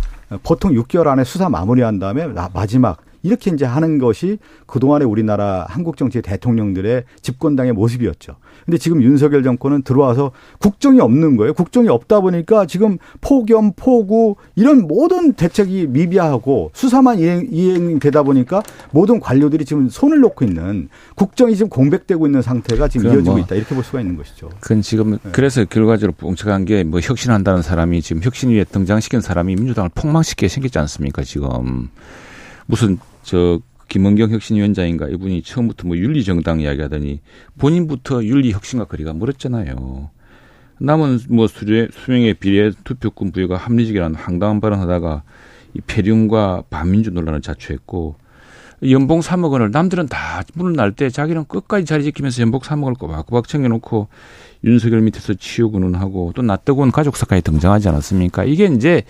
보통 0.44 0.74
6개월 0.74 1.08
안에 1.08 1.24
수사 1.24 1.50
마무리한 1.50 2.00
다음에 2.00 2.28
마지막 2.54 2.98
이렇게 3.28 3.52
이제 3.52 3.66
하는 3.66 3.98
것이 3.98 4.40
그동안의 4.66 5.08
우리나라 5.08 5.66
한국 5.70 5.98
정치의 5.98 6.22
대통령들의 6.22 7.04
집권당의 7.22 7.74
모습이었죠. 7.74 8.38
근데 8.66 8.78
지금 8.78 9.02
윤석열 9.02 9.44
정권은 9.44 9.84
들어와서 9.84 10.32
국정이 10.60 11.00
없는 11.00 11.38
거예요. 11.38 11.54
국정이 11.54 11.90
없다 11.90 12.22
보니까 12.22 12.66
지금 12.66 12.98
폭염, 13.22 13.74
폭우 13.74 14.36
이런 14.56 14.88
모든 14.88 15.34
대책이 15.34 15.88
미비하고 15.88 16.72
수사만 16.74 17.20
이행, 17.20 17.48
이행되다 17.52 18.24
보니까 18.24 18.64
모든 18.92 19.20
관료들이 19.20 19.66
지금 19.66 19.90
손을 19.90 20.20
놓고 20.20 20.46
있는 20.46 20.90
국정이 21.16 21.56
지금 21.56 21.70
공백되고 21.70 22.26
있는 22.26 22.42
상태가 22.42 22.88
지금 22.88 23.08
이어지고 23.12 23.32
뭐 23.32 23.40
있다. 23.40 23.56
이렇게 23.56 23.76
볼 23.76 23.84
수가 23.84 24.02
있는 24.02 24.18
것이죠. 24.18 24.50
그건 24.60 24.82
지금 24.82 25.12
네. 25.12 25.18
그래서 25.32 25.66
결과적으로 25.66 26.14
뭉쳐간 26.20 26.66
게뭐 26.66 27.00
혁신한다는 27.02 27.62
사람이 27.62 28.02
지금 28.02 28.22
혁신 28.24 28.50
위에 28.50 28.64
등장시킨 28.64 29.22
사람이 29.22 29.56
민주당을 29.56 29.90
폭망시키게 29.94 30.48
생겼지 30.48 30.80
않습니까? 30.80 31.24
지금 31.24 31.90
무슨 32.66 33.00
저 33.28 33.60
김은경 33.90 34.32
혁신위원장인가 34.32 35.10
이분이 35.10 35.42
처음부터 35.42 35.86
뭐 35.86 35.98
윤리정당 35.98 36.62
이야기하더니 36.62 37.20
본인부터 37.58 38.24
윤리혁신과 38.24 38.86
거리가 38.86 39.14
멀었잖아요. 39.14 40.10
남은 40.80 41.20
뭐 41.30 41.48
수령, 41.48 41.90
수명에 41.92 42.34
비례 42.34 42.72
투표권 42.86 43.34
부여가 43.34 43.58
합리적이라는 43.58 44.16
황당한 44.16 44.62
발언하다가 44.62 45.24
이 45.74 45.82
폐륜과 45.86 46.64
반민주 46.70 47.12
논란을 47.12 47.42
자초했고 47.42 48.16
연봉 48.90 49.20
3억 49.20 49.52
원을 49.52 49.72
남들은 49.72 50.08
다 50.08 50.44
문을 50.54 50.74
날때 50.74 51.10
자기는 51.10 51.46
끝까지 51.50 51.84
자리 51.84 52.06
지키면서 52.06 52.42
연봉 52.44 52.62
3억 52.62 52.84
원을 52.84 52.96
꼬박꼬박 52.96 53.50
챙겨놓고 53.50 54.08
윤석열 54.64 55.02
밑에서 55.02 55.34
치우고는 55.34 55.96
하고 55.96 56.32
또 56.34 56.44
낯뜨거운 56.44 56.92
가족사까지 56.92 57.42
등장하지 57.42 57.90
않았습니까? 57.90 58.46
이게 58.46 58.68
이제 58.68 59.04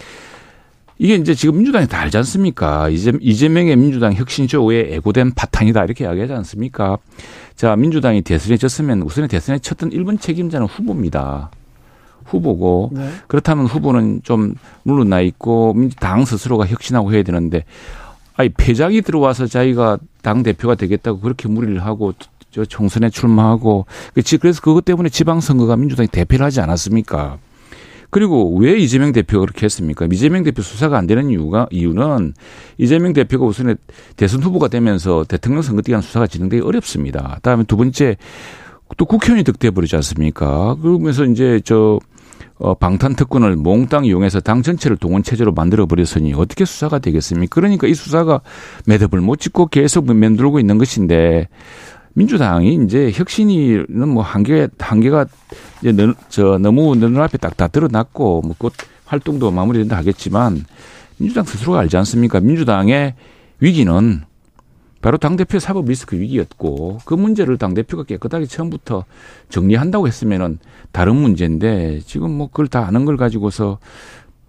이게 1.00 1.16
이제 1.16 1.34
지금 1.34 1.58
민주당이 1.58 1.88
다 1.88 2.00
알지 2.00 2.18
않습니까? 2.18 2.90
이재, 2.90 3.14
이재명의 3.22 3.76
민주당 3.76 4.14
혁신조에 4.14 4.96
애고된 4.96 5.34
바탕이다 5.36 5.84
이렇게 5.84 6.06
이야기하지 6.06 6.34
않습니까? 6.34 6.98
자, 7.56 7.76
민주당이 7.76 8.22
대선에 8.24 8.58
졌으면 8.58 9.02
우선에 9.04 9.28
대선에 9.28 9.60
쳤던 9.60 9.92
1번 9.92 10.20
책임자는 10.20 10.68
후보입니다. 10.68 11.52
후보고 12.26 12.92
네. 12.94 13.10
그렇다면 13.28 13.68
후보는 13.68 14.22
좀 14.24 14.56
물러나 14.84 15.22
있고 15.22 15.76
당 16.00 16.26
스스로가 16.26 16.66
혁신하고 16.68 17.14
해야 17.14 17.24
되는데 17.24 17.64
아니 18.36 18.50
패작이 18.50 19.02
들어와서 19.02 19.48
자기가 19.48 19.98
당 20.22 20.44
대표가 20.44 20.76
되겠다고 20.76 21.22
그렇게 21.22 21.48
무리를 21.48 21.84
하고 21.86 22.14
저 22.52 22.66
총선에 22.66 23.10
출마하고 23.10 23.86
그래서 24.14 24.62
그것 24.62 24.84
때문에 24.84 25.10
지방선거가 25.10 25.78
민주당이 25.78 26.08
대표를 26.08 26.46
하지 26.46 26.60
않았습니까? 26.60 27.38
그리고 28.10 28.56
왜 28.58 28.78
이재명 28.78 29.12
대표가 29.12 29.42
그렇게 29.42 29.66
했습니까? 29.66 30.08
이재명 30.12 30.44
대표 30.44 30.62
수사가 30.62 30.98
안 30.98 31.08
되는 31.08 31.30
이유가 31.30 31.68
이유는 31.72 32.34
이재명 32.78 33.14
대표가 33.14 33.46
우선에 33.46 33.76
대선 34.16 34.42
후보가 34.42 34.70
되면서 34.70 35.24
대통령 35.26 35.62
선거 35.62 35.82
기간 35.82 36.02
수사가 36.02 36.28
진행되기 36.28 36.64
어렵습니다. 36.64 37.40
다음에 37.42 37.64
두 37.64 37.76
번째 37.78 38.18
또 38.96 39.06
국회의원이 39.06 39.44
득돼 39.44 39.72
버리지 39.72 39.96
않습니까? 39.98 40.76
그러면서 40.82 41.26
이제 41.26 41.60
저 41.66 42.00
어, 42.60 42.74
방탄 42.74 43.16
특권을 43.16 43.56
몽땅 43.56 44.06
이용해서 44.06 44.40
당 44.40 44.64
전체를 44.64 44.98
동원 44.98 45.22
체제로 45.22 45.52
만들어 45.52 45.86
버렸으니 45.86 46.34
어떻게 46.34 46.66
수사가 46.66 47.00
되겠습니까? 47.00 47.54
그러니까 47.54 47.88
이 47.88 47.94
수사가 47.94 48.42
매듭을 48.88 49.22
못 49.22 49.40
짓고 49.40 49.68
계속 49.68 50.12
맴돌고 50.12 50.60
있는 50.60 50.78
것인데 50.78 51.50
민주당이 52.18 52.80
이제 52.84 53.12
혁신이는 53.14 54.10
뭐 54.10 54.24
한계 54.24 54.68
한계가 54.80 55.28
이제 55.82 55.92
너, 55.92 56.16
저 56.30 56.58
너무 56.58 56.96
눈앞에 56.96 57.38
딱 57.38 57.56
다 57.58 57.68
드러났고 57.68 58.42
뭐곧 58.42 58.74
활동도 59.06 59.52
마무리된다 59.52 59.98
하겠지만 59.98 60.66
민주당 61.18 61.46
스스로가 61.46 61.80
알지 61.80 61.96
않습니까? 61.98 62.40
민주당의 62.40 63.14
위기는 63.60 64.22
바로 65.02 65.18
당대표 65.18 65.60
사법 65.60 65.86
리스크 65.86 66.20
위기였고 66.20 67.00
그 67.06 67.14
문제를 67.14 67.60
당대표가 67.60 68.04
깨끗하게 68.04 68.48
처음부터 68.48 69.06
정리한다고 69.50 70.08
했으면은 70.08 70.58
다른 70.92 71.16
문제인데 71.16 72.00
지금 72.06 72.32
뭐 72.32 72.48
그걸 72.48 72.68
다 72.68 72.88
아는 72.88 73.06
걸 73.06 73.16
가지고서 73.16 73.78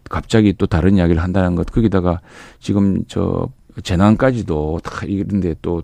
갑자기 0.08 0.54
또 0.56 0.66
다른 0.66 0.96
이야기를 0.96 1.22
한다는 1.22 1.54
것 1.54 1.66
거기다가 1.66 2.20
지금 2.60 3.04
저 3.08 3.48
재난까지도 3.82 4.80
다 4.82 5.04
이런데 5.06 5.54
또 5.60 5.82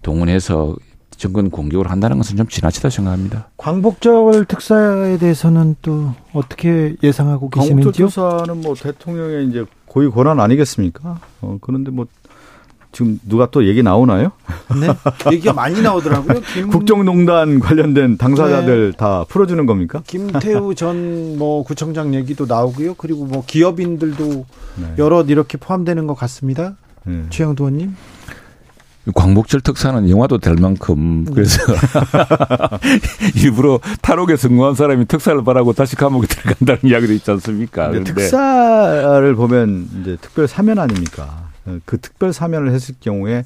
동원해서 0.00 0.76
정권 1.16 1.50
공격을 1.50 1.90
한다는 1.90 2.18
것은 2.18 2.36
좀 2.36 2.46
지나치다 2.48 2.90
생각합니다. 2.90 3.48
광복절 3.56 4.44
특사에 4.46 5.18
대해서는 5.18 5.76
또 5.82 6.12
어떻게 6.32 6.94
예상하고 7.02 7.48
계시는지요? 7.50 8.08
광복절 8.08 8.38
특사는 8.38 8.62
뭐 8.62 8.74
대통령의 8.74 9.48
이제 9.48 9.64
고위 9.86 10.10
권한 10.10 10.40
아니겠습니까? 10.40 11.20
어, 11.40 11.58
그런데 11.60 11.90
뭐 11.90 12.06
지금 12.92 13.20
누가 13.28 13.50
또 13.50 13.66
얘기 13.66 13.82
나오나요? 13.82 14.32
네. 14.80 14.88
얘기가 15.32 15.52
많이 15.52 15.82
나오더라고요. 15.82 16.40
김... 16.54 16.68
국정농단 16.72 17.60
관련된 17.60 18.16
당사자들 18.16 18.92
네. 18.92 18.96
다 18.96 19.24
풀어주는 19.28 19.66
겁니까? 19.66 20.02
김태우 20.06 20.72
전 20.76 21.36
뭐 21.36 21.62
구청장 21.62 22.14
얘기도 22.14 22.46
나오고요. 22.46 22.94
그리고 22.94 23.26
뭐 23.26 23.44
기업인들도 23.46 24.46
네. 24.76 24.94
여럿 24.98 25.28
이렇게 25.28 25.58
포함되는 25.58 26.06
것 26.06 26.14
같습니다. 26.14 26.76
네. 27.04 27.24
최영도 27.30 27.64
의원님. 27.64 27.94
광복절 29.14 29.60
특사는 29.60 30.08
영화도 30.10 30.38
될 30.38 30.56
만큼 30.56 31.24
그래서 31.32 31.58
일부러 33.36 33.78
탈옥에 34.02 34.36
성공한 34.36 34.74
사람이 34.74 35.06
특사를 35.06 35.42
바라고 35.44 35.72
다시 35.72 35.96
감옥에 35.96 36.26
들어간다는 36.26 36.80
이야기도 36.84 37.12
있지 37.12 37.30
않습니까? 37.30 37.88
그런데 37.88 38.12
특사를 38.12 39.34
보면 39.34 39.88
이제 40.00 40.16
특별 40.20 40.48
사면 40.48 40.78
아닙니까? 40.78 41.50
그 41.84 41.98
특별 41.98 42.32
사면을 42.32 42.72
했을 42.72 42.94
경우에 43.00 43.44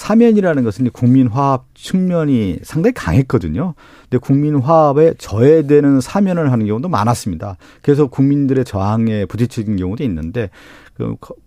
사면이라는 0.00 0.64
것은 0.64 0.88
국민 0.92 1.28
화합 1.28 1.64
측면이 1.74 2.60
상당히 2.62 2.94
강했거든요. 2.94 3.74
근데 4.08 4.16
국민 4.18 4.56
화합에 4.56 5.12
저해되는 5.18 6.00
사면을 6.00 6.52
하는 6.52 6.66
경우도 6.66 6.88
많았습니다. 6.88 7.58
그래서 7.82 8.06
국민들의 8.06 8.64
저항에 8.64 9.26
부딪히는 9.26 9.76
경우도 9.76 10.02
있는데 10.04 10.48
그 10.48 10.79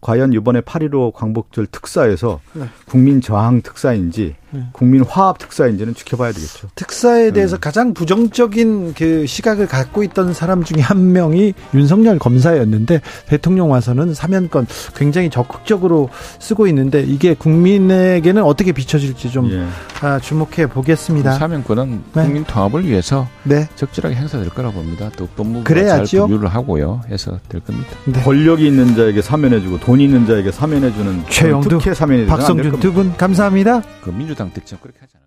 과연 0.02 0.34
이번에 0.34 0.62
8.15 0.62 1.14
광복절 1.14 1.68
특사에서 1.68 2.40
네. 2.54 2.66
국민 2.86 3.22
저항 3.22 3.62
특사인지 3.62 4.36
네. 4.54 4.64
국민 4.72 5.04
화합 5.04 5.40
특사인지는 5.40 5.96
지켜봐야 5.96 6.32
되겠죠. 6.32 6.70
특사에 6.76 7.32
대해서 7.32 7.58
음. 7.58 7.60
가장 7.60 7.94
부정적인 7.94 8.94
그 8.94 9.26
시각을 9.26 9.68
갖고 9.68 10.04
있던 10.04 10.34
사람 10.34 10.64
중에 10.64 10.82
한 10.82 11.12
명이 11.12 11.54
윤석열 11.74 12.20
검사였는데 12.20 13.02
대통령 13.28 13.72
와서는 13.72 14.14
사면권 14.14 14.68
굉장히 14.96 15.32
적극적으로 15.32 16.10
쓰고 16.40 16.68
있는데 16.68 17.02
이게 17.02 17.34
국민에게는 17.34 18.44
어떻게 18.44 18.72
비춰질지 18.72 19.32
좀 19.32 19.50
예. 19.52 19.66
아, 20.02 20.20
주목해 20.20 20.68
보겠습니다. 20.68 21.32
사면권은 21.34 22.04
네. 22.14 22.24
국민 22.24 22.44
통합을 22.44 22.86
위해서 22.86 23.28
네. 23.44 23.68
적절하게 23.76 24.16
행사될 24.16 24.50
거라고 24.50 24.76
봅니다. 24.76 25.10
또 25.18 25.28
법무부가 25.36 25.74
잘 25.74 26.06
분류를 26.06 26.48
하고요 26.48 27.02
해서 27.10 27.40
될 27.50 27.62
겁니다. 27.62 27.90
네. 28.06 28.22
권력이 28.22 28.68
있는 28.68 28.96
자에게 28.96 29.22
사면 29.24 29.43
해주고 29.52 29.80
돈 29.80 30.00
있는 30.00 30.26
자에게 30.28 30.52
사면해주는 30.52 31.24
최영두, 31.30 31.80
박성준 32.28 32.80
두 32.80 32.94
분 32.94 33.18
감사합니다. 33.18 33.82
그 34.04 34.12
민주당 34.12 34.52
당특 34.54 34.80
그렇게 34.80 35.00
하잖아요. 35.02 35.23